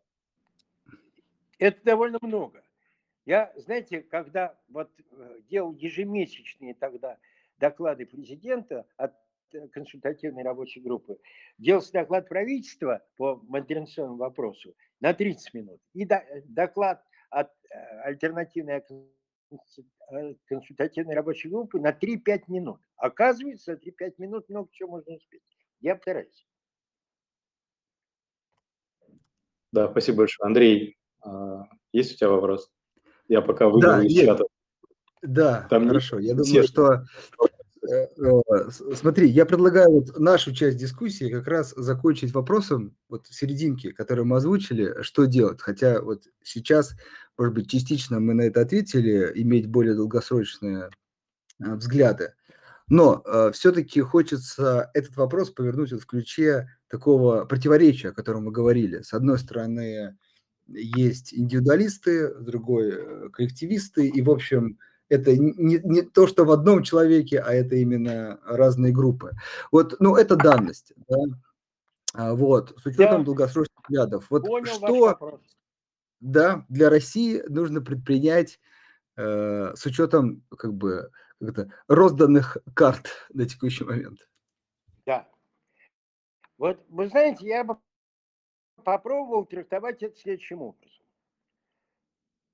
Это 1.58 1.78
довольно 1.84 2.18
много. 2.22 2.64
Я, 3.24 3.52
знаете, 3.56 4.00
когда 4.02 4.58
вот 4.68 4.90
э, 4.98 5.40
делал 5.48 5.74
ежемесячные 5.74 6.74
тогда 6.74 7.18
доклады 7.58 8.04
президента 8.04 8.84
от 8.96 9.14
э, 9.52 9.68
консультативной 9.68 10.42
рабочей 10.42 10.80
группы, 10.80 11.18
делался 11.56 11.92
доклад 11.92 12.28
правительства 12.28 13.02
по 13.16 13.36
модернизационному 13.48 14.18
вопросу 14.18 14.74
на 15.00 15.14
30 15.14 15.54
минут 15.54 15.80
и 15.94 16.04
э, 16.04 16.42
доклад 16.46 17.04
от 17.30 17.50
альтернативной 18.04 18.82
консультативной 20.46 21.14
рабочей 21.14 21.48
группы 21.48 21.80
на 21.80 21.92
3-5 21.92 22.44
минут. 22.48 22.80
Оказывается, 22.96 23.74
за 23.74 23.78
3-5 23.78 24.14
минут 24.18 24.48
много 24.48 24.68
чего 24.72 24.90
можно 24.90 25.14
успеть. 25.14 25.42
Я 25.80 25.94
постараюсь. 25.94 26.46
Да, 29.72 29.90
спасибо 29.90 30.18
большое. 30.18 30.46
Андрей, 30.46 30.98
а, 31.22 31.64
есть 31.92 32.14
у 32.14 32.16
тебя 32.16 32.28
вопрос? 32.28 32.70
Я 33.32 33.40
пока 33.40 33.66
выйду 33.66 33.86
да, 33.86 34.04
из 34.04 34.12
есть. 34.12 34.26
чата. 34.26 34.44
Да, 35.22 35.66
Там 35.70 35.88
хорошо. 35.88 36.18
Я 36.18 36.34
думаю, 36.34 36.64
что... 36.64 37.04
Э, 37.90 38.06
э, 38.18 38.70
смотри, 38.94 39.28
я 39.28 39.46
предлагаю 39.46 39.90
вот 39.90 40.18
нашу 40.18 40.54
часть 40.54 40.76
дискуссии 40.76 41.30
как 41.30 41.48
раз 41.48 41.72
закончить 41.74 42.34
вопросом 42.34 42.94
вот 43.08 43.26
в 43.26 43.34
серединке, 43.34 43.92
который 43.92 44.24
мы 44.24 44.36
озвучили, 44.36 45.00
что 45.00 45.24
делать. 45.24 45.62
Хотя 45.62 46.02
вот 46.02 46.24
сейчас, 46.44 46.94
может 47.38 47.54
быть, 47.54 47.70
частично 47.70 48.20
мы 48.20 48.34
на 48.34 48.42
это 48.42 48.60
ответили, 48.60 49.32
иметь 49.36 49.66
более 49.66 49.94
долгосрочные 49.94 50.90
э, 51.64 51.74
взгляды. 51.74 52.34
Но 52.88 53.22
э, 53.24 53.50
все-таки 53.54 54.02
хочется 54.02 54.90
этот 54.92 55.16
вопрос 55.16 55.48
повернуть 55.48 55.92
вот 55.92 56.02
в 56.02 56.06
ключе 56.06 56.68
такого 56.86 57.46
противоречия, 57.46 58.10
о 58.10 58.12
котором 58.12 58.44
мы 58.44 58.52
говорили. 58.52 59.00
С 59.00 59.14
одной 59.14 59.38
стороны, 59.38 60.18
есть 60.68 61.34
индивидуалисты, 61.34 62.34
другой 62.34 62.92
э, 62.92 63.28
коллективисты, 63.30 64.08
и, 64.08 64.22
в 64.22 64.30
общем, 64.30 64.78
это 65.08 65.36
не, 65.36 65.78
не 65.84 66.02
то, 66.02 66.26
что 66.26 66.44
в 66.44 66.50
одном 66.50 66.82
человеке, 66.82 67.40
а 67.40 67.52
это 67.52 67.76
именно 67.76 68.40
разные 68.44 68.92
группы. 68.92 69.32
Вот, 69.70 69.96
ну, 70.00 70.16
это 70.16 70.36
данность, 70.36 70.92
да? 71.08 71.16
А, 72.14 72.34
вот, 72.34 72.74
с 72.78 72.86
учетом 72.86 73.20
Я 73.20 73.24
долгосрочных 73.24 73.78
взглядов. 73.88 74.26
Вот 74.30 74.44
что, 74.66 75.40
да, 76.20 76.64
для 76.68 76.88
России 76.88 77.42
нужно 77.48 77.80
предпринять 77.80 78.60
э, 79.16 79.74
с 79.74 79.84
учетом, 79.86 80.42
как 80.56 80.72
бы, 80.74 81.10
как 81.40 81.50
это, 81.50 81.72
розданных 81.88 82.58
карт 82.74 83.08
на 83.32 83.46
текущий 83.46 83.84
момент? 83.84 84.26
Да, 85.04 85.28
вот 86.58 86.78
вы 86.88 87.08
знаете, 87.08 87.46
я 87.46 87.64
бы 87.64 87.76
попробовал 88.82 89.46
трактовать 89.46 90.02
это 90.02 90.16
следующим 90.16 90.62
образом. 90.62 91.04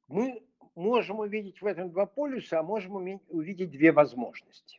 Мы 0.08 0.42
можем 0.74 1.20
увидеть 1.20 1.60
в 1.60 1.66
этом 1.66 1.90
два 1.90 2.06
полюса, 2.06 2.60
а 2.60 2.62
можем 2.62 3.20
увидеть 3.28 3.70
две 3.70 3.92
возможности. 3.92 4.78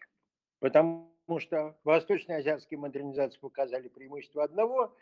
Потому 0.59 1.11
что 1.37 1.77
восточно-азиатские 1.83 2.79
модернизации 2.79 3.39
показали 3.39 3.87
преимущество 3.87 4.43
одного, 4.43 4.95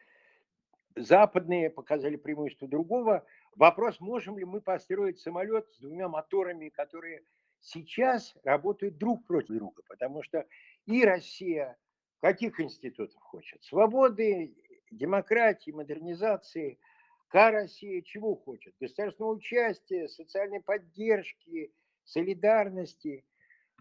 западные 0.95 1.69
показали 1.69 2.15
преимущество 2.15 2.67
другого. 2.67 3.25
Вопрос, 3.55 3.99
можем 3.99 4.37
ли 4.37 4.45
мы 4.45 4.61
построить 4.61 5.19
самолет 5.19 5.71
с 5.73 5.79
двумя 5.79 6.09
моторами, 6.09 6.69
которые 6.69 7.23
сейчас 7.59 8.35
работают 8.43 8.97
друг 8.97 9.25
против 9.25 9.55
друга, 9.55 9.83
потому 9.87 10.23
что 10.23 10.45
и 10.85 11.03
Россия 11.03 11.77
Каких 12.19 12.59
институтов 12.59 13.21
хочет? 13.21 13.63
Свободы, 13.63 14.55
демократии, 14.91 15.71
модернизации. 15.71 16.79
К 17.27 17.51
Россия 17.51 18.01
чего 18.01 18.35
хочет? 18.35 18.75
Государственного 18.79 19.33
участия, 19.33 20.07
социальной 20.07 20.61
поддержки, 20.61 21.73
солидарности. 22.03 23.25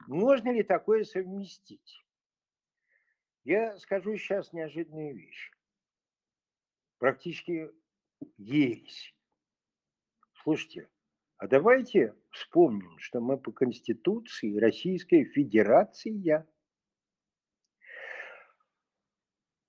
Можно 0.09 0.50
ли 0.50 0.62
такое 0.62 1.04
совместить? 1.04 2.04
Я 3.44 3.78
скажу 3.78 4.16
сейчас 4.16 4.52
неожиданную 4.52 5.14
вещь. 5.14 5.52
Практически 6.98 7.70
ересь. 8.36 9.14
Слушайте, 10.42 10.88
а 11.38 11.46
давайте 11.46 12.14
вспомним, 12.30 12.98
что 12.98 13.20
мы 13.20 13.38
по 13.38 13.52
Конституции 13.52 14.57
Российская 14.59 15.24
Федерация. 15.24 16.46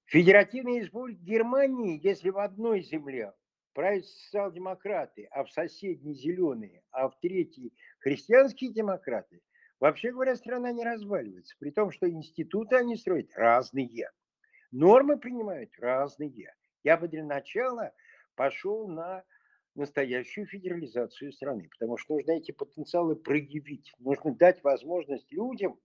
Федеративная 0.08 0.80
республика 0.80 1.22
Германии, 1.22 2.00
если 2.02 2.30
в 2.30 2.40
одной 2.40 2.82
земле 2.82 3.34
правят 3.74 4.06
социал-демократы, 4.06 5.28
а 5.32 5.44
в 5.44 5.52
соседней 5.52 6.16
зеленые, 6.16 6.82
а 6.92 7.10
в 7.10 7.20
третьей 7.20 7.74
христианские 8.00 8.72
демократы, 8.72 9.42
вообще 9.82 10.14
говоря, 10.14 10.38
страна 10.38 10.72
не 10.72 10.86
разваливается. 10.86 11.58
При 11.60 11.72
том, 11.72 11.92
что 11.92 12.10
институты 12.10 12.78
они 12.78 12.96
строят 12.96 13.36
разные. 13.36 14.10
Нормы 14.72 15.18
принимают 15.18 15.72
разные. 15.78 16.56
Я 16.84 16.96
бы 16.96 17.10
для 17.10 17.26
начала 17.26 17.92
пошел 18.36 18.88
на 18.88 19.26
настоящую 19.76 20.48
федерализацию 20.48 21.34
страны, 21.34 21.68
потому 21.70 21.98
что 21.98 22.14
нужно 22.14 22.32
эти 22.32 22.52
потенциалы 22.52 23.18
проявить. 23.18 23.94
Нужно 24.00 24.34
дать 24.34 24.64
возможность 24.64 25.30
людям 25.34 25.78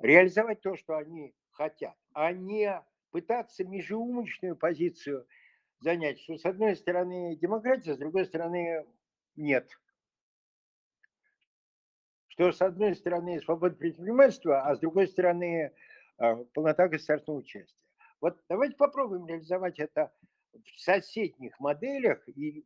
реализовать 0.00 0.62
то, 0.62 0.76
что 0.76 0.96
они 0.96 1.34
хотят, 1.50 1.94
а 2.16 2.32
не 2.32 2.82
пытаться 3.10 3.62
межеумочную 3.62 4.56
позицию 4.56 5.28
занять, 5.80 6.18
что 6.18 6.38
с 6.38 6.46
одной 6.46 6.74
стороны 6.74 7.36
демократия, 7.36 7.94
с 7.94 7.98
другой 7.98 8.24
стороны 8.24 8.86
нет. 9.36 9.70
Что 12.28 12.52
с 12.52 12.62
одной 12.62 12.96
стороны 12.96 13.38
свобода 13.42 13.76
предпринимательства, 13.76 14.62
а 14.62 14.74
с 14.74 14.80
другой 14.80 15.08
стороны 15.08 15.74
а, 16.16 16.36
полнота 16.54 16.88
государственного 16.88 17.40
участия. 17.40 17.76
Вот 18.22 18.42
давайте 18.48 18.76
попробуем 18.76 19.26
реализовать 19.26 19.78
это 19.78 20.10
в 20.54 20.80
соседних 20.80 21.60
моделях 21.60 22.26
и 22.30 22.64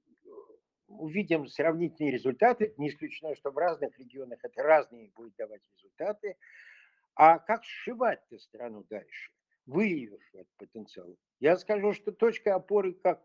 увидим 0.86 1.48
сравнительные 1.48 2.12
результаты. 2.12 2.72
Не 2.76 2.90
исключено, 2.90 3.34
что 3.34 3.50
в 3.50 3.58
разных 3.58 3.98
регионах 3.98 4.38
это 4.44 4.62
разные 4.62 5.10
будет 5.16 5.34
давать 5.34 5.62
результаты. 5.74 6.36
А 7.16 7.40
как 7.40 7.64
сшивать-то 7.64 8.38
страну 8.38 8.84
дальше, 8.88 9.32
выявив 9.70 10.22
этот 10.32 10.52
потенциал? 10.56 11.16
Я 11.38 11.56
скажу, 11.56 11.92
что 11.92 12.12
точка 12.12 12.54
опоры 12.54 12.92
как 12.94 13.22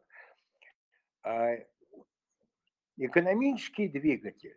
а, 1.23 1.55
экономический 2.97 3.87
двигатель 3.87 4.55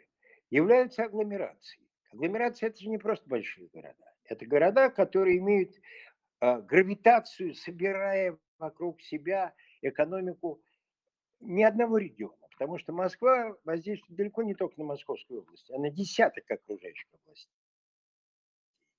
являются 0.50 1.04
агломерацией. 1.04 1.86
Агломерация– 2.12 2.68
это 2.70 2.80
же 2.80 2.88
не 2.88 2.98
просто 2.98 3.28
большие 3.28 3.68
города. 3.68 4.14
Это 4.24 4.46
города, 4.46 4.90
которые 4.90 5.38
имеют 5.38 5.74
а, 6.40 6.60
гравитацию, 6.60 7.54
собирая 7.54 8.38
вокруг 8.58 9.00
себя 9.02 9.54
экономику 9.82 10.62
ни 11.40 11.62
одного 11.62 11.98
региона. 11.98 12.36
Потому 12.50 12.78
что 12.78 12.92
Москва 12.92 13.56
воздействует 13.64 14.16
далеко 14.16 14.42
не 14.42 14.54
только 14.54 14.80
на 14.80 14.84
Московскую 14.84 15.42
область, 15.42 15.70
а 15.70 15.78
на 15.78 15.90
десяток 15.90 16.50
окружающих 16.50 17.06
областей 17.14 17.52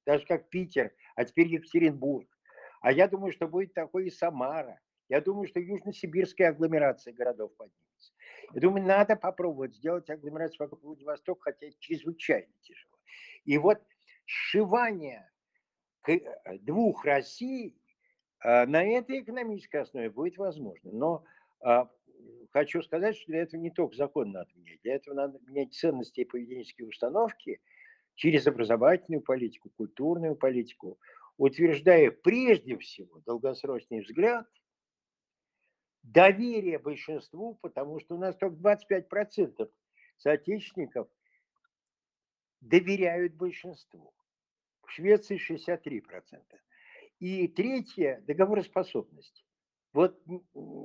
даже 0.10 0.26
как 0.26 0.50
Питер, 0.50 0.92
а 1.16 1.24
теперь 1.24 1.50
Екатеринбург. 1.50 2.28
А 2.82 2.92
я 2.92 3.08
думаю, 3.08 3.32
что 3.32 3.48
будет 3.48 3.74
такой 3.74 4.08
и 4.08 4.10
Самара. 4.10 4.80
Я 5.10 5.22
думаю, 5.22 5.48
что 5.48 5.60
южно-сибирская 5.60 6.50
агломерация 6.50 7.14
городов 7.14 7.52
поднимется. 7.58 8.14
Я 8.54 8.62
думаю, 8.62 8.86
надо 8.86 9.16
попробовать 9.16 9.76
сделать 9.76 10.10
агломерацию 10.10 10.60
вокруг 10.60 10.84
Владивостока, 10.84 11.52
хотя 11.52 11.68
это 11.68 11.76
чрезвычайно 11.80 12.54
тяжело. 12.62 12.94
И 13.46 13.58
вот 13.58 13.82
сшивание 14.26 15.30
э, 16.08 16.20
двух 16.60 17.06
Россий 17.06 17.76
э, 18.44 18.66
на 18.66 18.84
этой 18.84 19.22
экономической 19.22 19.78
основе 19.78 20.10
будет 20.10 20.38
возможно. 20.38 20.92
Но 20.92 21.24
а, 21.62 21.90
хочу 22.52 22.82
сказать, 22.84 23.18
что 23.18 23.26
для 23.28 23.42
этого 23.42 23.60
не 23.60 23.72
только 23.72 23.96
закон 23.96 24.32
надо 24.32 24.52
менять, 24.56 24.82
для 24.84 24.96
этого 24.96 25.16
надо 25.16 25.40
менять 25.48 25.74
ценности 25.74 26.22
и 26.22 26.26
поведенческие 26.26 26.88
установки– 26.88 27.60
через 28.20 28.46
образовательную 28.48 29.22
политику, 29.22 29.70
культурную 29.78 30.36
политику, 30.36 31.00
утверждая 31.40 32.12
прежде 32.12 32.78
всего 32.78 33.22
долгосрочный 33.22 34.02
взгляд, 34.02 34.46
доверие 36.04 36.78
большинству, 36.80 37.56
потому 37.62 38.00
что 38.00 38.16
у 38.16 38.18
нас 38.18 38.36
только 38.36 38.58
25% 38.58 39.72
соотечественников 40.18 41.08
доверяют 42.60 43.36
большинству. 43.36 44.14
В 44.82 44.92
Швеции 44.92 45.40
63%. 45.40 46.04
И 47.20 47.48
третье– 47.48 48.22
договороспособность. 48.28 49.46
Вот 49.94 50.22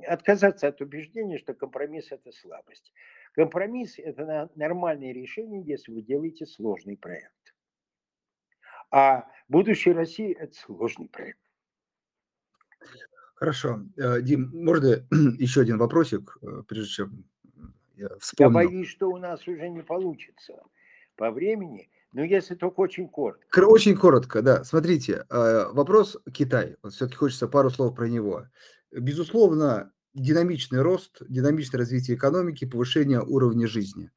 отказаться 0.07 0.69
от 0.69 0.79
убеждения, 0.79 1.37
что 1.37 1.53
компромисс– 1.53 2.11
это 2.11 2.31
слабость. 2.31 2.93
Компромисс– 3.33 3.95
это 3.99 4.49
нормальное 4.55 5.11
решение, 5.11 5.63
если 5.65 5.91
вы 5.91 6.01
делаете 6.01 6.45
сложный 6.45 6.97
проект. 6.97 7.54
А 8.91 9.25
будущее 9.47 9.93
России– 9.93 10.33
это 10.39 10.53
сложный 10.55 11.07
проект. 11.07 11.39
Хорошо. 13.35 13.81
Э, 13.97 14.21
Дим, 14.21 14.49
можно 14.53 15.05
еще 15.37 15.61
один 15.61 15.77
вопросик, 15.77 16.37
э, 16.41 16.63
прежде 16.67 16.89
чем 16.89 17.25
я 17.95 18.09
вспомню? 18.19 18.49
Я 18.49 18.53
боюсь, 18.53 18.87
что 18.87 19.09
у 19.09 19.17
нас 19.17 19.47
уже 19.47 19.69
не 19.69 19.81
получится 19.81 20.53
по 21.15 21.31
времени, 21.31 21.89
но 22.13 22.23
если 22.23 22.55
только 22.55 22.79
очень 22.79 23.09
коротко. 23.09 23.65
Очень 23.65 23.95
коротко, 23.97 24.41
да. 24.41 24.63
Смотрите, 24.63 25.25
э, 25.29 25.65
вопрос 25.71 26.17
Китай. 26.33 26.77
Вот 26.81 26.93
все-таки 26.93 27.17
хочется 27.17 27.47
пару 27.47 27.69
слов 27.69 27.93
про 27.93 28.07
него. 28.07 28.47
Безусловно, 28.91 29.91
динамичный 30.13 30.81
рост, 30.81 31.21
динамичное 31.27 31.79
развитие 31.79 32.15
экономики, 32.15 32.65
повышение 32.65 33.21
уровня 33.21 33.67
жизни. 33.67 34.11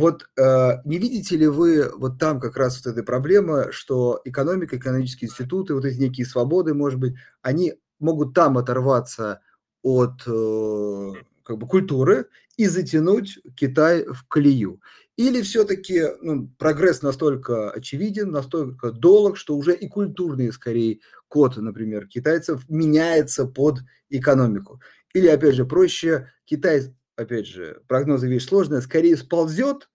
Вот 0.00 0.30
э, 0.38 0.78
не 0.86 0.96
видите 0.96 1.36
ли 1.36 1.46
вы 1.46 1.90
вот 1.94 2.18
там 2.18 2.40
как 2.40 2.56
раз 2.56 2.82
вот 2.82 2.90
этой 2.90 3.04
проблемы, 3.04 3.68
что 3.70 4.22
экономика, 4.24 4.78
экономические 4.78 5.28
институты, 5.28 5.74
вот 5.74 5.84
эти 5.84 5.98
некие 6.00 6.24
свободы, 6.24 6.72
может 6.72 6.98
быть, 6.98 7.16
они 7.42 7.74
могут 7.98 8.32
там 8.32 8.56
оторваться 8.56 9.42
от 9.82 10.22
э, 10.26 11.12
как 11.42 11.58
бы 11.58 11.68
культуры 11.68 12.28
и 12.56 12.66
затянуть 12.66 13.40
Китай 13.54 14.06
в 14.06 14.26
колею. 14.26 14.80
Или 15.16 15.42
все-таки 15.42 16.02
ну, 16.22 16.48
прогресс 16.56 17.02
настолько 17.02 17.70
очевиден, 17.70 18.30
настолько 18.30 18.92
долг, 18.92 19.36
что 19.36 19.54
уже 19.54 19.74
и 19.74 19.86
культурный, 19.86 20.50
скорее, 20.50 21.00
код, 21.28 21.58
например, 21.58 22.06
китайцев 22.06 22.66
меняется 22.70 23.44
под 23.44 23.80
экономику. 24.08 24.80
Или, 25.12 25.26
опять 25.26 25.56
же, 25.56 25.66
проще, 25.66 26.30
Китай, 26.46 26.94
опять 27.16 27.46
же, 27.46 27.82
прогнозы 27.86 28.28
вещь 28.28 28.46
сложная, 28.46 28.80
скорее 28.80 29.18
сползет 29.18 29.89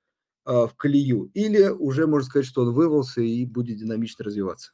в 0.45 0.73
колею, 0.77 1.31
или 1.33 1.69
уже 1.69 2.05
можно 2.07 2.25
сказать, 2.27 2.45
что 2.45 2.61
он 2.61 2.73
вывелся 2.73 3.21
и 3.21 3.45
будет 3.45 3.77
динамично 3.77 4.25
развиваться. 4.25 4.73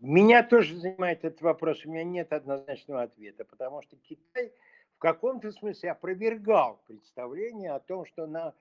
Меня 0.00 0.42
тоже 0.42 0.76
занимает 0.76 1.24
этот 1.24 1.42
вопрос. 1.42 1.84
У 1.84 1.90
меня 1.90 2.04
нет 2.04 2.32
однозначного 2.32 3.02
ответа, 3.02 3.44
потому 3.44 3.82
что 3.82 3.96
Китай 3.96 4.52
в 4.96 4.98
каком-то 4.98 5.52
смысле 5.52 5.92
опровергал 5.92 6.82
представление 6.86 7.72
о 7.72 7.80
том, 7.80 8.04
что 8.04 8.26
на 8.26 8.54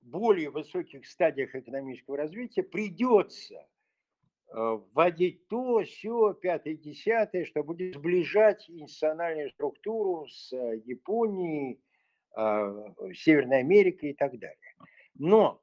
более 0.00 0.50
высоких 0.50 1.06
стадиях 1.06 1.54
экономического 1.54 2.16
развития 2.16 2.62
придется 2.62 3.54
э, 3.54 4.80
вводить 4.92 5.46
то, 5.48 5.82
все, 5.84 6.32
пятое, 6.34 6.74
десятое, 6.74 7.44
что 7.44 7.62
будет 7.62 7.94
сближать 7.94 8.68
институциональную 8.68 9.50
структуру 9.50 10.26
с 10.28 10.52
э, 10.52 10.82
Японией, 10.84 11.80
Северной 12.36 13.60
Америкой 13.60 14.10
и 14.10 14.14
так 14.14 14.38
далее. 14.38 14.74
Но 15.14 15.62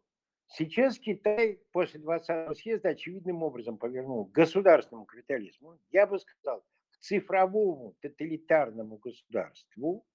Сейчас 0.55 0.99
Китай 0.99 1.59
после 1.71 1.99
20-го 1.99 2.53
съезда 2.53 2.89
очевидным 2.89 3.41
образом 3.41 3.79
повернул 3.79 4.25
к 4.25 4.31
государственному 4.33 5.05
капитализму, 5.07 5.79
я 5.91 6.05
бы 6.05 6.19
сказал, 6.19 6.63
к 6.91 6.97
цифровому 6.99 7.95
тоталитарному 8.01 8.97
государству. 8.97 10.05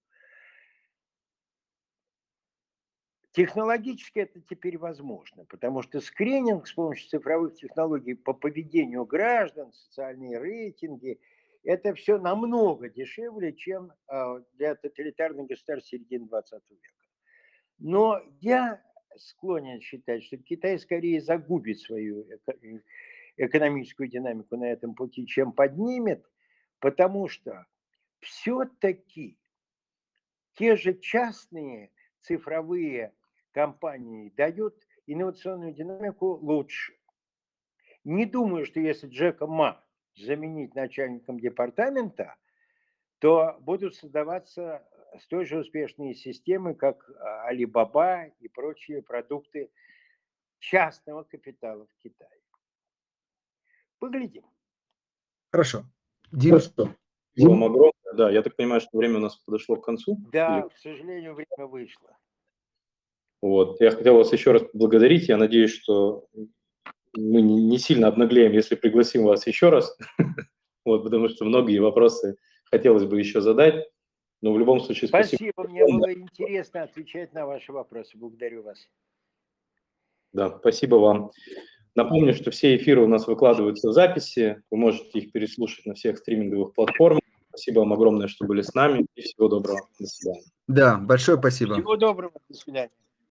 Технологически 3.33 4.21
это 4.21 4.41
теперь 4.41 4.79
возможно, 4.79 5.45
потому 5.45 5.83
что 5.83 6.01
скрининг 6.01 6.69
с 6.69 6.73
помощью 6.73 7.09
цифровых 7.09 7.55
технологий 7.55 8.15
по 8.15 8.33
поведению 8.33 9.07
граждан, 9.07 9.73
социальные 9.73 10.39
рейтинги, 10.39 11.21
это 11.69 11.93
все 11.93 12.17
намного 12.17 12.89
дешевле, 12.89 13.53
чем 13.53 13.93
а, 14.07 14.41
для 14.55 14.75
тоталитарных 14.75 15.49
государств 15.49 15.91
середины 15.91 16.27
20 16.27 16.63
века. 16.71 16.89
Но 17.77 18.23
я 18.41 18.83
склонен 19.17 19.79
считать, 19.83 20.25
что 20.25 20.39
Китай 20.39 20.79
скорее 20.79 21.21
загубит 21.21 21.79
свою 21.79 22.27
экономическую 23.37 24.09
динамику 24.09 24.57
на 24.57 24.65
этом 24.65 24.95
пути, 24.95 25.27
чем 25.27 25.53
поднимет, 25.53 26.25
потому 26.79 27.29
что 27.29 27.67
все-таки 28.21 29.39
те 30.55 30.75
же 30.75 30.95
частные 30.95 31.91
цифровые 32.23 33.13
компании 33.53 34.33
дают 34.39 34.75
инновационную 35.07 35.75
динамику 35.75 36.39
лучше. 36.41 36.95
Не 38.05 38.25
думаю, 38.25 38.65
что 38.65 38.81
если 38.81 39.07
Джека 39.07 39.47
Ма 39.47 39.85
заменить 40.21 40.75
начальником 40.75 41.41
департамента, 41.41 42.37
то 43.19 43.57
будут 43.61 43.95
создаваться 43.95 44.87
столь 45.21 45.47
же 45.47 45.59
успешные 45.59 46.15
системы, 46.15 46.75
как 46.75 47.11
а, 47.11 47.53
Alibaba 47.53 48.31
и 48.41 48.49
прочие 48.49 49.03
продукты 49.03 49.71
частного 50.59 51.23
капитала 51.23 51.87
в 51.87 52.03
Китае. 52.03 52.41
Поглядим. 53.99 54.45
Хорошо. 55.51 55.85
Дим. 56.31 56.51
Хорошо. 56.51 56.95
Дим. 57.35 57.65
огромное. 57.65 57.93
Да, 58.15 58.31
я 58.31 58.43
так 58.43 58.57
понимаю, 58.57 58.81
что 58.81 58.99
время 58.99 59.17
у 59.19 59.21
нас 59.21 59.37
подошло 59.37 59.77
к 59.77 59.85
концу. 59.85 60.19
Да, 60.33 60.61
Или... 60.61 60.69
к 60.69 60.79
сожалению, 60.79 61.35
время 61.35 61.67
вышло. 61.67 62.17
Вот. 63.41 63.81
Я 63.81 63.91
хотел 63.91 64.17
вас 64.17 64.33
еще 64.33 64.53
раз 64.53 64.63
поблагодарить. 64.63 65.29
Я 65.29 65.37
надеюсь, 65.37 65.73
что 65.73 66.27
мы 67.15 67.43
не 67.43 67.79
сильно 67.79 68.09
обнаглеем, 68.09 68.53
если 68.53 68.75
пригласим 68.75 69.25
вас 69.25 69.47
еще 69.47 69.71
раз. 69.71 69.97
вот, 70.85 71.05
потому 71.05 71.29
что 71.29 71.45
многие 71.45 71.79
вопросы 71.79 72.37
хотелось 72.65 73.05
бы 73.05 73.19
еще 73.19 73.41
задать. 73.41 73.87
Но 74.41 74.53
в 74.53 74.59
любом 74.59 74.81
случае 74.81 75.09
спасибо. 75.09 75.37
Спасибо, 75.37 75.69
мне 75.69 75.85
было 75.85 76.13
интересно 76.13 76.83
отвечать 76.83 77.33
на 77.33 77.47
ваши 77.47 77.73
вопросы. 77.73 78.17
Благодарю 78.17 78.63
вас. 78.63 78.79
Да, 80.33 80.57
спасибо 80.59 80.97
вам. 80.97 81.33
Напомню, 81.95 82.35
что 82.35 82.53
все 82.53 82.77
эфиры 82.77 83.03
у 83.03 83.09
нас 83.09 83.27
выкладываются 83.27 83.89
в 83.89 83.93
записи. 83.93 84.63
Вы 84.71 84.77
можете 84.77 85.19
их 85.19 85.33
переслушать 85.33 85.87
на 85.87 85.95
всех 85.95 86.19
стриминговых 86.19 86.75
платформах. 86.75 87.23
Спасибо 87.49 87.81
вам 87.81 87.93
огромное, 87.93 88.29
что 88.29 88.47
были 88.47 88.63
с 88.63 88.73
нами. 88.75 89.05
И 89.17 89.23
всего 89.23 89.49
доброго. 89.49 89.81
До 89.99 90.07
свидания. 90.07 90.45
Да, 90.69 90.99
большое 90.99 91.39
спасибо. 91.39 91.75
Всего 91.75 91.97
доброго. 91.97 92.35
До 92.49 92.55
свидания. 92.55 92.91